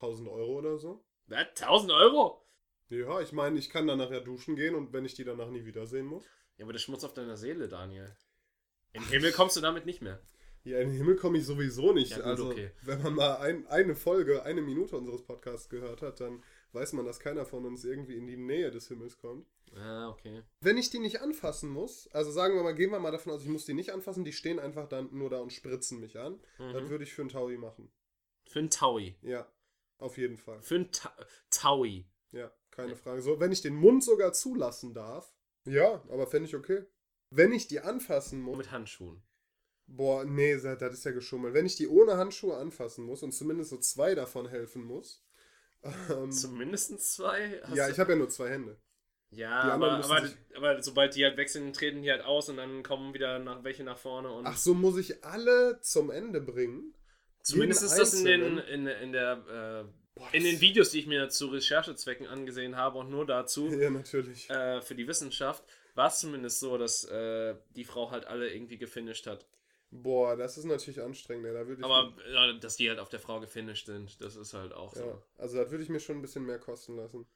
1000 0.00 0.28
Euro 0.28 0.58
oder 0.58 0.76
so. 0.78 1.04
Was? 1.28 1.46
1000 1.54 1.92
Euro? 1.92 2.44
Ja, 2.88 3.20
ich 3.20 3.30
meine, 3.30 3.60
ich 3.60 3.70
kann 3.70 3.86
dann 3.86 3.98
nachher 3.98 4.20
duschen 4.22 4.56
gehen 4.56 4.74
und 4.74 4.92
wenn 4.92 5.04
ich 5.04 5.14
die 5.14 5.22
danach 5.22 5.50
nie 5.50 5.64
wiedersehen 5.64 6.06
muss. 6.06 6.24
Ja, 6.60 6.66
aber 6.66 6.74
der 6.74 6.78
Schmutz 6.80 7.04
auf 7.04 7.14
deiner 7.14 7.38
Seele, 7.38 7.68
Daniel. 7.68 8.14
Im 8.92 9.02
Himmel 9.04 9.32
kommst 9.32 9.56
du 9.56 9.62
damit 9.62 9.86
nicht 9.86 10.02
mehr. 10.02 10.20
Ja, 10.62 10.78
in 10.78 10.90
den 10.90 10.98
Himmel 10.98 11.16
komme 11.16 11.38
ich 11.38 11.46
sowieso 11.46 11.94
nicht. 11.94 12.10
Ja, 12.10 12.18
gut, 12.18 12.26
also, 12.26 12.50
okay. 12.50 12.70
wenn 12.82 13.00
man 13.00 13.14
mal 13.14 13.36
ein, 13.36 13.66
eine 13.68 13.96
Folge, 13.96 14.42
eine 14.42 14.60
Minute 14.60 14.94
unseres 14.94 15.22
Podcasts 15.22 15.70
gehört 15.70 16.02
hat, 16.02 16.20
dann 16.20 16.42
weiß 16.72 16.92
man, 16.92 17.06
dass 17.06 17.18
keiner 17.18 17.46
von 17.46 17.64
uns 17.64 17.82
irgendwie 17.86 18.16
in 18.18 18.26
die 18.26 18.36
Nähe 18.36 18.70
des 18.70 18.88
Himmels 18.88 19.16
kommt. 19.16 19.46
Ah, 19.74 20.10
okay. 20.10 20.42
Wenn 20.60 20.76
ich 20.76 20.90
die 20.90 20.98
nicht 20.98 21.22
anfassen 21.22 21.70
muss, 21.70 22.08
also 22.08 22.30
sagen 22.30 22.56
wir 22.56 22.62
mal, 22.62 22.74
gehen 22.74 22.90
wir 22.90 23.00
mal 23.00 23.10
davon 23.10 23.32
aus, 23.32 23.42
ich 23.42 23.48
muss 23.48 23.64
die 23.64 23.72
nicht 23.72 23.94
anfassen, 23.94 24.26
die 24.26 24.34
stehen 24.34 24.58
einfach 24.58 24.86
dann 24.86 25.08
nur 25.16 25.30
da 25.30 25.38
und 25.40 25.54
spritzen 25.54 25.98
mich 25.98 26.18
an, 26.18 26.38
Mhm. 26.58 26.90
würde 26.90 27.04
ich 27.04 27.14
für 27.14 27.22
einen 27.22 27.30
Taui 27.30 27.56
machen. 27.56 27.90
Für 28.44 28.58
einen 28.58 28.68
Taui. 28.68 29.16
Ja, 29.22 29.50
auf 29.96 30.18
jeden 30.18 30.36
Fall. 30.36 30.60
Für 30.60 30.74
einen 30.74 30.92
Ta 30.92 31.16
Taui. 31.48 32.04
Ja, 32.32 32.52
keine 32.70 32.96
Frage. 32.96 33.22
So, 33.22 33.40
wenn 33.40 33.50
ich 33.50 33.62
den 33.62 33.76
Mund 33.76 34.04
sogar 34.04 34.34
zulassen 34.34 34.92
darf, 34.92 35.32
ja, 35.66 36.02
aber 36.08 36.26
fände 36.26 36.48
ich 36.48 36.56
okay. 36.56 36.84
Wenn 37.30 37.52
ich 37.52 37.68
die 37.68 37.80
anfassen 37.80 38.40
muss, 38.40 38.58
Mit 38.58 38.70
Handschuhen. 38.72 39.22
boah, 39.86 40.24
nee, 40.24 40.56
das 40.56 40.94
ist 40.94 41.04
ja 41.04 41.12
geschummelt. 41.12 41.54
Wenn 41.54 41.66
ich 41.66 41.76
die 41.76 41.88
ohne 41.88 42.16
Handschuhe 42.16 42.56
anfassen 42.56 43.04
muss 43.04 43.22
und 43.22 43.32
zumindest 43.32 43.70
so 43.70 43.78
zwei 43.78 44.14
davon 44.14 44.48
helfen 44.48 44.82
muss, 44.82 45.24
ähm, 46.10 46.30
Zumindest 46.30 47.14
zwei? 47.14 47.60
Hast 47.62 47.76
ja, 47.76 47.88
ich 47.88 47.98
habe 47.98 48.12
ja 48.12 48.18
nur 48.18 48.28
zwei 48.28 48.50
Hände. 48.50 48.80
Ja, 49.30 49.60
aber, 49.60 49.92
aber, 50.04 50.28
aber 50.56 50.82
sobald 50.82 51.14
die 51.14 51.24
halt 51.24 51.48
sind, 51.48 51.74
treten 51.74 52.02
die 52.02 52.10
halt 52.10 52.22
aus 52.24 52.48
und 52.48 52.56
dann 52.56 52.82
kommen 52.82 53.14
wieder 53.14 53.38
nach, 53.38 53.62
welche 53.62 53.84
nach 53.84 53.98
vorne 53.98 54.30
und 54.32 54.44
Ach 54.44 54.56
so, 54.56 54.74
muss 54.74 54.98
ich 54.98 55.24
alle 55.24 55.80
zum 55.80 56.10
Ende 56.10 56.40
bringen? 56.40 56.94
zumindest 57.42 57.82
ist 57.82 57.96
das 57.96 58.14
in 58.14 58.24
den, 58.24 58.58
in, 58.58 58.86
in 58.86 59.12
der 59.12 59.86
äh, 59.88 59.99
Boah, 60.20 60.28
in 60.34 60.44
den 60.44 60.60
Videos, 60.60 60.90
die 60.90 60.98
ich 61.00 61.06
mir 61.06 61.28
zu 61.30 61.46
Recherchezwecken 61.48 62.26
angesehen 62.26 62.76
habe 62.76 62.98
und 62.98 63.10
nur 63.10 63.24
dazu 63.24 63.68
Ja, 63.68 63.88
natürlich. 63.88 64.50
äh, 64.50 64.82
für 64.82 64.94
die 64.94 65.08
Wissenschaft, 65.08 65.64
war 65.94 66.08
es 66.08 66.18
zumindest 66.18 66.60
so, 66.60 66.76
dass 66.76 67.04
äh, 67.04 67.54
die 67.74 67.84
Frau 67.84 68.10
halt 68.10 68.26
alle 68.26 68.52
irgendwie 68.52 68.76
gefinisht 68.78 69.26
hat. 69.26 69.46
Boah, 69.90 70.36
das 70.36 70.58
ist 70.58 70.64
natürlich 70.64 71.00
anstrengend. 71.00 71.46
Ja, 71.46 71.52
da 71.52 71.66
würde 71.66 71.80
ich 71.80 71.84
Aber 71.84 72.12
äh, 72.26 72.58
dass 72.60 72.76
die 72.76 72.88
halt 72.88 73.00
auf 73.00 73.08
der 73.08 73.18
Frau 73.18 73.40
gefinisht 73.40 73.86
sind, 73.86 74.20
das 74.20 74.36
ist 74.36 74.54
halt 74.54 74.72
auch 74.72 74.94
Ja, 74.94 75.02
so. 75.02 75.22
also 75.38 75.56
das 75.56 75.70
würde 75.70 75.82
ich 75.82 75.88
mir 75.90 76.00
schon 76.00 76.18
ein 76.18 76.22
bisschen 76.22 76.44
mehr 76.44 76.58
kosten 76.58 76.96
lassen. 76.96 77.26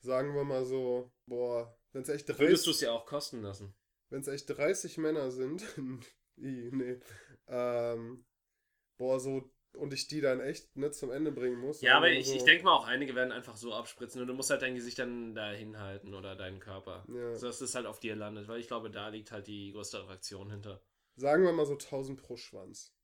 Sagen 0.00 0.34
wir 0.34 0.44
mal 0.44 0.64
so, 0.64 1.10
boah, 1.26 1.76
wenn 1.92 2.02
es 2.02 2.08
echt, 2.08 2.28
Würdest 2.28 2.66
du 2.66 2.70
30 2.70 2.70
es 2.70 2.78
dir 2.78 2.92
auch 2.92 3.04
kosten 3.04 3.42
lassen? 3.42 3.74
wenn's 4.10 4.28
echt 4.28 4.48
30 4.48 4.96
Männer 4.98 5.30
sind, 5.30 5.64
nee, 6.36 6.98
ähm, 7.48 8.24
boah, 8.96 9.20
so, 9.20 9.50
und 9.78 9.92
ich 9.94 10.08
die 10.08 10.20
dann 10.20 10.40
echt 10.40 10.76
nicht 10.76 10.94
zum 10.94 11.10
Ende 11.10 11.32
bringen 11.32 11.58
muss. 11.58 11.80
Ja, 11.80 11.96
aber 11.96 12.06
sondern 12.06 12.20
ich, 12.20 12.28
so, 12.28 12.34
ich 12.34 12.44
denke 12.44 12.64
mal 12.64 12.72
auch, 12.72 12.86
einige 12.86 13.14
werden 13.14 13.32
einfach 13.32 13.56
so 13.56 13.72
abspritzen 13.72 14.20
und 14.20 14.26
du 14.26 14.34
musst 14.34 14.50
halt 14.50 14.62
dein 14.62 14.74
Gesicht 14.74 14.98
dann 14.98 15.34
da 15.34 15.50
hinhalten 15.50 16.14
oder 16.14 16.36
deinen 16.36 16.60
Körper. 16.60 17.04
Ja. 17.08 17.36
So 17.36 17.46
dass 17.46 17.60
es 17.60 17.74
halt 17.74 17.86
auf 17.86 18.00
dir 18.00 18.16
landet, 18.16 18.48
weil 18.48 18.60
ich 18.60 18.66
glaube, 18.66 18.90
da 18.90 19.08
liegt 19.08 19.32
halt 19.32 19.46
die 19.46 19.72
größte 19.72 19.98
Attraktion 19.98 20.50
hinter. 20.50 20.82
Sagen 21.16 21.44
wir 21.44 21.52
mal 21.52 21.66
so 21.66 21.74
1000 21.74 22.20
pro 22.20 22.36
Schwanz, 22.36 22.94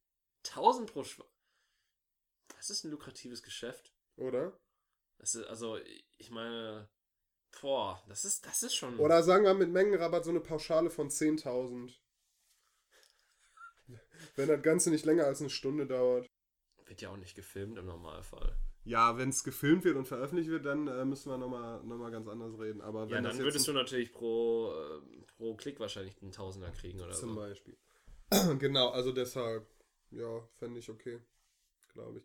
1000 0.48 0.92
pro 0.92 1.04
Schwanz. 1.04 1.30
Das 2.56 2.70
ist 2.70 2.84
ein 2.84 2.90
lukratives 2.90 3.42
Geschäft. 3.42 3.92
oder? 4.16 4.58
Ist, 5.18 5.36
also, 5.36 5.78
ich 6.18 6.30
meine, 6.30 6.88
boah, 7.60 8.02
das 8.08 8.24
ist, 8.24 8.44
das 8.46 8.62
ist 8.62 8.74
schon. 8.74 8.98
Oder 8.98 9.22
sagen 9.22 9.44
wir 9.44 9.54
mit 9.54 9.70
Mengenrabatt 9.70 10.24
so 10.24 10.30
eine 10.30 10.40
Pauschale 10.40 10.90
von 10.90 11.08
10.000. 11.08 11.94
Wenn 14.36 14.48
das 14.48 14.62
Ganze 14.62 14.90
nicht 14.90 15.04
länger 15.04 15.24
als 15.24 15.40
eine 15.40 15.50
Stunde 15.50 15.86
dauert. 15.86 16.26
Wird 16.86 17.00
ja 17.00 17.10
auch 17.10 17.16
nicht 17.16 17.34
gefilmt 17.34 17.78
im 17.78 17.86
Normalfall. 17.86 18.56
Ja, 18.84 19.16
wenn 19.16 19.30
es 19.30 19.42
gefilmt 19.42 19.84
wird 19.84 19.96
und 19.96 20.06
veröffentlicht 20.06 20.50
wird, 20.50 20.66
dann 20.66 20.86
äh, 20.88 21.04
müssen 21.06 21.30
wir 21.30 21.38
nochmal 21.38 21.82
noch 21.84 21.96
mal 21.96 22.10
ganz 22.10 22.28
anders 22.28 22.58
reden. 22.58 22.82
Aber 22.82 23.06
Ja, 23.06 23.22
dann 23.22 23.38
würdest 23.38 23.66
du 23.66 23.72
natürlich 23.72 24.12
pro, 24.12 24.72
äh, 24.72 25.22
pro 25.36 25.54
Klick 25.56 25.80
wahrscheinlich 25.80 26.20
einen 26.20 26.32
Tausender 26.32 26.70
kriegen 26.70 27.00
oder 27.00 27.12
Zum 27.12 27.30
so. 27.30 27.36
Beispiel. 27.36 27.76
genau, 28.58 28.90
also 28.90 29.12
deshalb, 29.12 29.66
ja, 30.10 30.46
fände 30.52 30.80
ich 30.80 30.90
okay, 30.90 31.18
glaube 31.94 32.18
ich. 32.18 32.24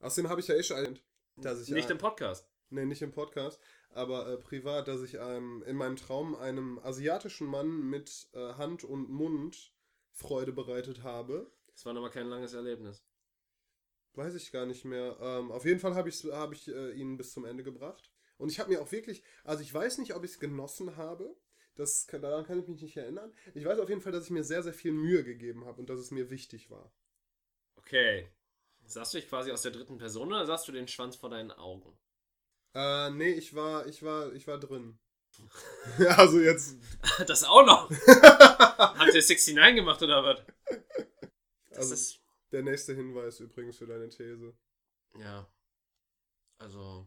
Außerdem 0.00 0.28
habe 0.28 0.40
ich 0.40 0.48
ja 0.48 0.56
eh 0.56 0.62
schon 0.62 0.98
dass 1.36 1.62
ich 1.62 1.68
Nicht 1.68 1.90
im 1.90 1.98
Podcast. 1.98 2.48
nee, 2.70 2.84
nicht 2.84 3.02
im 3.02 3.12
Podcast, 3.12 3.60
aber 3.90 4.28
äh, 4.28 4.36
privat, 4.38 4.88
dass 4.88 5.02
ich 5.02 5.20
einem, 5.20 5.62
in 5.62 5.76
meinem 5.76 5.94
Traum 5.96 6.34
einem 6.34 6.80
asiatischen 6.80 7.46
Mann 7.46 7.88
mit 7.88 8.28
äh, 8.32 8.54
Hand 8.54 8.82
und 8.82 9.08
Mund 9.08 9.72
Freude 10.10 10.52
bereitet 10.52 11.04
habe. 11.04 11.50
Das 11.72 11.86
war 11.86 11.92
nochmal 11.92 12.10
kein 12.10 12.26
langes 12.26 12.54
Erlebnis. 12.54 13.04
Weiß 14.14 14.34
ich 14.34 14.50
gar 14.52 14.66
nicht 14.66 14.84
mehr. 14.84 15.16
Ähm, 15.20 15.50
auf 15.52 15.64
jeden 15.64 15.80
Fall 15.80 15.94
habe 15.94 16.08
ich, 16.08 16.24
hab 16.24 16.52
ich 16.52 16.68
äh, 16.68 16.92
ihn 16.92 17.16
bis 17.16 17.32
zum 17.32 17.44
Ende 17.44 17.62
gebracht. 17.62 18.10
Und 18.36 18.50
ich 18.50 18.58
habe 18.60 18.70
mir 18.70 18.80
auch 18.82 18.92
wirklich, 18.92 19.22
also 19.44 19.62
ich 19.62 19.72
weiß 19.72 19.98
nicht, 19.98 20.14
ob 20.14 20.24
ich 20.24 20.32
es 20.32 20.38
genossen 20.40 20.96
habe. 20.96 21.36
Das, 21.76 22.06
kann- 22.06 22.22
daran 22.22 22.44
kann 22.44 22.60
ich 22.60 22.68
mich 22.68 22.82
nicht 22.82 22.96
erinnern. 22.96 23.32
Ich 23.54 23.64
weiß 23.64 23.78
auf 23.78 23.88
jeden 23.88 24.00
Fall, 24.00 24.12
dass 24.12 24.24
ich 24.24 24.30
mir 24.30 24.44
sehr, 24.44 24.62
sehr 24.62 24.74
viel 24.74 24.92
Mühe 24.92 25.22
gegeben 25.24 25.64
habe 25.64 25.80
und 25.80 25.88
dass 25.90 26.00
es 26.00 26.10
mir 26.10 26.30
wichtig 26.30 26.70
war. 26.70 26.92
Okay. 27.78 28.28
Sahst 28.86 29.14
du 29.14 29.18
dich 29.18 29.28
quasi 29.28 29.52
aus 29.52 29.62
der 29.62 29.70
dritten 29.70 29.98
Person 29.98 30.28
oder 30.32 30.44
sahst 30.44 30.66
du 30.66 30.72
den 30.72 30.88
Schwanz 30.88 31.14
vor 31.14 31.30
deinen 31.30 31.52
Augen? 31.52 31.96
Äh, 32.74 33.10
nee, 33.10 33.32
ich 33.32 33.54
war, 33.54 33.86
ich 33.86 34.02
war, 34.02 34.32
ich 34.32 34.46
war 34.46 34.58
drin. 34.58 34.98
also 36.16 36.40
jetzt, 36.40 36.76
Das 37.26 37.44
auch 37.44 37.64
noch. 37.64 37.90
Habt 38.06 39.14
ihr 39.14 39.22
69 39.22 39.76
gemacht 39.76 40.02
oder 40.02 40.24
was? 40.24 40.40
Das 41.70 41.78
also 41.78 41.94
ist. 41.94 42.20
Der 42.52 42.62
nächste 42.62 42.94
Hinweis 42.94 43.40
übrigens 43.40 43.78
für 43.78 43.86
deine 43.86 44.08
These. 44.08 44.54
Ja. 45.18 45.50
Also, 46.58 47.06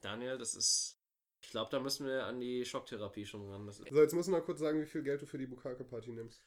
Daniel, 0.00 0.38
das 0.38 0.54
ist. 0.54 0.96
Ich 1.42 1.50
glaube, 1.50 1.70
da 1.70 1.80
müssen 1.80 2.06
wir 2.06 2.26
an 2.26 2.38
die 2.38 2.64
Schocktherapie 2.64 3.24
schon 3.24 3.48
ran. 3.50 3.66
Das 3.66 3.78
So, 3.78 4.00
jetzt 4.00 4.12
musst 4.12 4.28
du 4.28 4.32
mal 4.32 4.42
kurz 4.42 4.60
sagen, 4.60 4.80
wie 4.80 4.86
viel 4.86 5.02
Geld 5.02 5.22
du 5.22 5.26
für 5.26 5.38
die 5.38 5.46
Bukake-Party 5.46 6.12
nimmst. 6.12 6.44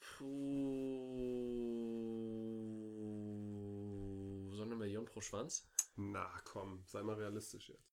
Puh, 0.00 0.26
so 4.54 4.62
eine 4.62 4.76
Million 4.76 5.04
pro 5.04 5.20
Schwanz? 5.20 5.68
Na 5.96 6.40
komm, 6.44 6.82
sei 6.86 7.02
mal 7.02 7.16
realistisch 7.16 7.68
jetzt. 7.68 7.92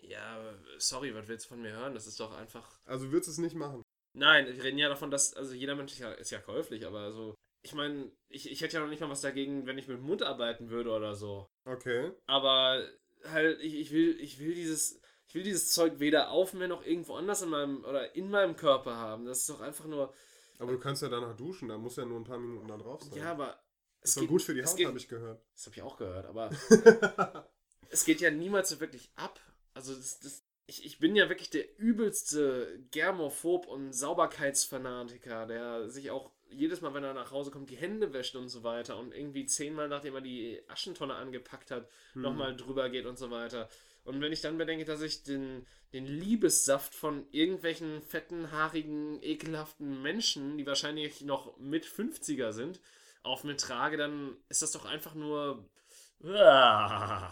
Ja, 0.00 0.54
sorry, 0.78 1.14
was 1.14 1.28
willst 1.28 1.46
du 1.46 1.50
von 1.50 1.62
mir 1.62 1.72
hören? 1.72 1.94
Das 1.94 2.06
ist 2.06 2.20
doch 2.20 2.36
einfach. 2.36 2.78
Also 2.84 3.10
würdest 3.10 3.28
du 3.28 3.32
es 3.32 3.38
nicht 3.38 3.56
machen? 3.56 3.82
Nein, 4.12 4.46
wir 4.46 4.62
reden 4.62 4.78
ja 4.78 4.88
davon, 4.88 5.10
dass, 5.10 5.34
also 5.34 5.54
jeder 5.54 5.74
Mensch 5.74 5.92
ist 5.92 5.98
ja, 5.98 6.12
ist 6.12 6.30
ja 6.30 6.40
käuflich, 6.40 6.86
aber 6.86 7.00
also, 7.00 7.34
ich 7.62 7.74
meine, 7.74 8.10
ich, 8.28 8.50
ich 8.50 8.60
hätte 8.60 8.74
ja 8.76 8.80
noch 8.80 8.88
nicht 8.88 9.00
mal 9.00 9.10
was 9.10 9.20
dagegen, 9.20 9.66
wenn 9.66 9.78
ich 9.78 9.88
mit 9.88 9.98
dem 9.98 10.04
Mund 10.04 10.22
arbeiten 10.22 10.70
würde 10.70 10.90
oder 10.90 11.14
so. 11.14 11.48
Okay. 11.64 12.12
Aber 12.26 12.86
halt, 13.24 13.60
ich, 13.60 13.74
ich 13.74 13.90
will, 13.92 14.18
ich 14.20 14.38
will 14.38 14.54
dieses, 14.54 15.00
ich 15.28 15.34
will 15.34 15.42
dieses 15.42 15.72
Zeug 15.72 15.98
weder 15.98 16.30
auf 16.30 16.52
mir 16.52 16.68
noch 16.68 16.84
irgendwo 16.84 17.14
anders 17.14 17.42
in 17.42 17.48
meinem, 17.48 17.84
oder 17.84 18.14
in 18.14 18.30
meinem 18.30 18.56
Körper 18.56 18.96
haben. 18.96 19.26
Das 19.26 19.40
ist 19.40 19.50
doch 19.50 19.60
einfach 19.60 19.86
nur, 19.86 20.14
Aber 20.58 20.72
du 20.72 20.78
kannst 20.78 21.02
ja 21.02 21.08
danach 21.08 21.36
duschen, 21.36 21.68
da 21.68 21.78
muss 21.78 21.96
ja 21.96 22.04
nur 22.04 22.20
ein 22.20 22.24
paar 22.24 22.38
Minuten 22.38 22.68
da 22.68 22.76
drauf 22.76 23.02
sein. 23.02 23.18
ja, 23.18 23.32
aber. 23.32 23.60
ist 24.00 24.16
doch 24.16 24.26
gut 24.26 24.42
für 24.42 24.54
die 24.54 24.64
Haut, 24.64 24.84
habe 24.84 24.98
ich 24.98 25.08
gehört. 25.08 25.44
Das 25.54 25.66
habe 25.66 25.76
ich 25.76 25.82
auch 25.82 25.96
gehört, 25.96 26.26
aber 26.26 26.50
es 27.88 28.04
geht 28.04 28.20
ja 28.20 28.30
niemals 28.30 28.68
so 28.68 28.80
wirklich 28.80 29.10
ab. 29.16 29.40
Also 29.74 29.94
das, 29.94 30.20
das, 30.20 30.44
ich, 30.66 30.84
ich 30.84 30.98
bin 30.98 31.14
ja 31.14 31.28
wirklich 31.28 31.50
der 31.50 31.78
übelste 31.78 32.84
Germophob 32.90 33.66
und 33.66 33.92
Sauberkeitsfanatiker, 33.92 35.46
der 35.46 35.88
sich 35.88 36.10
auch 36.10 36.32
jedes 36.50 36.80
Mal, 36.80 36.94
wenn 36.94 37.04
er 37.04 37.14
nach 37.14 37.30
Hause 37.32 37.50
kommt, 37.50 37.70
die 37.70 37.76
Hände 37.76 38.12
wäscht 38.12 38.36
und 38.36 38.48
so 38.48 38.62
weiter 38.62 38.98
und 38.98 39.12
irgendwie 39.14 39.46
zehnmal, 39.46 39.88
nachdem 39.88 40.14
er 40.14 40.20
die 40.20 40.60
Aschentonne 40.68 41.14
angepackt 41.14 41.70
hat, 41.70 41.88
Hm. 42.14 42.22
nochmal 42.22 42.56
drüber 42.56 42.88
geht 42.90 43.06
und 43.06 43.18
so 43.18 43.30
weiter. 43.30 43.68
Und 44.04 44.20
wenn 44.20 44.32
ich 44.32 44.40
dann 44.40 44.58
bedenke, 44.58 44.84
dass 44.84 45.02
ich 45.02 45.22
den, 45.24 45.66
den 45.92 46.06
Liebessaft 46.06 46.94
von 46.94 47.26
irgendwelchen 47.32 48.00
fetten, 48.02 48.52
haarigen, 48.52 49.20
ekelhaften 49.22 50.00
Menschen, 50.02 50.56
die 50.58 50.66
wahrscheinlich 50.66 51.22
noch 51.22 51.58
mit 51.58 51.84
50er 51.86 52.52
sind, 52.52 52.80
auf 53.22 53.42
mir 53.44 53.56
trage, 53.56 53.96
dann 53.96 54.36
ist 54.48 54.62
das 54.62 54.70
doch 54.72 54.84
einfach 54.84 55.14
nur. 55.14 55.64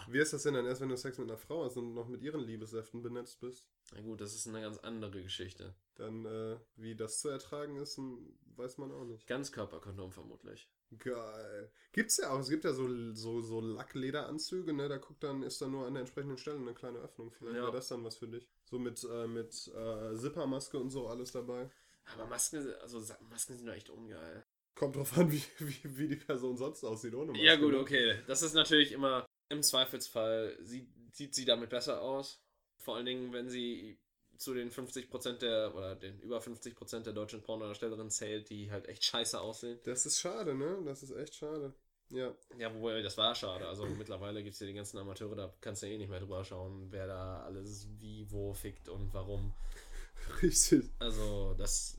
Wie 0.07 0.19
ist 0.19 0.33
das 0.33 0.43
denn 0.43 0.53
dann 0.53 0.65
erst, 0.65 0.81
wenn 0.81 0.89
du 0.89 0.97
Sex 0.97 1.17
mit 1.17 1.29
einer 1.29 1.37
Frau 1.37 1.65
hast 1.65 1.77
und 1.77 1.93
noch 1.93 2.07
mit 2.07 2.21
ihren 2.21 2.41
Liebessäften 2.41 3.01
benetzt 3.01 3.39
bist? 3.39 3.65
Na 3.95 4.01
gut, 4.01 4.19
das 4.19 4.35
ist 4.35 4.45
eine 4.47 4.61
ganz 4.61 4.77
andere 4.79 5.23
Geschichte. 5.23 5.73
Dann, 5.95 6.25
äh, 6.25 6.57
wie 6.75 6.95
das 6.95 7.21
zu 7.21 7.29
ertragen 7.29 7.77
ist, 7.77 7.97
hm, 7.97 8.37
weiß 8.57 8.77
man 8.77 8.91
auch 8.91 9.05
nicht. 9.05 9.25
Ganzkörperkondom 9.25 10.11
vermutlich. 10.11 10.69
Geil. 10.97 11.71
Gibt's 11.93 12.17
ja 12.17 12.31
auch. 12.31 12.39
Es 12.39 12.49
gibt 12.49 12.65
ja 12.65 12.73
so, 12.73 13.13
so, 13.13 13.41
so 13.41 13.61
Lacklederanzüge, 13.61 14.73
ne? 14.73 14.89
Da 14.89 14.97
guckt 14.97 15.23
dann, 15.23 15.43
ist 15.43 15.61
dann 15.61 15.71
nur 15.71 15.87
an 15.87 15.93
der 15.93 16.01
entsprechenden 16.01 16.37
Stelle 16.37 16.57
eine 16.59 16.73
kleine 16.73 16.99
Öffnung. 16.99 17.31
Vielleicht 17.31 17.55
Ja. 17.55 17.63
wäre 17.63 17.71
das 17.71 17.87
dann 17.87 18.03
was 18.03 18.17
für 18.17 18.27
dich. 18.27 18.47
So 18.65 18.77
mit, 18.79 19.01
äh, 19.09 19.27
mit 19.27 19.71
äh, 19.73 20.15
Zippermaske 20.15 20.77
und 20.77 20.89
so 20.89 21.07
alles 21.07 21.31
dabei. 21.31 21.69
Aber 22.13 22.27
Masken, 22.27 22.67
also 22.81 23.01
Masken 23.29 23.57
sind 23.57 23.65
doch 23.67 23.73
echt 23.73 23.89
ungeil. 23.89 24.45
Kommt 24.75 24.97
drauf 24.97 25.17
an, 25.17 25.31
wie, 25.31 25.41
wie, 25.59 25.97
wie 25.97 26.07
die 26.09 26.15
Person 26.17 26.57
sonst 26.57 26.83
aussieht 26.83 27.15
ohne 27.15 27.31
Maske. 27.31 27.45
Ja, 27.45 27.55
gut, 27.55 27.71
ne? 27.71 27.79
okay. 27.79 28.19
Das 28.27 28.41
ist 28.41 28.53
natürlich 28.53 28.91
immer 28.91 29.25
im 29.49 29.63
Zweifelsfall, 29.63 30.57
sieht, 30.61 30.89
sieht 31.13 31.33
sie 31.33 31.45
damit 31.45 31.69
besser 31.69 32.01
aus. 32.01 32.44
Vor 32.85 32.95
allen 32.95 33.07
Dingen, 33.07 33.33
wenn 33.33 33.49
sie 33.49 33.97
zu 34.37 34.53
den 34.53 34.71
50% 34.71 35.39
der, 35.39 35.73
oder 35.75 35.95
den 35.95 36.19
über 36.19 36.39
50% 36.39 36.99
der 36.99 37.13
deutschen 37.13 37.41
Pornodarstellerinnen 37.41 38.11
zählt, 38.11 38.49
die 38.51 38.69
halt 38.69 38.87
echt 38.87 39.03
scheiße 39.03 39.41
aussehen. 39.41 39.79
Das 39.85 40.05
ist 40.05 40.19
schade, 40.19 40.53
ne? 40.53 40.77
Das 40.85 41.01
ist 41.01 41.11
echt 41.11 41.35
schade. 41.35 41.73
Ja. 42.11 42.31
Ja, 42.59 42.73
wobei, 42.75 43.01
das 43.01 43.17
war 43.17 43.33
schade. 43.33 43.67
Also 43.67 43.87
mittlerweile 43.87 44.43
gibt 44.43 44.53
es 44.53 44.59
ja 44.59 44.67
die 44.67 44.73
ganzen 44.73 44.99
Amateure, 44.99 45.35
da 45.35 45.53
kannst 45.61 45.81
du 45.81 45.87
eh 45.87 45.97
nicht 45.97 46.09
mehr 46.09 46.19
drüber 46.19 46.45
schauen, 46.45 46.91
wer 46.91 47.07
da 47.07 47.41
alles 47.43 47.87
wie, 47.97 48.29
wo 48.29 48.53
fickt 48.53 48.87
und 48.87 49.11
warum. 49.13 49.53
Richtig. 50.43 50.83
Also, 50.99 51.55
das. 51.57 51.97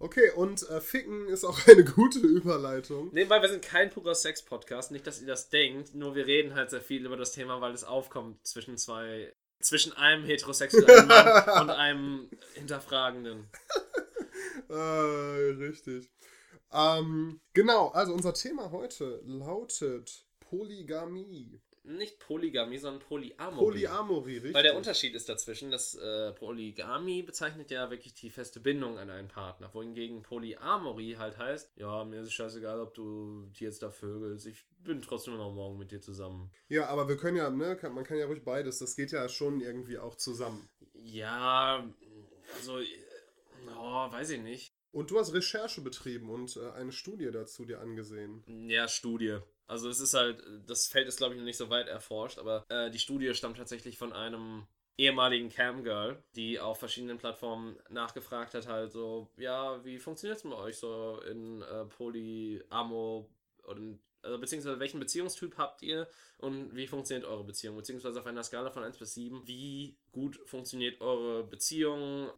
Okay, 0.00 0.32
und 0.32 0.68
äh, 0.68 0.80
Ficken 0.80 1.28
ist 1.28 1.44
auch 1.44 1.68
eine 1.68 1.84
gute 1.84 2.18
Überleitung. 2.18 3.10
Nebenbei, 3.12 3.40
wir 3.40 3.48
sind 3.48 3.62
kein 3.62 3.90
purer 3.90 4.16
Sex-Podcast, 4.16 4.90
nicht, 4.90 5.06
dass 5.06 5.20
ihr 5.20 5.28
das 5.28 5.50
denkt, 5.50 5.94
nur 5.94 6.16
wir 6.16 6.26
reden 6.26 6.54
halt 6.54 6.70
sehr 6.70 6.80
viel 6.80 7.06
über 7.06 7.16
das 7.16 7.30
Thema, 7.30 7.60
weil 7.60 7.72
es 7.72 7.84
aufkommt 7.84 8.44
zwischen 8.44 8.76
zwei. 8.76 9.32
Zwischen 9.64 9.94
einem 9.94 10.24
heterosexuellen 10.24 11.08
Mann 11.08 11.62
und 11.62 11.70
einem 11.70 12.30
Hinterfragenden. 12.54 13.48
Äh, 14.68 14.74
richtig. 15.58 16.10
Ähm, 16.70 17.40
genau, 17.54 17.88
also 17.88 18.12
unser 18.12 18.34
Thema 18.34 18.70
heute 18.72 19.22
lautet 19.24 20.26
Polygamie. 20.40 21.62
Nicht 21.86 22.18
Polygamie, 22.18 22.78
sondern 22.78 23.02
Polyamorie. 23.02 23.64
Polyamorie, 23.64 24.34
richtig. 24.36 24.54
Weil 24.54 24.62
der 24.62 24.74
Unterschied 24.74 25.14
ist 25.14 25.28
dazwischen, 25.28 25.70
dass 25.70 25.94
äh, 25.94 26.32
Polygamie 26.32 27.22
bezeichnet 27.22 27.70
ja 27.70 27.90
wirklich 27.90 28.14
die 28.14 28.30
feste 28.30 28.58
Bindung 28.58 28.98
an 28.98 29.10
einen 29.10 29.28
Partner, 29.28 29.68
wohingegen 29.74 30.22
Polyamorie 30.22 31.18
halt 31.18 31.36
heißt, 31.36 31.72
ja, 31.76 32.04
mir 32.04 32.20
ist 32.20 32.28
es 32.28 32.32
scheißegal, 32.32 32.80
ob 32.80 32.94
du 32.94 33.50
die 33.58 33.64
jetzt 33.64 33.82
da 33.82 33.90
vögelst, 33.90 34.46
ich 34.46 34.64
bin 34.78 35.02
trotzdem 35.02 35.36
noch 35.36 35.52
morgen 35.52 35.78
mit 35.78 35.90
dir 35.90 36.00
zusammen. 36.00 36.50
Ja, 36.68 36.86
aber 36.86 37.06
wir 37.06 37.18
können 37.18 37.36
ja, 37.36 37.50
ne, 37.50 37.76
kann, 37.76 37.92
man 37.94 38.04
kann 38.04 38.16
ja 38.16 38.26
ruhig 38.26 38.44
beides. 38.44 38.78
Das 38.78 38.96
geht 38.96 39.12
ja 39.12 39.28
schon 39.28 39.60
irgendwie 39.60 39.98
auch 39.98 40.14
zusammen. 40.14 40.66
Ja, 40.94 41.84
also, 42.56 42.80
oh, 43.76 44.12
weiß 44.12 44.30
ich 44.30 44.40
nicht. 44.40 44.74
Und 44.90 45.10
du 45.10 45.18
hast 45.18 45.34
Recherche 45.34 45.80
betrieben 45.80 46.30
und 46.30 46.56
äh, 46.56 46.70
eine 46.70 46.92
Studie 46.92 47.30
dazu 47.32 47.64
dir 47.64 47.80
angesehen. 47.80 48.42
Ja, 48.68 48.86
Studie. 48.88 49.38
Also 49.66 49.88
es 49.88 50.00
ist 50.00 50.14
halt, 50.14 50.42
das 50.66 50.88
Feld 50.88 51.08
ist 51.08 51.16
glaube 51.16 51.34
ich 51.34 51.38
noch 51.38 51.46
nicht 51.46 51.56
so 51.56 51.70
weit 51.70 51.88
erforscht, 51.88 52.38
aber 52.38 52.64
äh, 52.68 52.90
die 52.90 52.98
Studie 52.98 53.34
stammt 53.34 53.56
tatsächlich 53.56 53.96
von 53.96 54.12
einem 54.12 54.66
ehemaligen 54.96 55.48
Camgirl, 55.48 56.22
die 56.36 56.60
auf 56.60 56.78
verschiedenen 56.78 57.18
Plattformen 57.18 57.76
nachgefragt 57.88 58.54
hat, 58.54 58.68
halt 58.68 58.92
so, 58.92 59.28
ja, 59.36 59.84
wie 59.84 59.98
funktioniert 59.98 60.38
es 60.38 60.44
bei 60.44 60.54
euch 60.54 60.76
so 60.76 61.20
in 61.28 61.62
äh, 61.62 61.84
Polyamo 61.86 63.28
und 63.64 64.00
also 64.22 64.38
beziehungsweise 64.38 64.80
welchen 64.80 65.00
Beziehungstyp 65.00 65.58
habt 65.58 65.82
ihr 65.82 66.08
und 66.38 66.74
wie 66.74 66.86
funktioniert 66.86 67.26
eure 67.26 67.44
Beziehung? 67.44 67.76
Beziehungsweise 67.76 68.20
auf 68.20 68.26
einer 68.26 68.42
Skala 68.42 68.70
von 68.70 68.82
1 68.82 68.96
bis 68.96 69.14
7, 69.14 69.46
wie 69.46 69.98
gut 70.12 70.40
funktioniert 70.46 71.00
eure 71.02 71.44
Beziehung, 71.44 72.30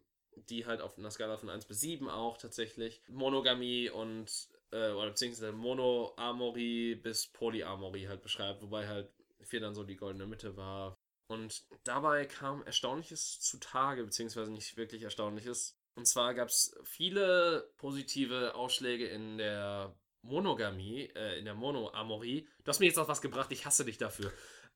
die 0.49 0.65
halt 0.65 0.81
auf 0.81 0.97
einer 0.97 1.11
Skala 1.11 1.37
von 1.37 1.49
1 1.49 1.65
bis 1.65 1.79
7 1.79 2.09
auch 2.09 2.37
tatsächlich 2.37 3.01
Monogamie 3.07 3.89
und 3.89 4.49
äh, 4.71 4.91
oder 4.91 5.09
beziehungsweise 5.09 5.51
Monoamorie 5.51 6.95
bis 6.95 7.27
Polyamorie 7.27 8.07
halt 8.07 8.21
beschreibt, 8.21 8.61
wobei 8.61 8.87
halt 8.87 9.09
4 9.43 9.59
dann 9.61 9.75
so 9.75 9.83
die 9.83 9.95
goldene 9.95 10.27
Mitte 10.27 10.57
war. 10.57 10.97
Und 11.27 11.65
dabei 11.83 12.25
kam 12.25 12.63
Erstaunliches 12.63 13.39
zutage, 13.41 14.03
beziehungsweise 14.03 14.51
nicht 14.51 14.77
wirklich 14.77 15.03
Erstaunliches. 15.03 15.77
Und 15.95 16.07
zwar 16.07 16.33
gab 16.33 16.49
es 16.49 16.75
viele 16.83 17.69
positive 17.77 18.55
Ausschläge 18.55 19.07
in 19.07 19.37
der 19.37 19.95
Monogamie, 20.21 21.09
äh, 21.15 21.39
in 21.39 21.45
der 21.45 21.55
Monoamorie. 21.55 22.47
Du 22.63 22.69
hast 22.69 22.79
mir 22.79 22.85
jetzt 22.85 22.99
auch 22.99 23.07
was 23.07 23.21
gebracht, 23.21 23.51
ich 23.51 23.65
hasse 23.65 23.83
dich 23.83 23.97
dafür. 23.97 24.31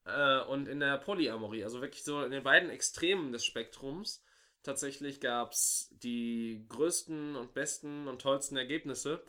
Äh, 0.05 0.41
und 0.45 0.67
in 0.67 0.79
der 0.79 0.97
Polyamorie, 0.97 1.63
also 1.63 1.81
wirklich 1.81 2.03
so 2.03 2.23
in 2.23 2.31
den 2.31 2.43
beiden 2.43 2.69
Extremen 2.69 3.31
des 3.31 3.45
Spektrums. 3.45 4.23
Tatsächlich 4.63 5.21
gab 5.21 5.51
es 5.51 5.89
die 5.91 6.65
größten 6.69 7.35
und 7.35 7.53
besten 7.53 8.07
und 8.07 8.21
tollsten 8.21 8.57
Ergebnisse. 8.57 9.23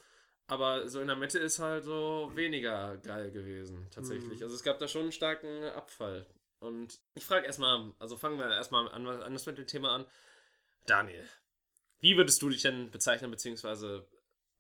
Aber 0.47 0.89
so 0.89 1.01
in 1.01 1.07
der 1.07 1.17
Mitte 1.17 1.39
ist 1.39 1.59
halt 1.59 1.85
so 1.85 2.31
weniger 2.35 2.99
geil 2.99 3.31
gewesen, 3.31 3.87
tatsächlich. 3.91 4.39
Mhm. 4.39 4.45
Also 4.45 4.55
es 4.55 4.63
gab 4.63 4.79
da 4.79 4.89
schon 4.89 5.03
einen 5.03 5.13
starken 5.13 5.65
Abfall. 5.65 6.27
Und 6.59 7.01
ich 7.15 7.25
frage 7.25 7.47
erstmal, 7.47 7.93
also 7.99 8.17
fangen 8.17 8.39
wir 8.39 8.51
erstmal 8.51 8.89
an, 8.89 9.07
an 9.07 9.33
das 9.33 9.47
mit 9.47 9.59
dem 9.59 9.67
Thema 9.67 9.95
an. 9.95 10.07
Daniel, 10.87 11.27
wie 12.01 12.17
würdest 12.17 12.43
du 12.43 12.49
dich 12.49 12.63
denn 12.63 12.91
bezeichnen, 12.91 13.31
beziehungsweise 13.31 14.07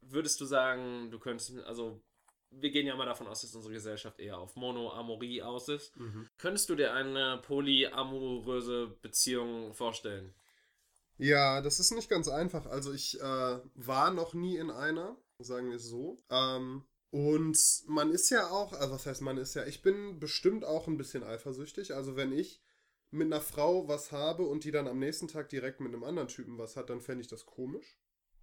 würdest 0.00 0.40
du 0.40 0.44
sagen, 0.44 1.10
du 1.10 1.18
könntest, 1.18 1.56
also 1.64 2.02
wir 2.50 2.70
gehen 2.70 2.86
ja 2.86 2.94
mal 2.96 3.06
davon 3.06 3.26
aus, 3.26 3.42
dass 3.42 3.54
unsere 3.54 3.74
Gesellschaft 3.74 4.18
eher 4.18 4.38
auf 4.38 4.56
Monoamorie 4.56 5.42
aus 5.42 5.68
ist. 5.68 5.96
Mhm. 5.96 6.28
Könntest 6.38 6.68
du 6.68 6.74
dir 6.74 6.92
eine 6.92 7.40
polyamoröse 7.42 8.88
Beziehung 9.00 9.74
vorstellen? 9.74 10.34
Ja, 11.18 11.60
das 11.60 11.78
ist 11.78 11.92
nicht 11.92 12.08
ganz 12.08 12.28
einfach. 12.28 12.66
Also 12.66 12.92
ich 12.92 13.20
äh, 13.20 13.60
war 13.74 14.10
noch 14.10 14.34
nie 14.34 14.56
in 14.56 14.70
einer, 14.70 15.16
sagen 15.46 15.68
wir 15.68 15.76
es 15.76 15.86
so. 15.86 16.18
Ähm, 16.30 16.84
und 17.10 17.58
man 17.86 18.10
ist 18.10 18.30
ja 18.30 18.48
auch, 18.48 18.72
also 18.72 18.94
was 18.94 19.06
heißt 19.06 19.20
man 19.20 19.36
ist 19.36 19.54
ja, 19.54 19.66
ich 19.66 19.82
bin 19.82 20.18
bestimmt 20.18 20.64
auch 20.64 20.88
ein 20.88 20.96
bisschen 20.96 21.22
eifersüchtig. 21.22 21.94
Also 21.94 22.16
wenn 22.16 22.32
ich 22.32 22.62
mit 23.10 23.26
einer 23.26 23.42
Frau 23.42 23.86
was 23.86 24.12
habe 24.12 24.44
und 24.44 24.64
die 24.64 24.70
dann 24.70 24.88
am 24.88 24.98
nächsten 24.98 25.28
Tag 25.28 25.50
direkt 25.50 25.80
mit 25.80 25.92
einem 25.92 26.04
anderen 26.04 26.28
Typen 26.28 26.56
was 26.56 26.76
hat, 26.76 26.88
dann 26.88 27.02
fände 27.02 27.20
ich 27.20 27.28
das 27.28 27.44
komisch. 27.44 27.98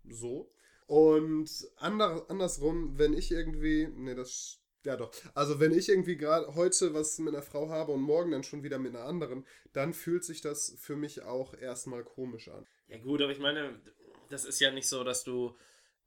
So. 0.08 0.52
Und 0.86 1.50
ander, 1.78 2.26
andersrum, 2.30 2.98
wenn 2.98 3.14
ich 3.14 3.32
irgendwie, 3.32 3.88
nee, 3.88 4.14
das, 4.14 4.60
ja 4.86 4.96
doch, 4.98 5.12
also 5.34 5.60
wenn 5.60 5.72
ich 5.72 5.90
irgendwie 5.90 6.18
gerade 6.18 6.54
heute 6.54 6.94
was 6.94 7.18
mit 7.18 7.34
einer 7.34 7.44
Frau 7.44 7.70
habe 7.70 7.92
und 7.92 8.02
morgen 8.02 8.32
dann 8.32 8.44
schon 8.44 8.64
wieder 8.64 8.78
mit 8.78 8.96
einer 8.96 9.06
anderen, 9.06 9.46
dann 9.74 9.94
fühlt 9.94 10.24
sich 10.24 10.42
das 10.42 10.76
für 10.80 10.96
mich 10.96 11.24
auch 11.24 11.56
erstmal 11.56 12.04
komisch 12.04 12.50
an. 12.50 12.68
Ja 12.88 13.00
gut, 13.00 13.22
aber 13.22 13.32
ich 13.32 13.40
meine, 13.40 13.82
das 14.30 14.46
ist 14.46 14.60
ja 14.60 14.72
nicht 14.72 14.88
so, 14.88 15.04
dass 15.04 15.24
du 15.24 15.56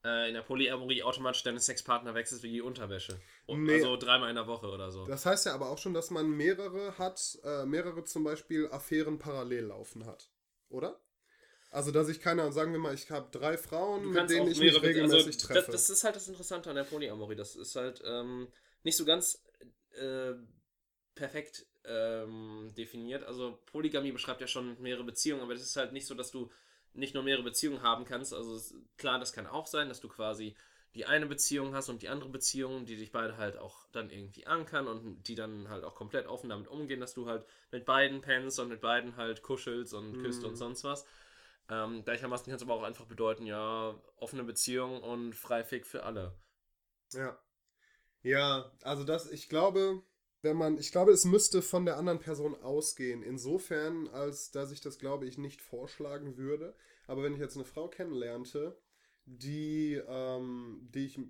äh, 0.05 0.29
in 0.29 0.35
der 0.35 0.43
Polyamorie 0.43 1.03
automatisch 1.03 1.43
deine 1.43 1.61
Sexpartner 1.61 2.15
wechselst 2.15 2.43
wie 2.43 2.51
die 2.51 2.63
Unterwäsche. 2.63 3.21
Und 3.47 3.65
Nee. 3.65 3.75
Also 3.75 3.97
dreimal 3.97 4.31
in 4.31 4.37
der 4.37 4.47
Woche 4.47 4.69
oder 4.69 4.91
so. 4.91 5.07
Das 5.07 5.27
heißt 5.27 5.47
ja 5.47 5.55
aber 5.55 5.71
auch 5.71 5.79
schon, 5.79 5.95
dass 5.95 6.11
man 6.11 6.31
mehrere 6.31 6.99
hat, 6.99 7.39
äh, 7.45 7.65
mehrere 7.65 8.05
zum 8.05 8.25
Beispiel 8.25 8.69
Affären 8.71 9.19
parallel 9.19 9.67
laufen 9.67 10.07
hat, 10.07 10.31
oder? 10.69 11.01
Also, 11.71 11.91
dass 11.91 12.09
ich 12.11 12.21
keine, 12.21 12.53
sagen 12.53 12.73
wir 12.73 12.79
mal, 12.79 12.93
ich 12.93 13.11
habe 13.11 13.31
drei 13.31 13.57
Frauen, 13.57 14.11
mit 14.11 14.29
denen 14.29 14.49
ich 14.49 14.59
mich 14.59 14.73
mehrere, 14.73 14.83
regelmäßig 14.83 15.27
also, 15.27 15.47
treffe. 15.47 15.73
Das, 15.73 15.87
das 15.87 15.91
ist 15.91 16.05
halt 16.05 16.17
das 16.17 16.29
Interessante 16.29 16.69
an 16.69 16.77
der 16.77 16.85
Polyamorie. 16.85 17.35
Das 17.35 17.57
ist 17.57 17.77
halt 17.77 18.03
ähm, 18.05 18.49
nicht 18.83 18.97
so 18.97 19.07
ganz 19.07 19.43
äh, 19.93 20.35
perfekt 21.15 21.65
ähm, 21.85 22.71
definiert. 22.77 23.25
Also 23.25 23.59
Polygamie 23.67 24.13
beschreibt 24.13 24.43
ja 24.43 24.47
schon 24.47 24.81
mehrere 24.83 25.05
Beziehungen, 25.05 25.43
aber 25.43 25.55
das 25.55 25.63
ist 25.63 25.77
halt 25.77 25.93
nicht 25.93 26.07
so, 26.07 26.15
dass 26.15 26.31
du 26.31 26.51
nicht 26.95 27.15
nur 27.15 27.23
mehrere 27.23 27.45
Beziehungen 27.45 27.83
haben 27.83 28.05
kannst. 28.05 28.35
Also 28.35 28.55
es, 28.55 28.75
klar, 28.97 29.19
das 29.19 29.33
kann 29.33 29.47
auch 29.47 29.67
sein, 29.67 29.89
dass 29.89 30.01
du 30.01 30.09
quasi 30.09 30.57
die 30.95 31.07
eine 31.07 31.27
Beziehung 31.27 31.75
hast 31.75 31.89
und 31.89 32.03
die 32.03 32.09
andere 32.11 32.29
Beziehung, 32.29 32.85
die 32.85 32.97
dich 32.97 33.13
beide 33.13 33.39
halt 33.39 33.57
auch 33.57 33.87
dann 33.93 34.11
irgendwie 34.11 34.47
ankern 34.47 34.87
und 34.87 35.23
die 35.27 35.35
dann 35.35 35.69
halt 35.71 35.85
auch 35.85 35.95
komplett 35.95 36.27
offen 36.27 36.51
damit 36.51 36.69
umgehen, 36.69 37.01
dass 37.01 37.15
du 37.15 37.27
halt 37.27 37.47
mit 37.71 37.87
beiden 37.87 38.21
pennst 38.21 38.59
und 38.61 38.69
mit 38.69 38.81
beiden 38.83 39.17
halt 39.17 39.43
kuschelst 39.43 39.95
und 39.95 40.19
küsst 40.19 40.43
Mhm. 40.43 40.49
und 40.49 40.57
sonst 40.57 40.85
was. 40.85 41.07
Ähm, 41.71 42.05
gleichermaßen 42.05 42.47
kann 42.47 42.57
es 42.57 42.63
aber 42.63 42.75
auch 42.75 42.83
einfach 42.83 43.07
bedeuten, 43.07 43.47
ja, 43.47 43.95
offene 44.17 44.45
Beziehung 44.45 45.03
und 45.03 45.35
Freifick 45.35 45.87
für 45.87 46.03
alle. 46.05 46.35
Ja. 47.13 47.39
Ja, 48.23 48.73
also 48.83 49.05
das, 49.05 49.31
ich 49.31 49.49
glaube, 49.49 50.03
wenn 50.43 50.57
man, 50.57 50.77
ich 50.77 50.91
glaube, 50.91 51.13
es 51.13 51.25
müsste 51.25 51.63
von 51.63 51.85
der 51.85 51.97
anderen 51.97 52.19
Person 52.19 52.55
ausgehen. 52.63 53.23
Insofern, 53.23 54.09
als 54.09 54.51
dass 54.51 54.73
ich 54.73 54.81
das, 54.81 54.99
glaube 54.99 55.27
ich, 55.27 55.39
nicht 55.39 55.63
vorschlagen 55.63 56.37
würde. 56.37 56.75
Aber 57.07 57.23
wenn 57.23 57.33
ich 57.33 57.41
jetzt 57.41 57.57
eine 57.57 57.65
Frau 57.65 57.89
kennenlernte, 57.89 58.77
die, 59.25 60.01
ähm, 60.07 60.89
die 60.93 61.07
ich, 61.07 61.21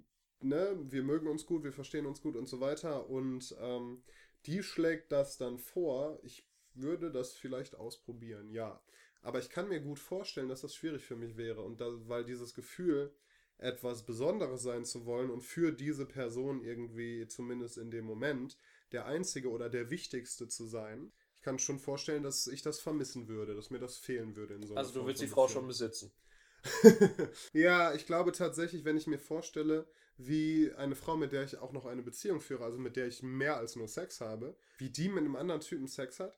ne, 0.40 0.78
wir 0.82 1.02
mögen 1.02 1.28
uns 1.28 1.44
gut, 1.44 1.62
wir 1.62 1.72
verstehen 1.72 2.06
uns 2.06 2.22
gut 2.22 2.36
und 2.36 2.48
so 2.48 2.60
weiter, 2.60 3.08
und 3.10 3.54
ähm, 3.60 4.02
die 4.46 4.62
schlägt 4.62 5.12
das 5.12 5.36
dann 5.36 5.58
vor, 5.58 6.18
ich 6.22 6.48
würde 6.74 7.10
das 7.12 7.34
vielleicht 7.34 7.76
ausprobieren, 7.76 8.50
ja. 8.50 8.82
Aber 9.20 9.38
ich 9.38 9.50
kann 9.50 9.68
mir 9.68 9.80
gut 9.80 9.98
vorstellen, 9.98 10.48
dass 10.48 10.62
das 10.62 10.74
schwierig 10.74 11.04
für 11.04 11.16
mich 11.16 11.36
wäre. 11.36 11.60
Und 11.60 11.80
da, 11.80 11.86
weil 12.08 12.24
dieses 12.24 12.54
Gefühl, 12.54 13.14
etwas 13.58 14.04
Besonderes 14.04 14.62
sein 14.62 14.84
zu 14.84 15.06
wollen 15.06 15.30
und 15.30 15.42
für 15.42 15.70
diese 15.70 16.06
Person 16.06 16.64
irgendwie, 16.64 17.26
zumindest 17.28 17.78
in 17.78 17.90
dem 17.90 18.04
Moment, 18.04 18.58
der 18.93 19.07
Einzige 19.07 19.51
oder 19.51 19.68
der 19.68 19.90
Wichtigste 19.90 20.49
zu 20.49 20.66
sein. 20.66 21.12
Ich 21.36 21.43
kann 21.43 21.59
schon 21.59 21.78
vorstellen, 21.78 22.22
dass 22.22 22.47
ich 22.47 22.62
das 22.62 22.80
vermissen 22.80 23.28
würde, 23.28 23.55
dass 23.55 23.70
mir 23.70 23.80
das 23.80 23.97
fehlen 23.97 24.36
würde 24.36 24.55
in 24.55 24.66
so 24.66 24.74
Also 24.76 25.01
du 25.01 25.07
willst 25.07 25.22
die 25.22 25.26
Frau 25.26 25.49
schon 25.49 25.66
besitzen. 25.66 26.12
ja, 27.53 27.93
ich 27.95 28.07
glaube 28.07 28.32
tatsächlich, 28.32 28.84
wenn 28.84 28.97
ich 28.97 29.09
mir 29.09 29.18
vorstelle, 29.18 29.86
wie 30.16 30.72
eine 30.76 30.95
Frau, 30.95 31.16
mit 31.16 31.32
der 31.32 31.43
ich 31.45 31.59
auch 31.59 31.72
noch 31.72 31.86
eine 31.86 32.03
Beziehung 32.03 32.40
führe, 32.40 32.64
also 32.64 32.78
mit 32.78 32.97
der 32.97 33.09
ich 33.09 33.22
mehr 33.22 33.57
als 33.57 33.76
nur 33.76 33.88
Sex 33.88 34.20
habe, 34.20 34.57
wie 34.78 34.90
die 34.90 35.09
mit 35.09 35.24
einem 35.24 35.36
anderen 35.36 35.61
Typen 35.61 35.88
Sex 35.88 36.20
hat, 36.20 36.36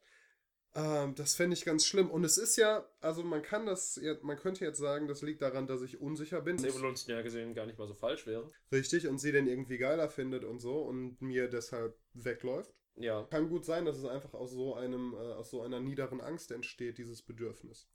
ähm, 0.74 1.14
das 1.14 1.34
fände 1.34 1.54
ich 1.54 1.64
ganz 1.64 1.86
schlimm. 1.86 2.10
Und 2.10 2.24
es 2.24 2.36
ist 2.36 2.56
ja, 2.56 2.84
also 3.00 3.22
man 3.22 3.42
kann 3.42 3.66
das, 3.66 4.00
man 4.22 4.36
könnte 4.36 4.64
jetzt 4.64 4.78
sagen, 4.78 5.08
das 5.08 5.22
liegt 5.22 5.42
daran, 5.42 5.66
dass 5.66 5.82
ich 5.82 6.00
unsicher 6.00 6.40
bin. 6.40 6.58
Was 6.58 6.64
evolutionär 6.64 7.22
gesehen 7.22 7.54
gar 7.54 7.66
nicht 7.66 7.78
mal 7.78 7.88
so 7.88 7.94
falsch 7.94 8.26
wäre. 8.26 8.50
Richtig, 8.72 9.06
und 9.06 9.18
sie 9.18 9.32
den 9.32 9.46
irgendwie 9.46 9.78
geiler 9.78 10.08
findet 10.08 10.44
und 10.44 10.60
so 10.60 10.82
und 10.82 11.20
mir 11.20 11.48
deshalb 11.48 11.96
wegläuft. 12.14 12.74
Ja. 12.96 13.24
Kann 13.24 13.48
gut 13.48 13.64
sein, 13.64 13.84
dass 13.84 13.96
es 13.98 14.04
einfach 14.04 14.34
aus 14.34 14.52
so 14.52 14.74
einem, 14.74 15.14
äh, 15.14 15.16
aus 15.16 15.50
so 15.50 15.62
einer 15.62 15.80
niederen 15.80 16.20
Angst 16.20 16.52
entsteht, 16.52 16.98
dieses 16.98 17.22
Bedürfnis. 17.22 17.88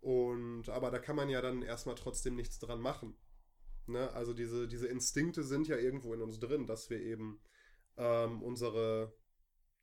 Und, 0.00 0.68
aber 0.68 0.90
da 0.90 0.98
kann 0.98 1.16
man 1.16 1.28
ja 1.28 1.40
dann 1.40 1.62
erstmal 1.62 1.94
trotzdem 1.94 2.36
nichts 2.36 2.58
dran 2.58 2.80
machen. 2.80 3.16
Ne? 3.86 4.12
Also 4.12 4.32
diese, 4.32 4.68
diese 4.68 4.86
Instinkte 4.86 5.42
sind 5.42 5.66
ja 5.66 5.76
irgendwo 5.76 6.14
in 6.14 6.20
uns 6.20 6.38
drin, 6.38 6.66
dass 6.66 6.90
wir 6.90 7.00
eben 7.00 7.40
ähm, 7.96 8.42
unsere, 8.42 9.14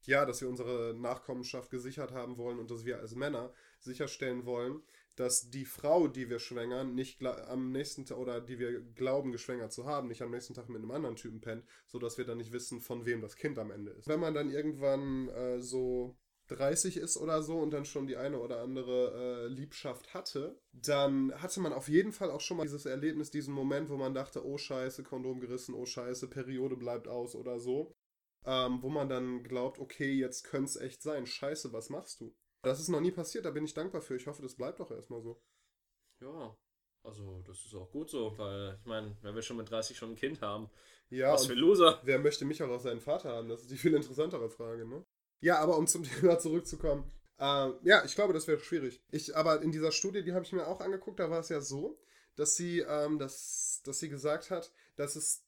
ja, 0.07 0.25
dass 0.25 0.41
wir 0.41 0.49
unsere 0.49 0.93
Nachkommenschaft 0.93 1.69
gesichert 1.71 2.11
haben 2.11 2.37
wollen 2.37 2.59
und 2.59 2.71
dass 2.71 2.85
wir 2.85 2.99
als 2.99 3.15
Männer 3.15 3.53
sicherstellen 3.79 4.45
wollen, 4.45 4.81
dass 5.15 5.49
die 5.49 5.65
Frau, 5.65 6.07
die 6.07 6.29
wir 6.29 6.39
schwängern, 6.39 6.93
nicht 6.93 7.23
am 7.23 7.71
nächsten 7.71 8.05
Tag 8.05 8.17
oder 8.17 8.41
die 8.41 8.59
wir 8.59 8.81
glauben, 8.81 9.31
geschwängert 9.31 9.71
zu 9.71 9.85
haben, 9.85 10.07
nicht 10.07 10.21
am 10.21 10.31
nächsten 10.31 10.53
Tag 10.53 10.67
mit 10.69 10.81
einem 10.81 10.91
anderen 10.91 11.15
Typen 11.15 11.41
pennt, 11.41 11.63
sodass 11.87 12.17
wir 12.17 12.25
dann 12.25 12.37
nicht 12.37 12.51
wissen, 12.51 12.81
von 12.81 13.05
wem 13.05 13.21
das 13.21 13.35
Kind 13.35 13.57
am 13.57 13.71
Ende 13.71 13.91
ist. 13.91 14.07
Wenn 14.07 14.19
man 14.19 14.33
dann 14.33 14.51
irgendwann 14.51 15.29
äh, 15.29 15.61
so 15.61 16.17
30 16.47 16.97
ist 16.97 17.17
oder 17.17 17.41
so 17.41 17.57
und 17.57 17.71
dann 17.71 17.85
schon 17.85 18.07
die 18.07 18.17
eine 18.17 18.39
oder 18.39 18.61
andere 18.61 19.45
äh, 19.45 19.47
Liebschaft 19.47 20.13
hatte, 20.13 20.59
dann 20.73 21.33
hatte 21.41 21.59
man 21.59 21.73
auf 21.73 21.87
jeden 21.87 22.11
Fall 22.11 22.29
auch 22.29 22.41
schon 22.41 22.57
mal 22.57 22.63
dieses 22.63 22.85
Erlebnis, 22.85 23.31
diesen 23.31 23.53
Moment, 23.53 23.89
wo 23.89 23.97
man 23.97 24.13
dachte, 24.13 24.45
oh 24.45 24.57
scheiße, 24.57 25.03
Kondom 25.03 25.39
gerissen, 25.39 25.73
oh 25.73 25.85
scheiße, 25.85 26.27
Periode 26.29 26.75
bleibt 26.75 27.07
aus 27.07 27.35
oder 27.35 27.59
so. 27.59 27.95
Ähm, 28.45 28.81
wo 28.81 28.89
man 28.89 29.09
dann 29.09 29.43
glaubt, 29.43 29.79
okay, 29.79 30.13
jetzt 30.13 30.43
könnte 30.43 30.69
es 30.69 30.75
echt 30.77 31.01
sein. 31.01 31.25
Scheiße, 31.25 31.73
was 31.73 31.89
machst 31.89 32.21
du? 32.21 32.35
Das 32.61 32.79
ist 32.79 32.89
noch 32.89 33.01
nie 33.01 33.11
passiert, 33.11 33.45
da 33.45 33.51
bin 33.51 33.65
ich 33.65 33.73
dankbar 33.73 34.01
für. 34.01 34.15
Ich 34.15 34.27
hoffe, 34.27 34.41
das 34.41 34.55
bleibt 34.55 34.79
doch 34.79 34.91
erstmal 34.91 35.21
so. 35.21 35.41
Ja. 36.21 36.55
Also, 37.03 37.41
das 37.45 37.63
ist 37.63 37.75
auch 37.75 37.91
gut 37.91 38.09
so, 38.09 38.35
weil 38.37 38.77
ich 38.79 38.85
meine, 38.85 39.15
wenn 39.21 39.35
wir 39.35 39.43
schon 39.43 39.57
mit 39.57 39.69
30 39.69 39.95
schon 39.95 40.11
ein 40.11 40.15
Kind 40.15 40.41
haben, 40.41 40.69
Ja, 41.09 41.33
was 41.33 41.45
für 41.45 41.53
Loser. 41.53 42.01
wer 42.03 42.17
möchte 42.17 42.45
mich 42.45 42.63
auch 42.63 42.69
als 42.69 42.83
seinen 42.83 42.99
Vater 43.01 43.29
haben? 43.29 43.47
Das 43.49 43.61
ist 43.61 43.69
die 43.69 43.77
viel 43.77 43.93
interessantere 43.93 44.49
Frage, 44.49 44.87
ne? 44.87 45.05
Ja, 45.39 45.59
aber 45.59 45.77
um 45.77 45.85
zum 45.85 46.03
Thema 46.21 46.39
zurückzukommen. 46.39 47.11
Äh, 47.37 47.69
ja, 47.83 48.03
ich 48.05 48.15
glaube, 48.15 48.33
das 48.33 48.47
wäre 48.47 48.59
schwierig. 48.59 49.03
Ich, 49.11 49.35
aber 49.35 49.61
in 49.61 49.71
dieser 49.71 49.91
Studie, 49.91 50.23
die 50.23 50.33
habe 50.33 50.45
ich 50.45 50.53
mir 50.53 50.65
auch 50.67 50.79
angeguckt, 50.81 51.19
da 51.19 51.29
war 51.29 51.41
es 51.41 51.49
ja 51.49 51.61
so, 51.61 51.99
dass 52.35 52.55
sie, 52.55 52.79
ähm, 52.79 53.19
dass, 53.19 53.81
dass 53.83 53.99
sie 53.99 54.09
gesagt 54.09 54.49
hat, 54.49 54.71
dass 54.95 55.15
es 55.15 55.44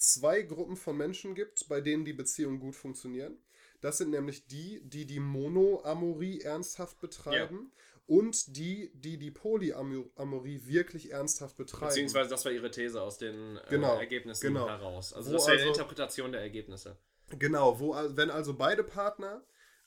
zwei 0.00 0.42
Gruppen 0.42 0.76
von 0.76 0.96
Menschen 0.96 1.34
gibt, 1.34 1.68
bei 1.68 1.80
denen 1.80 2.04
die 2.04 2.12
Beziehungen 2.12 2.58
gut 2.58 2.74
funktionieren. 2.74 3.38
Das 3.80 3.98
sind 3.98 4.10
nämlich 4.10 4.46
die, 4.46 4.80
die 4.84 5.06
die 5.06 5.20
Monoamorie 5.20 6.40
ernsthaft 6.40 7.00
betreiben 7.00 7.72
und 8.06 8.56
die, 8.56 8.90
die 8.94 9.18
die 9.18 9.30
Polyamorie 9.30 10.62
wirklich 10.66 11.12
ernsthaft 11.12 11.56
betreiben. 11.56 11.86
Beziehungsweise 11.88 12.28
das 12.30 12.44
war 12.44 12.52
ihre 12.52 12.70
These 12.70 13.00
aus 13.00 13.18
den 13.18 13.56
äh, 13.56 13.60
Genau, 13.70 13.96
Ergebnissen 13.96 14.48
genau. 14.48 14.68
heraus. 14.68 15.12
Also 15.12 15.30
Wo 15.30 15.34
das 15.34 15.42
ist 15.42 15.48
ja 15.48 15.52
eine 15.54 15.62
also- 15.62 15.72
Interpretation 15.72 16.32
der 16.32 16.40
Ergebnisse. 16.40 16.98
Genau, 17.38 17.78
wo, 17.78 17.94
wenn 17.94 18.28
also 18.30 18.54
beide 18.54 18.82
Partner 18.82 19.44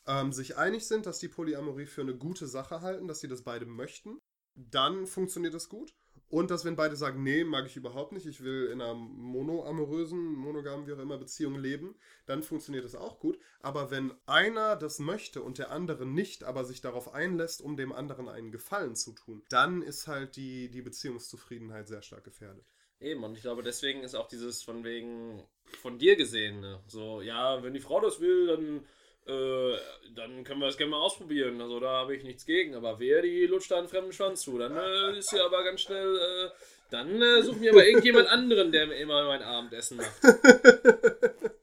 ähm, 0.08 0.32
sich 0.32 0.56
einig 0.58 0.88
sind, 0.88 1.06
dass 1.06 1.20
die 1.20 1.28
Polyamorie 1.28 1.86
für 1.86 2.02
eine 2.02 2.16
gute 2.16 2.48
Sache 2.48 2.82
halten, 2.82 3.08
dass 3.08 3.20
sie 3.20 3.28
das 3.28 3.42
beide 3.44 3.66
möchten, 3.66 4.22
dann 4.56 5.06
funktioniert 5.08 5.54
das 5.54 5.68
gut. 5.70 5.94
Und 6.30 6.50
dass, 6.50 6.66
wenn 6.66 6.76
beide 6.76 6.96
sagen, 6.96 7.22
nee, 7.22 7.44
mag 7.44 7.66
ich 7.68 7.76
überhaupt 7.76 8.12
nicht, 8.12 8.26
ich 8.26 8.44
will 8.44 8.70
in 8.72 8.82
einer 8.82 8.96
monoamorösen, 8.96 10.34
monogamen, 10.34 10.88
wie 10.88 10.94
auch 10.94 11.00
immer, 11.00 11.18
Beziehung 11.18 11.60
leben, 11.60 11.96
dann 12.26 12.42
funktioniert 12.42 12.86
das 12.86 12.96
auch 12.96 13.20
gut. 13.20 13.38
Aber 13.60 13.92
wenn 13.92 14.14
einer 14.26 14.76
das 14.76 14.98
möchte 15.00 15.44
und 15.44 15.60
der 15.60 15.72
andere 15.72 16.08
nicht, 16.08 16.44
aber 16.44 16.66
sich 16.66 16.82
darauf 16.82 17.14
einlässt, 17.14 17.62
um 17.62 17.78
dem 17.78 17.92
anderen 17.92 18.30
einen 18.30 18.52
Gefallen 18.52 18.96
zu 18.96 19.14
tun, 19.14 19.44
dann 19.50 19.84
ist 19.84 20.08
halt 20.08 20.36
die, 20.36 20.70
die 20.70 20.82
Beziehungszufriedenheit 20.82 21.88
sehr 21.88 22.02
stark 22.02 22.24
gefährdet. 22.24 22.66
Eben, 23.00 23.24
und 23.24 23.36
ich 23.36 23.42
glaube, 23.42 23.64
deswegen 23.64 24.02
ist 24.02 24.16
auch 24.16 24.28
dieses 24.28 24.64
von 24.64 24.84
wegen 24.84 25.44
von 25.82 25.98
dir 25.98 26.16
gesehene, 26.16 26.82
so, 26.88 27.22
ja, 27.22 27.64
wenn 27.64 27.74
die 27.74 27.80
Frau 27.80 28.00
das 28.00 28.20
will, 28.20 28.48
dann, 28.48 28.86
äh, 29.26 29.78
dann 30.16 30.44
können 30.44 30.60
wir 30.60 30.68
das 30.68 30.78
gerne 30.78 30.92
mal 30.92 31.02
ausprobieren. 31.02 31.62
Also 31.62 31.80
da 31.80 32.02
habe 32.02 32.16
ich 32.16 32.24
nichts 32.24 32.46
gegen. 32.46 32.76
Aber 32.76 33.00
wer 33.00 33.22
die 33.22 33.46
lutscht 33.46 33.72
da 33.72 33.78
einen 33.78 33.88
fremden 33.88 34.12
Schwanz 34.12 34.42
zu, 34.42 34.58
dann 34.58 34.76
äh, 34.76 35.18
ist 35.18 35.30
sie 35.30 35.40
aber 35.40 35.64
ganz 35.64 35.82
schnell, 35.82 36.18
äh, 36.18 36.50
dann 36.90 37.22
äh, 37.22 37.42
suchen 37.42 37.62
wir 37.62 37.72
aber 37.72 37.86
irgendjemand 37.86 38.28
anderen, 38.28 38.72
der 38.72 38.88
mir 38.88 38.98
immer 38.98 39.26
mein 39.26 39.42
Abendessen 39.42 39.98
macht. 39.98 40.12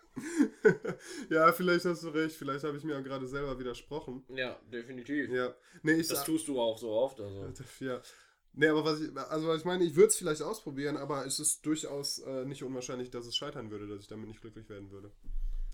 ja, 1.31 1.53
vielleicht 1.53 1.85
hast 1.85 2.03
du 2.03 2.09
recht, 2.09 2.35
vielleicht 2.35 2.65
habe 2.65 2.77
ich 2.77 2.85
mir 2.85 3.01
gerade 3.03 3.27
selber 3.27 3.59
widersprochen. 3.59 4.25
Ja, 4.35 4.59
definitiv. 4.73 5.31
Ja, 5.31 5.55
nee, 5.83 5.95
ich 5.95 6.09
Das 6.09 6.25
tust 6.25 6.49
du 6.49 6.61
auch 6.61 6.79
so 6.79 6.91
oft. 6.91 7.21
Also. 7.21 7.53
ja. 7.81 8.01
Nee, 8.53 8.67
aber 8.67 8.85
was 8.85 9.01
ich, 9.01 9.17
also 9.17 9.47
was 9.47 9.61
ich 9.61 9.65
meine, 9.65 9.85
ich 9.85 9.95
würde 9.95 10.09
es 10.09 10.17
vielleicht 10.17 10.43
ausprobieren, 10.43 10.97
aber 10.97 11.25
es 11.25 11.39
ist 11.39 11.65
durchaus 11.65 12.19
äh, 12.19 12.45
nicht 12.45 12.65
unwahrscheinlich, 12.65 13.11
dass 13.11 13.27
es 13.27 13.37
scheitern 13.37 13.71
würde, 13.71 13.87
dass 13.87 14.01
ich 14.01 14.09
damit 14.09 14.29
nicht 14.29 14.41
glücklich 14.41 14.69
werden 14.69 14.91
würde. 14.91 15.13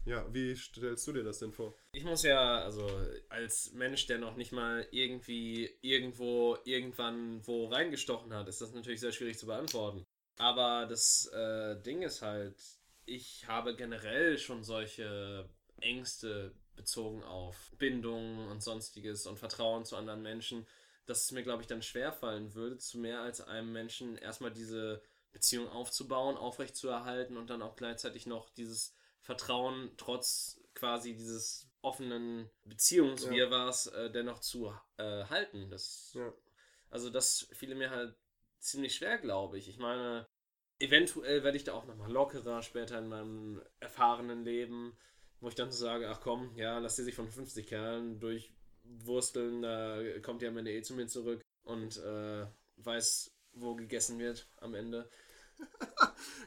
Ja, 0.06 0.24
wie 0.32 0.54
stellst 0.54 1.06
du 1.08 1.12
dir 1.12 1.24
das 1.24 1.40
denn 1.40 1.52
vor? 1.52 1.74
Ich 1.90 2.04
muss 2.04 2.22
ja, 2.22 2.62
also 2.62 2.88
als 3.28 3.72
Mensch, 3.72 4.06
der 4.06 4.18
noch 4.18 4.36
nicht 4.36 4.52
mal 4.52 4.86
irgendwie 4.92 5.68
irgendwo, 5.82 6.56
irgendwann 6.64 7.44
wo 7.44 7.66
reingestochen 7.66 8.32
hat, 8.32 8.46
ist 8.46 8.60
das 8.60 8.72
natürlich 8.72 9.00
sehr 9.00 9.10
schwierig 9.10 9.36
zu 9.36 9.46
beantworten. 9.46 10.06
Aber 10.38 10.86
das 10.86 11.26
äh, 11.32 11.82
Ding 11.82 12.02
ist 12.02 12.22
halt, 12.22 12.56
ich 13.04 13.48
habe 13.48 13.74
generell 13.74 14.38
schon 14.38 14.62
solche 14.62 15.48
Ängste 15.80 16.54
bezogen 16.76 17.24
auf 17.24 17.72
Bindungen 17.78 18.48
und 18.48 18.62
sonstiges 18.62 19.26
und 19.26 19.38
Vertrauen 19.38 19.84
zu 19.84 19.96
anderen 19.96 20.22
Menschen, 20.22 20.68
dass 21.06 21.24
es 21.24 21.32
mir, 21.32 21.42
glaube 21.42 21.62
ich, 21.62 21.68
dann 21.68 21.82
schwerfallen 21.82 22.54
würde, 22.54 22.78
zu 22.78 22.98
mehr 22.98 23.22
als 23.22 23.40
einem 23.40 23.72
Menschen 23.72 24.16
erstmal 24.18 24.52
diese 24.52 25.02
Beziehung 25.32 25.68
aufzubauen, 25.68 26.36
aufrechtzuerhalten 26.36 27.36
und 27.36 27.50
dann 27.50 27.62
auch 27.62 27.76
gleichzeitig 27.76 28.26
noch 28.26 28.50
dieses 28.50 28.95
Vertrauen 29.26 29.90
trotz 29.96 30.60
quasi 30.74 31.16
dieses 31.16 31.68
offenen 31.82 32.48
Beziehungswirrwarrs 32.64 33.88
äh, 33.88 34.10
dennoch 34.10 34.38
zu 34.38 34.72
äh, 34.98 35.24
halten. 35.24 35.68
Das, 35.68 36.12
Ja. 36.14 36.32
Also 36.90 37.10
das 37.10 37.48
fiel 37.52 37.74
mir 37.74 37.90
halt 37.90 38.14
ziemlich 38.60 38.94
schwer, 38.94 39.18
glaube 39.18 39.58
ich. 39.58 39.68
Ich 39.68 39.78
meine, 39.78 40.28
eventuell 40.78 41.42
werde 41.42 41.56
ich 41.56 41.64
da 41.64 41.74
auch 41.74 41.86
nochmal 41.86 42.10
lockerer 42.10 42.62
später 42.62 42.98
in 43.00 43.08
meinem 43.08 43.60
erfahrenen 43.80 44.44
Leben, 44.44 44.96
wo 45.40 45.48
ich 45.48 45.56
dann 45.56 45.72
so 45.72 45.78
sage, 45.84 46.08
ach 46.08 46.20
komm, 46.20 46.56
ja, 46.56 46.78
lass 46.78 46.94
dir 46.94 47.02
sich 47.02 47.16
von 47.16 47.28
50 47.28 47.66
Kerlen 47.66 48.20
durchwursteln, 48.20 49.60
da 49.60 50.20
kommt 50.20 50.42
die 50.42 50.46
am 50.46 50.56
Ende 50.56 50.72
eh 50.72 50.82
zu 50.82 50.94
mir 50.94 51.08
zurück 51.08 51.42
und 51.64 51.96
äh, 51.96 52.46
weiß, 52.76 53.36
wo 53.54 53.74
gegessen 53.74 54.20
wird 54.20 54.48
am 54.58 54.74
Ende. 54.74 55.10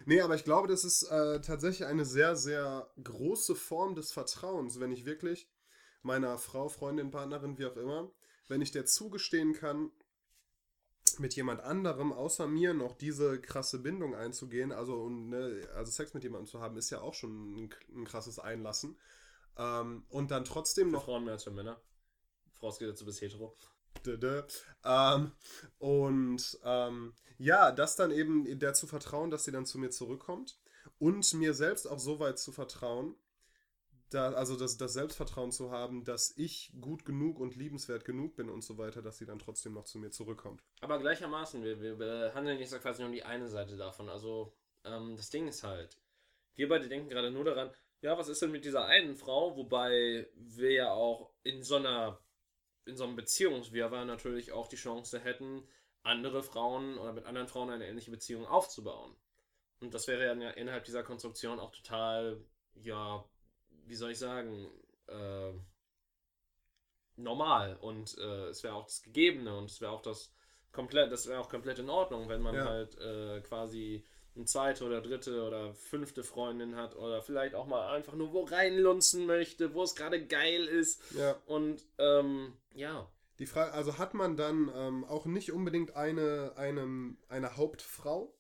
Nee, 0.06 0.22
aber 0.22 0.36
ich 0.36 0.44
glaube, 0.44 0.68
das 0.68 0.84
ist 0.84 1.04
äh, 1.04 1.42
tatsächlich 1.42 1.88
eine 1.88 2.06
sehr, 2.06 2.36
sehr 2.36 2.90
große 3.04 3.56
Form 3.56 3.96
des 3.96 4.12
Vertrauens, 4.12 4.80
wenn 4.80 4.92
ich 4.92 5.06
wirklich 5.06 5.50
meiner 6.02 6.38
Frau, 6.38 6.70
Freundin, 6.70 7.12
Partnerin, 7.12 7.58
wie 7.58 7.66
auch 7.66 7.78
immer, 7.78 8.12
wenn 8.48 8.62
ich 8.62 8.72
der 8.72 8.86
zugestehen 8.86 9.54
kann, 9.54 9.92
mit 11.18 11.36
jemand 11.36 11.62
anderem 11.62 12.14
außer 12.14 12.48
mir 12.48 12.74
noch 12.74 12.96
diese 12.96 13.42
krasse 13.42 13.80
Bindung 13.80 14.16
einzugehen, 14.16 14.72
also, 14.72 15.10
ne, 15.10 15.68
also 15.76 15.92
Sex 15.92 16.14
mit 16.14 16.24
jemandem 16.24 16.48
zu 16.48 16.62
haben, 16.62 16.78
ist 16.78 16.90
ja 16.90 17.02
auch 17.02 17.14
schon 17.14 17.56
ein, 17.56 17.70
ein 17.94 18.06
krasses 18.06 18.40
Einlassen. 18.40 18.98
Ähm, 19.58 20.06
und 20.10 20.32
dann 20.32 20.46
trotzdem 20.46 20.90
für 20.90 20.96
noch. 20.96 21.06
Frauen 21.06 21.26
mehr 21.26 21.34
als 21.34 21.44
für 21.44 21.52
Männer. 21.52 21.82
Vorausgesetzt, 22.54 23.02
du 23.02 23.06
bist 23.06 23.22
hetero. 23.22 23.56
Ähm, 24.86 25.32
und 25.78 26.60
ähm, 26.64 27.14
ja, 27.38 27.72
das 27.72 27.96
dann 27.96 28.12
eben 28.12 28.60
der 28.60 28.74
zu 28.74 28.88
vertrauen, 28.88 29.32
dass 29.32 29.46
sie 29.46 29.52
dann 29.52 29.66
zu 29.66 29.78
mir 29.78 29.90
zurückkommt 29.90 30.60
und 31.00 31.34
mir 31.34 31.54
selbst 31.54 31.88
auch 31.88 32.00
so 32.00 32.20
weit 32.20 32.40
zu 32.40 32.52
vertrauen, 32.52 33.16
da, 34.10 34.32
also 34.34 34.56
das, 34.56 34.78
das 34.78 34.94
Selbstvertrauen 34.94 35.52
zu 35.52 35.72
haben, 35.72 36.04
dass 36.04 36.36
ich 36.36 36.74
gut 36.82 37.06
genug 37.06 37.40
und 37.40 37.56
liebenswert 37.56 38.06
genug 38.06 38.36
bin 38.36 38.50
und 38.50 38.64
so 38.64 38.78
weiter, 38.78 39.02
dass 39.02 39.18
sie 39.18 39.26
dann 39.26 39.40
trotzdem 39.40 39.74
noch 39.74 39.86
zu 39.86 40.00
mir 40.00 40.10
zurückkommt. 40.10 40.64
Aber 40.82 41.00
gleichermaßen, 41.00 41.64
wir, 41.64 41.80
wir 41.80 41.96
behandeln 41.96 42.60
jetzt 42.60 42.80
quasi 42.82 43.04
nur 43.04 43.12
die 43.12 43.24
eine 43.24 43.48
Seite 43.48 43.78
davon. 43.78 44.10
Also 44.10 44.54
ähm, 44.84 45.16
das 45.16 45.30
Ding 45.30 45.48
ist 45.48 45.64
halt, 45.64 45.98
wir 46.56 46.68
beide 46.68 46.88
denken 46.90 47.10
gerade 47.10 47.32
nur 47.32 47.46
daran, 47.46 47.72
ja, 48.02 48.18
was 48.18 48.30
ist 48.30 48.42
denn 48.42 48.52
mit 48.52 48.66
dieser 48.66 48.86
einen 48.86 49.16
Frau, 49.16 49.56
wobei 49.56 50.28
wir 50.36 50.72
ja 50.72 50.92
auch 50.92 51.32
in 51.44 51.64
so 51.64 51.76
einer, 51.76 52.20
in 52.90 52.98
so 52.98 53.06
einem 53.06 53.16
Beziehungswirrwarr 53.16 54.06
natürlich 54.06 54.52
auch 54.52 54.68
die 54.68 54.76
Chance 54.76 55.20
hätten, 55.20 55.64
andere 56.04 56.44
Frauen 56.44 56.98
oder 56.98 57.14
mit 57.14 57.26
anderen 57.26 57.48
Frauen 57.48 57.70
eine 57.70 57.88
ähnliche 57.88 58.12
Beziehung 58.12 58.46
aufzubauen. 58.46 59.16
Und 59.80 59.94
das 59.94 60.08
wäre 60.08 60.26
ja 60.26 60.50
innerhalb 60.52 60.84
dieser 60.84 61.04
Konstruktion 61.04 61.60
auch 61.60 61.72
total, 61.72 62.44
ja, 62.76 63.24
wie 63.86 63.96
soll 63.96 64.12
ich 64.12 64.20
sagen, 64.20 64.70
äh, 65.08 65.54
normal 67.16 67.78
und 67.82 68.18
äh, 68.18 68.48
es 68.48 68.64
wäre 68.64 68.76
auch 68.76 68.86
das 68.86 69.02
Gegebene 69.02 69.58
und 69.58 69.70
es 69.70 69.82
wäre 69.82 69.92
auch 69.92 70.02
das 70.02 70.34
komplett, 70.72 71.12
das 71.12 71.28
wäre 71.28 71.40
auch 71.40 71.50
komplett 71.50 71.80
in 71.80 71.90
Ordnung, 71.90 72.30
wenn 72.30 72.42
man 72.42 72.56
ja. 72.56 72.66
halt 72.66 72.98
äh, 73.00 73.42
quasi 73.42 74.06
eine 74.36 74.46
zweite 74.46 74.86
oder 74.86 75.02
dritte 75.02 75.44
oder 75.44 75.74
fünfte 75.74 76.24
Freundin 76.24 76.76
hat 76.76 76.96
oder 76.96 77.22
vielleicht 77.22 77.56
auch 77.56 77.68
mal 77.68 77.96
einfach 77.96 78.14
nur 78.14 78.34
wo 78.34 78.44
reinlunzen 78.44 79.26
möchte, 79.26 79.74
wo 79.74 79.84
es 79.84 79.96
gerade 79.96 80.26
geil 80.26 80.66
ist. 80.66 81.02
Ja. 81.18 81.36
Und 81.46 81.86
ähm, 81.98 82.54
ja. 82.74 83.10
Die 83.40 83.46
Frage, 83.46 83.74
also 83.74 83.98
hat 83.98 84.14
man 84.14 84.36
dann 84.36 84.72
ähm, 84.76 85.06
auch 85.06 85.26
nicht 85.26 85.52
unbedingt 85.52 85.96
eine, 85.96 86.54
eine, 86.56 87.16
eine 87.30 87.58
Hauptfrau? 87.58 88.34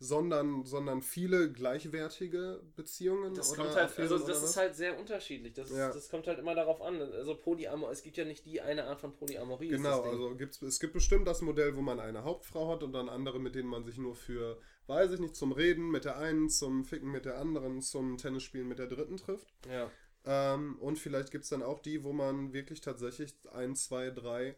Sondern, 0.00 0.64
sondern 0.64 1.02
viele 1.02 1.50
gleichwertige 1.50 2.62
Beziehungen. 2.76 3.34
Das 3.34 3.54
kommt 3.54 3.74
halt, 3.74 3.98
also 3.98 4.18
das 4.18 4.42
ist 4.42 4.56
halt 4.56 4.76
sehr 4.76 4.98
unterschiedlich. 4.98 5.54
Das, 5.54 5.70
ja. 5.70 5.92
das 5.92 6.08
kommt 6.08 6.26
halt 6.26 6.38
immer 6.38 6.54
darauf 6.54 6.80
an. 6.80 7.00
Also 7.00 7.34
Polyamor, 7.34 7.90
es 7.90 8.02
gibt 8.02 8.16
ja 8.16 8.24
nicht 8.24 8.46
die 8.46 8.60
eine 8.60 8.84
Art 8.84 9.00
von 9.00 9.12
Polyamorie. 9.12 9.68
Genau, 9.68 10.02
also 10.02 10.36
gibt's, 10.36 10.62
es 10.62 10.78
gibt 10.78 10.92
bestimmt 10.92 11.26
das 11.26 11.42
Modell, 11.42 11.76
wo 11.76 11.80
man 11.80 11.98
eine 11.98 12.22
Hauptfrau 12.22 12.68
hat 12.70 12.82
und 12.82 12.92
dann 12.92 13.08
andere, 13.08 13.40
mit 13.40 13.56
denen 13.56 13.68
man 13.68 13.84
sich 13.84 13.98
nur 13.98 14.14
für, 14.14 14.60
weiß 14.86 15.12
ich 15.12 15.20
nicht, 15.20 15.34
zum 15.34 15.52
Reden 15.52 15.90
mit 15.90 16.04
der 16.04 16.16
einen, 16.18 16.48
zum 16.48 16.84
Ficken 16.84 17.10
mit 17.10 17.24
der 17.24 17.38
anderen, 17.38 17.82
zum 17.82 18.18
Tennisspielen 18.18 18.68
mit 18.68 18.78
der 18.78 18.86
dritten 18.86 19.16
trifft. 19.16 19.48
Ja. 19.68 19.90
Ähm, 20.24 20.78
und 20.78 20.98
vielleicht 20.98 21.32
gibt 21.32 21.44
es 21.44 21.50
dann 21.50 21.62
auch 21.62 21.80
die, 21.80 22.04
wo 22.04 22.12
man 22.12 22.52
wirklich 22.52 22.80
tatsächlich 22.80 23.34
ein, 23.52 23.74
zwei, 23.74 24.10
drei 24.10 24.56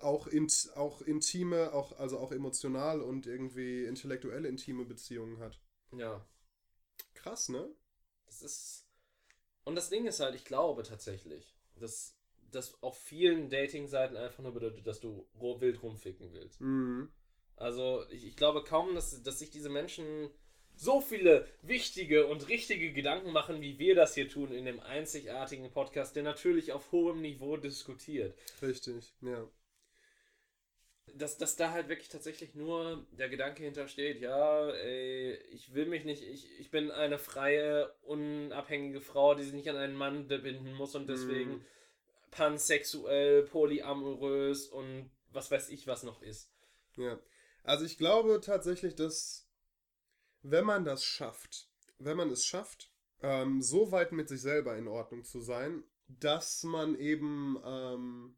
auch, 0.00 0.26
in, 0.26 0.48
auch 0.74 1.00
intime, 1.02 1.72
auch, 1.72 1.98
also 1.98 2.18
auch 2.18 2.32
emotional 2.32 3.00
und 3.00 3.26
irgendwie 3.26 3.84
intellektuell 3.84 4.44
intime 4.44 4.84
Beziehungen 4.84 5.38
hat. 5.38 5.60
Ja. 5.92 6.24
Krass, 7.14 7.48
ne? 7.48 7.68
Das 8.26 8.42
ist. 8.42 8.86
Und 9.64 9.76
das 9.76 9.88
Ding 9.88 10.06
ist 10.06 10.20
halt, 10.20 10.34
ich 10.34 10.44
glaube 10.44 10.82
tatsächlich, 10.82 11.56
dass 11.76 12.16
das 12.50 12.82
auf 12.82 12.98
vielen 12.98 13.48
Dating-Seiten 13.48 14.16
einfach 14.16 14.42
nur 14.42 14.52
bedeutet, 14.52 14.86
dass 14.86 15.00
du 15.00 15.26
wild 15.34 15.82
rumficken 15.82 16.32
willst. 16.32 16.60
Mhm. 16.60 17.10
Also, 17.56 18.04
ich, 18.10 18.26
ich 18.26 18.36
glaube 18.36 18.64
kaum, 18.64 18.94
dass, 18.94 19.22
dass 19.22 19.38
sich 19.38 19.50
diese 19.50 19.70
Menschen 19.70 20.30
so 20.76 21.00
viele 21.00 21.46
wichtige 21.62 22.26
und 22.26 22.48
richtige 22.48 22.92
Gedanken 22.92 23.32
machen, 23.32 23.60
wie 23.60 23.78
wir 23.78 23.94
das 23.94 24.14
hier 24.14 24.28
tun 24.28 24.52
in 24.52 24.64
dem 24.64 24.80
einzigartigen 24.80 25.70
Podcast, 25.70 26.16
der 26.16 26.24
natürlich 26.24 26.72
auf 26.72 26.90
hohem 26.92 27.20
Niveau 27.22 27.56
diskutiert. 27.56 28.36
Richtig, 28.60 29.14
ja 29.20 29.48
dass, 31.16 31.38
dass 31.38 31.56
da 31.56 31.70
halt 31.70 31.88
wirklich 31.88 32.08
tatsächlich 32.08 32.54
nur 32.54 33.06
der 33.12 33.28
Gedanke 33.28 33.62
hintersteht, 33.62 34.20
ja, 34.20 34.68
ey, 34.70 35.34
ich 35.50 35.74
will 35.74 35.86
mich 35.86 36.04
nicht, 36.04 36.22
ich, 36.22 36.58
ich 36.58 36.70
bin 36.70 36.90
eine 36.90 37.18
freie, 37.18 37.94
unabhängige 38.02 39.00
Frau, 39.00 39.34
die 39.34 39.44
sich 39.44 39.54
nicht 39.54 39.68
an 39.70 39.76
einen 39.76 39.96
Mann 39.96 40.26
binden 40.26 40.72
muss 40.74 40.94
und 40.94 41.08
deswegen 41.08 41.56
mm. 41.56 41.64
pansexuell, 42.30 43.44
polyamorös 43.44 44.68
und 44.68 45.10
was 45.30 45.50
weiß 45.50 45.68
ich, 45.70 45.86
was 45.86 46.02
noch 46.02 46.22
ist. 46.22 46.50
Ja, 46.96 47.18
also 47.62 47.84
ich 47.84 47.96
glaube 47.96 48.40
tatsächlich, 48.40 48.94
dass 48.94 49.48
wenn 50.42 50.64
man 50.64 50.84
das 50.84 51.04
schafft, 51.04 51.68
wenn 51.98 52.16
man 52.16 52.30
es 52.30 52.44
schafft, 52.44 52.90
ähm, 53.22 53.62
so 53.62 53.92
weit 53.92 54.12
mit 54.12 54.28
sich 54.28 54.42
selber 54.42 54.76
in 54.76 54.88
Ordnung 54.88 55.24
zu 55.24 55.40
sein, 55.40 55.84
dass 56.06 56.62
man 56.64 56.94
eben 56.96 57.58
ähm, 57.64 58.36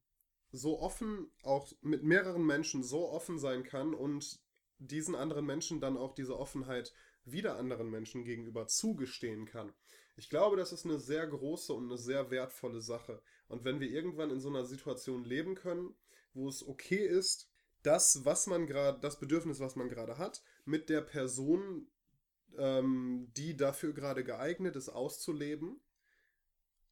so 0.57 0.81
offen 0.81 1.31
auch 1.43 1.73
mit 1.83 2.03
mehreren 2.03 2.45
Menschen 2.45 2.83
so 2.83 3.09
offen 3.09 3.39
sein 3.39 3.63
kann 3.63 3.95
und 3.95 4.41
diesen 4.79 5.15
anderen 5.15 5.47
Menschen 5.47 5.81
dann 5.81 5.97
auch 5.97 6.15
diese 6.15 6.39
Offenheit 6.39 6.93
wieder 7.25 7.57
anderen 7.57 7.91
Menschen 7.91 8.25
gegenüber 8.25 8.67
zugestehen 8.67 9.47
kann. 9.47 9.73
Ich 10.17 10.31
glaube, 10.31 10.57
das 10.57 10.73
ist 10.73 10.85
eine 10.85 10.99
sehr 10.99 11.27
große 11.27 11.73
und 11.73 11.87
eine 11.87 11.99
sehr 11.99 12.31
wertvolle 12.31 12.81
Sache. 12.81 13.21
Und 13.49 13.65
wenn 13.65 13.81
wir 13.81 13.91
irgendwann 13.91 14.31
in 14.31 14.41
so 14.41 14.49
einer 14.49 14.65
Situation 14.65 15.25
leben 15.25 15.55
können, 15.55 15.95
wo 16.33 16.49
es 16.49 16.67
okay 16.67 17.07
ist, 17.07 17.51
das, 17.83 18.25
was 18.25 18.47
man 18.47 18.67
gerade, 18.67 19.01
das 19.01 19.19
Bedürfnis, 19.19 19.61
was 19.61 19.77
man 19.77 19.89
gerade 19.89 20.19
hat, 20.19 20.43
mit 20.65 20.89
der 20.89 21.03
Person, 21.03 21.89
ähm, 22.57 23.31
die 23.37 23.57
dafür 23.57 23.93
gerade 23.93 24.25
geeignet 24.25 24.77
ist, 24.77 24.89
auszuleben 24.89 25.81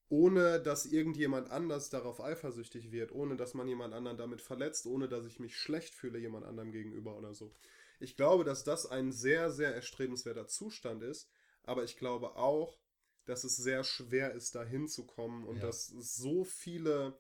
ohne 0.09 0.61
dass 0.61 0.87
irgendjemand 0.87 1.51
anders 1.51 1.91
darauf 1.91 2.21
eifersüchtig 2.21 2.93
wird, 2.93 3.13
ohne 3.13 3.37
dass 3.37 3.55
man 3.55 3.69
jemand 3.69 3.95
anderen 3.95 4.19
damit 4.19 4.43
verletzt, 4.43 4.87
ohne 4.87 5.09
dass 5.09 5.27
ich 5.27 5.41
mich 5.41 5.57
schlecht 5.57 5.95
fühle 5.95 6.19
jemand 6.19 6.45
anderem 6.45 6.73
gegenüber 6.73 7.17
oder 7.17 7.35
so. 7.35 7.55
Ich 8.01 8.17
glaube, 8.17 8.45
dass 8.45 8.65
das 8.65 8.87
ein 8.87 9.13
sehr, 9.13 9.51
sehr 9.51 9.75
erstrebenswerter 9.75 10.47
Zustand 10.47 11.03
ist, 11.03 11.31
aber 11.63 11.85
ich 11.85 11.97
glaube 11.97 12.37
auch, 12.37 12.79
dass 13.25 13.45
es 13.45 13.57
sehr 13.57 13.85
schwer 13.85 14.33
ist, 14.33 14.55
da 14.55 14.63
hinzukommen 14.63 15.45
und 15.45 15.57
ja. 15.57 15.63
dass 15.63 15.87
so 15.87 16.45
viele 16.45 17.19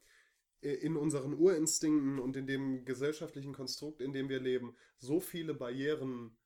äh, 0.61 0.72
in 0.72 0.97
unseren 0.97 1.35
Urinstinkten 1.35 2.18
und 2.18 2.37
in 2.37 2.47
dem 2.47 2.85
gesellschaftlichen 2.85 3.55
Konstrukt, 3.55 4.01
in 4.01 4.12
dem 4.12 4.28
wir 4.28 4.41
leben, 4.41 4.76
so 4.99 5.20
viele 5.20 5.55
Barrieren 5.55 6.37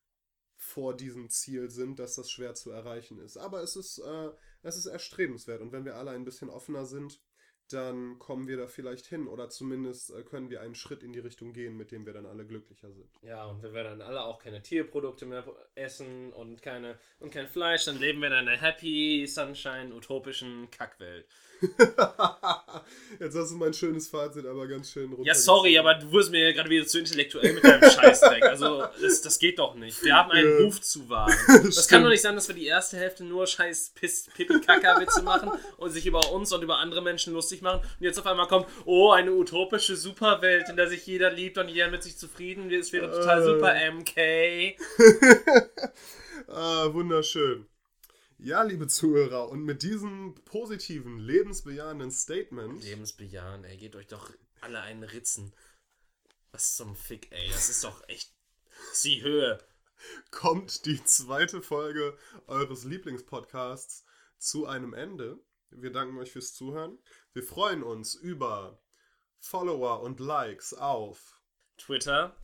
vor 0.69 0.95
diesem 0.95 1.31
Ziel 1.31 1.71
sind, 1.71 1.99
dass 1.99 2.15
das 2.15 2.31
schwer 2.31 2.55
zu 2.55 2.71
erreichen 2.71 3.19
ist. 3.19 3.39
Aber 3.39 3.63
es 3.63 3.75
ist, 3.75 3.99
äh, 3.99 4.31
es 4.63 4.77
ist 4.77 4.87
erstrebenswert 4.87 5.63
und 5.63 5.73
wenn 5.73 5.87
wir 5.87 5.97
alle 5.97 6.11
ein 6.11 6.25
bisschen 6.25 6.51
offener 6.51 6.85
sind, 6.85 7.21
dann 7.73 8.19
kommen 8.19 8.49
wir 8.49 8.57
da 8.57 8.67
vielleicht 8.67 9.07
hin 9.07 9.29
oder 9.29 9.49
zumindest 9.49 10.11
äh, 10.11 10.23
können 10.23 10.51
wir 10.51 10.61
einen 10.61 10.75
Schritt 10.75 11.03
in 11.03 11.13
die 11.13 11.19
Richtung 11.19 11.53
gehen, 11.53 11.77
mit 11.77 11.93
dem 11.93 12.07
wir 12.07 12.13
dann 12.13 12.27
alle 12.27 12.45
glücklicher 12.45 12.91
sind. 12.93 13.09
Ja, 13.23 13.47
und 13.47 13.63
wenn 13.63 13.75
wir 13.75 13.85
dann 13.85 14.01
alle 14.01 14.23
auch 14.23 14.39
keine 14.39 14.63
Tierprodukte 14.63 15.27
mehr 15.27 15.45
essen 15.75 16.33
und, 16.33 16.63
keine, 16.63 16.99
und 17.21 17.31
kein 17.31 17.49
Fleisch, 17.49 17.85
dann 17.85 17.99
leben 17.99 18.21
wir 18.21 18.29
in 18.29 18.35
einer 18.35 18.57
happy, 18.57 19.27
sunshine, 19.27 19.95
utopischen 19.95 20.71
Kackwelt. 20.71 21.27
Jetzt 23.19 23.37
hast 23.37 23.51
du 23.51 23.57
mein 23.57 23.75
schönes 23.75 24.09
Fazit 24.09 24.47
aber 24.47 24.67
ganz 24.69 24.93
schön 24.93 25.13
runter. 25.13 25.27
Ja, 25.27 25.35
sorry, 25.35 25.77
aber 25.77 25.95
du 25.95 26.11
wirst 26.13 26.31
mir 26.31 26.53
gerade 26.53 26.71
wieder 26.71 26.87
zu 26.87 27.01
intellektuell 27.01 27.53
mit 27.53 27.65
deinem 27.65 27.91
Scheißdreck. 27.91 28.45
Also, 28.45 28.85
das, 29.01 29.23
das 29.23 29.39
geht 29.39 29.59
doch 29.59 29.75
nicht. 29.75 30.03
Wir 30.05 30.15
haben 30.15 30.31
einen. 30.31 30.65
Ruf 30.65 30.81
zu 30.81 31.09
wahren. 31.09 31.35
Das 31.69 31.89
kann 31.89 32.03
doch 32.03 32.11
nicht 32.11 32.23
sein, 32.23 32.35
dass 32.35 32.49
wir 32.49 32.55
die 32.55 32.67
erste 32.67 32.97
Hälfte 32.97 33.25
nur 33.25 33.47
scheiß 33.47 33.93
Pipi-Kaka-Witze 33.95 35.23
machen 35.23 35.51
und 35.77 35.91
sich 35.91 36.07
über 36.07 36.33
uns 36.33 36.53
und 36.53 36.63
über 36.63 36.79
andere 36.79 37.03
Menschen 37.03 37.33
lustig 37.33 37.58
machen. 37.63 37.81
Und 37.81 38.05
jetzt 38.05 38.19
auf 38.19 38.27
einmal 38.27 38.49
kommt, 38.49 38.67
oh, 38.85 39.11
eine 39.11 39.33
utopische 39.33 39.97
Superwelt, 39.97 40.69
in 40.69 40.77
der 40.77 40.89
sich 40.89 41.07
jeder 41.07 41.31
liebt 41.31 41.59
und 41.59 41.69
jeder 41.69 41.91
mit 41.91 42.03
sich 42.03 42.17
zufrieden 42.17 42.71
ist. 42.71 42.87
Es 42.87 42.93
wäre 42.93 43.11
total 43.11 43.45
super, 43.45 43.75
MK. 43.93 44.77
ah, 46.49 46.93
wunderschön. 46.93 47.67
Ja, 48.41 48.63
liebe 48.63 48.87
Zuhörer, 48.87 49.49
und 49.49 49.65
mit 49.65 49.83
diesem 49.83 50.37
positiven, 50.45 51.19
lebensbejahenden 51.19 52.13
Statement. 52.13 52.85
Lebensbejahend, 52.85 53.67
ey, 53.67 53.77
geht 53.77 53.97
euch 53.97 54.07
doch 54.07 54.31
alle 54.61 54.81
einen 54.81 55.03
ritzen. 55.03 55.53
Was 56.53 56.77
zum 56.77 56.95
Fick, 56.95 57.33
ey, 57.33 57.49
das 57.51 57.69
ist 57.69 57.83
doch 57.83 58.09
echt. 58.09 58.33
Die 59.03 59.23
Höhe. 59.23 59.59
kommt 60.31 60.87
die 60.87 61.03
zweite 61.03 61.63
Folge 61.63 62.17
eures 62.47 62.85
Lieblingspodcasts 62.85 64.05
zu 64.39 64.67
einem 64.67 64.95
Ende. 64.95 65.39
Wir 65.71 65.91
danken 65.91 66.17
euch 66.19 66.31
fürs 66.31 66.55
Zuhören. 66.55 66.99
Wir 67.35 67.43
freuen 67.43 67.83
uns 67.83 68.15
über 68.15 68.81
Follower 69.39 70.01
und 70.01 70.19
Likes 70.19 70.75
auf 70.75 71.41
Twitter, 71.77 72.35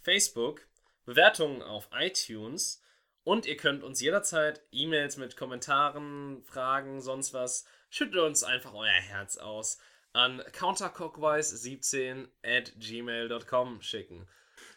Facebook, 0.00 0.66
Bewertungen 1.04 1.62
auf 1.62 1.88
iTunes 1.92 2.82
und 3.24 3.46
ihr 3.46 3.56
könnt 3.56 3.84
uns 3.84 4.00
jederzeit 4.00 4.62
E-Mails 4.72 5.16
mit 5.16 5.36
Kommentaren, 5.36 6.42
Fragen, 6.44 7.00
sonst 7.00 7.34
was, 7.34 7.64
schüttet 7.90 8.20
uns 8.20 8.42
einfach 8.42 8.74
euer 8.74 8.88
Herz 8.90 9.36
aus 9.36 9.78
an 10.12 10.40
counterclockwise17 10.40 12.28
at 12.42 12.72
gmail.com 12.78 13.80
schicken. 13.80 14.26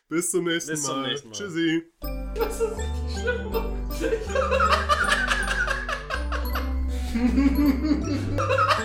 Bis 0.08 0.32
zum 0.32 0.46
nächsten 0.46 0.72
Bis 0.72 0.84
zum 0.84 1.02
Mal. 1.02 1.10
nächsten 1.10 1.30
Mal. 1.30 1.36
Tschüssi. 1.36 1.92
Das 2.36 2.62
ist 2.62 2.78
nicht 2.78 3.20
schlimm. 3.20 3.52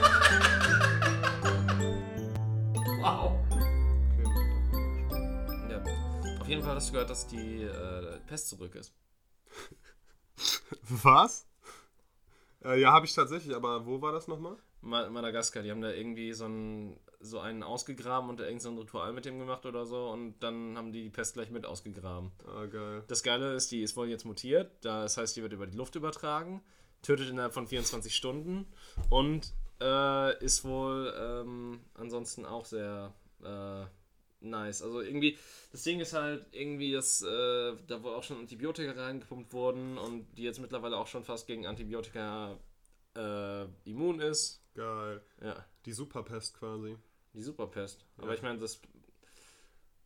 jeden 6.51 6.63
Fall 6.65 6.75
hast 6.75 6.89
du 6.89 6.93
gehört, 6.95 7.11
dass 7.11 7.29
die 7.29 7.63
äh, 7.63 8.19
Pest 8.27 8.49
zurück 8.49 8.75
ist. 8.75 8.93
Was? 10.89 11.47
Äh, 12.65 12.81
ja, 12.81 12.93
habe 12.93 13.07
ich 13.07 13.15
tatsächlich, 13.15 13.55
aber 13.55 13.87
wo 13.87 14.03
war 14.03 14.11
das 14.13 14.27
nochmal? 14.27 14.57
Ma 14.81 15.09
Madagaskar, 15.09 15.63
die 15.63 15.71
haben 15.71 15.81
da 15.81 15.91
irgendwie 15.91 16.33
so 16.33 16.47
einen, 16.47 16.99
so 17.21 17.39
einen 17.39 17.63
ausgegraben 17.63 18.29
und 18.31 18.41
da 18.41 18.47
irgend 18.47 18.63
so 18.63 18.71
ein 18.71 18.79
Ritual 18.79 19.13
mit 19.13 19.27
dem 19.27 19.39
gemacht 19.39 19.65
oder 19.65 19.87
so 19.87 20.11
und 20.11 20.41
dann 20.41 20.77
haben 20.77 20.91
die 20.91 21.05
die 21.05 21.11
Pest 21.11 21.35
gleich 21.35 21.51
mit 21.51 21.67
ausgegraben. 21.67 22.33
Ah, 22.45 22.67
geil. 22.67 23.05
Das 23.07 23.23
Geile 23.23 23.55
ist, 23.55 23.71
die 23.71 23.83
ist 23.83 23.97
wohl 23.97 24.09
jetzt 24.09 24.25
mutiert, 24.25 24.73
das 24.81 25.17
heißt, 25.17 25.37
die 25.37 25.43
wird 25.43 25.53
über 25.53 25.69
die 25.69 25.77
Luft 25.77 25.95
übertragen, 25.95 26.63
tötet 27.03 27.29
innerhalb 27.29 27.53
von 27.53 27.69
24 27.69 28.17
Stunden 28.17 28.67
und 29.09 29.53
äh, 29.81 30.45
ist 30.45 30.65
wohl 30.65 31.15
ähm, 31.17 31.81
ansonsten 31.95 32.45
auch 32.45 32.65
sehr 32.65 33.15
äh, 33.45 33.85
nice. 34.41 34.83
Also 34.83 35.01
irgendwie, 35.01 35.39
das 35.73 35.83
Ding 35.83 36.01
ist 36.01 36.13
halt 36.13 36.47
irgendwie, 36.53 36.93
dass 36.93 37.23
äh, 37.23 37.77
da 37.87 38.03
wohl 38.03 38.15
auch 38.15 38.23
schon 38.23 38.39
Antibiotika 38.39 38.93
reingepumpt 38.93 39.53
wurden 39.53 39.99
und 39.99 40.27
die 40.37 40.43
jetzt 40.43 40.61
mittlerweile 40.61 40.97
auch 40.97 41.07
schon 41.07 41.25
fast 41.25 41.47
gegen 41.47 41.67
Antibiotika 41.67 42.59
äh, 43.17 43.65
immun 43.85 44.21
ist. 44.21 44.63
Geil. 44.75 45.23
Ja, 45.43 45.65
Die 45.85 45.93
Superpest 45.93 46.55
quasi. 46.59 46.97
die 47.35 47.43
Superpest. 47.43 48.05
Aber 48.19 48.29
Ja. 48.29 48.35
ich 48.35 48.43
meine, 48.43 48.59
das. 48.59 48.81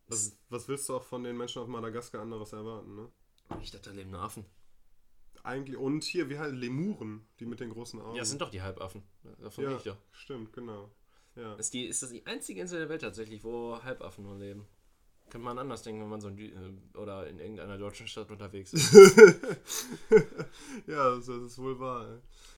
Was, 0.07 0.37
was 0.49 0.67
willst 0.67 0.87
du 0.89 0.95
auch 0.95 1.03
von 1.03 1.23
den 1.23 1.35
Menschen 1.35 1.61
auf 1.63 1.67
Madagaskar 1.67 2.21
anderes 2.21 2.53
erwarten, 2.53 2.95
ne? 2.95 3.11
Ich 3.61 3.71
dachte, 3.71 3.89
da 3.89 3.95
leben 3.95 4.11
nur 4.11 4.21
Affen. 4.21 4.45
Eigentlich, 5.43 5.77
und 5.77 6.03
hier, 6.03 6.29
wie 6.29 6.37
halt 6.39 6.55
Lemuren, 6.55 7.27
die 7.39 7.45
mit 7.45 7.59
den 7.59 7.69
großen 7.71 7.99
Augen. 8.01 8.15
Ja, 8.15 8.21
das 8.21 8.29
sind 8.29 8.41
doch 8.41 8.49
die 8.49 8.61
Halbaffen. 8.61 9.03
Davon 9.39 9.63
ja, 9.63 9.77
ich 9.77 9.83
doch. 9.83 9.97
stimmt, 10.11 10.53
genau. 10.53 10.91
Ja. 11.35 11.55
Ist, 11.55 11.73
die, 11.73 11.85
ist 11.85 12.01
das 12.01 12.11
die 12.11 12.25
einzige 12.25 12.61
Insel 12.61 12.79
der 12.79 12.89
Welt 12.89 13.01
tatsächlich, 13.01 13.43
wo 13.43 13.81
Halbaffen 13.83 14.23
nur 14.23 14.37
leben? 14.37 14.65
Könnte 15.29 15.45
man 15.45 15.57
anders 15.57 15.81
denken, 15.81 16.01
wenn 16.01 16.09
man 16.09 16.21
so 16.21 16.29
in, 16.29 16.37
äh, 16.37 16.97
oder 16.97 17.27
in 17.27 17.39
irgendeiner 17.39 17.77
deutschen 17.77 18.07
Stadt 18.07 18.29
unterwegs 18.29 18.73
ist. 18.73 18.93
ja, 20.87 21.15
das, 21.15 21.27
ist 21.27 21.57
wohl 21.57 21.79
wahr. 21.79 22.21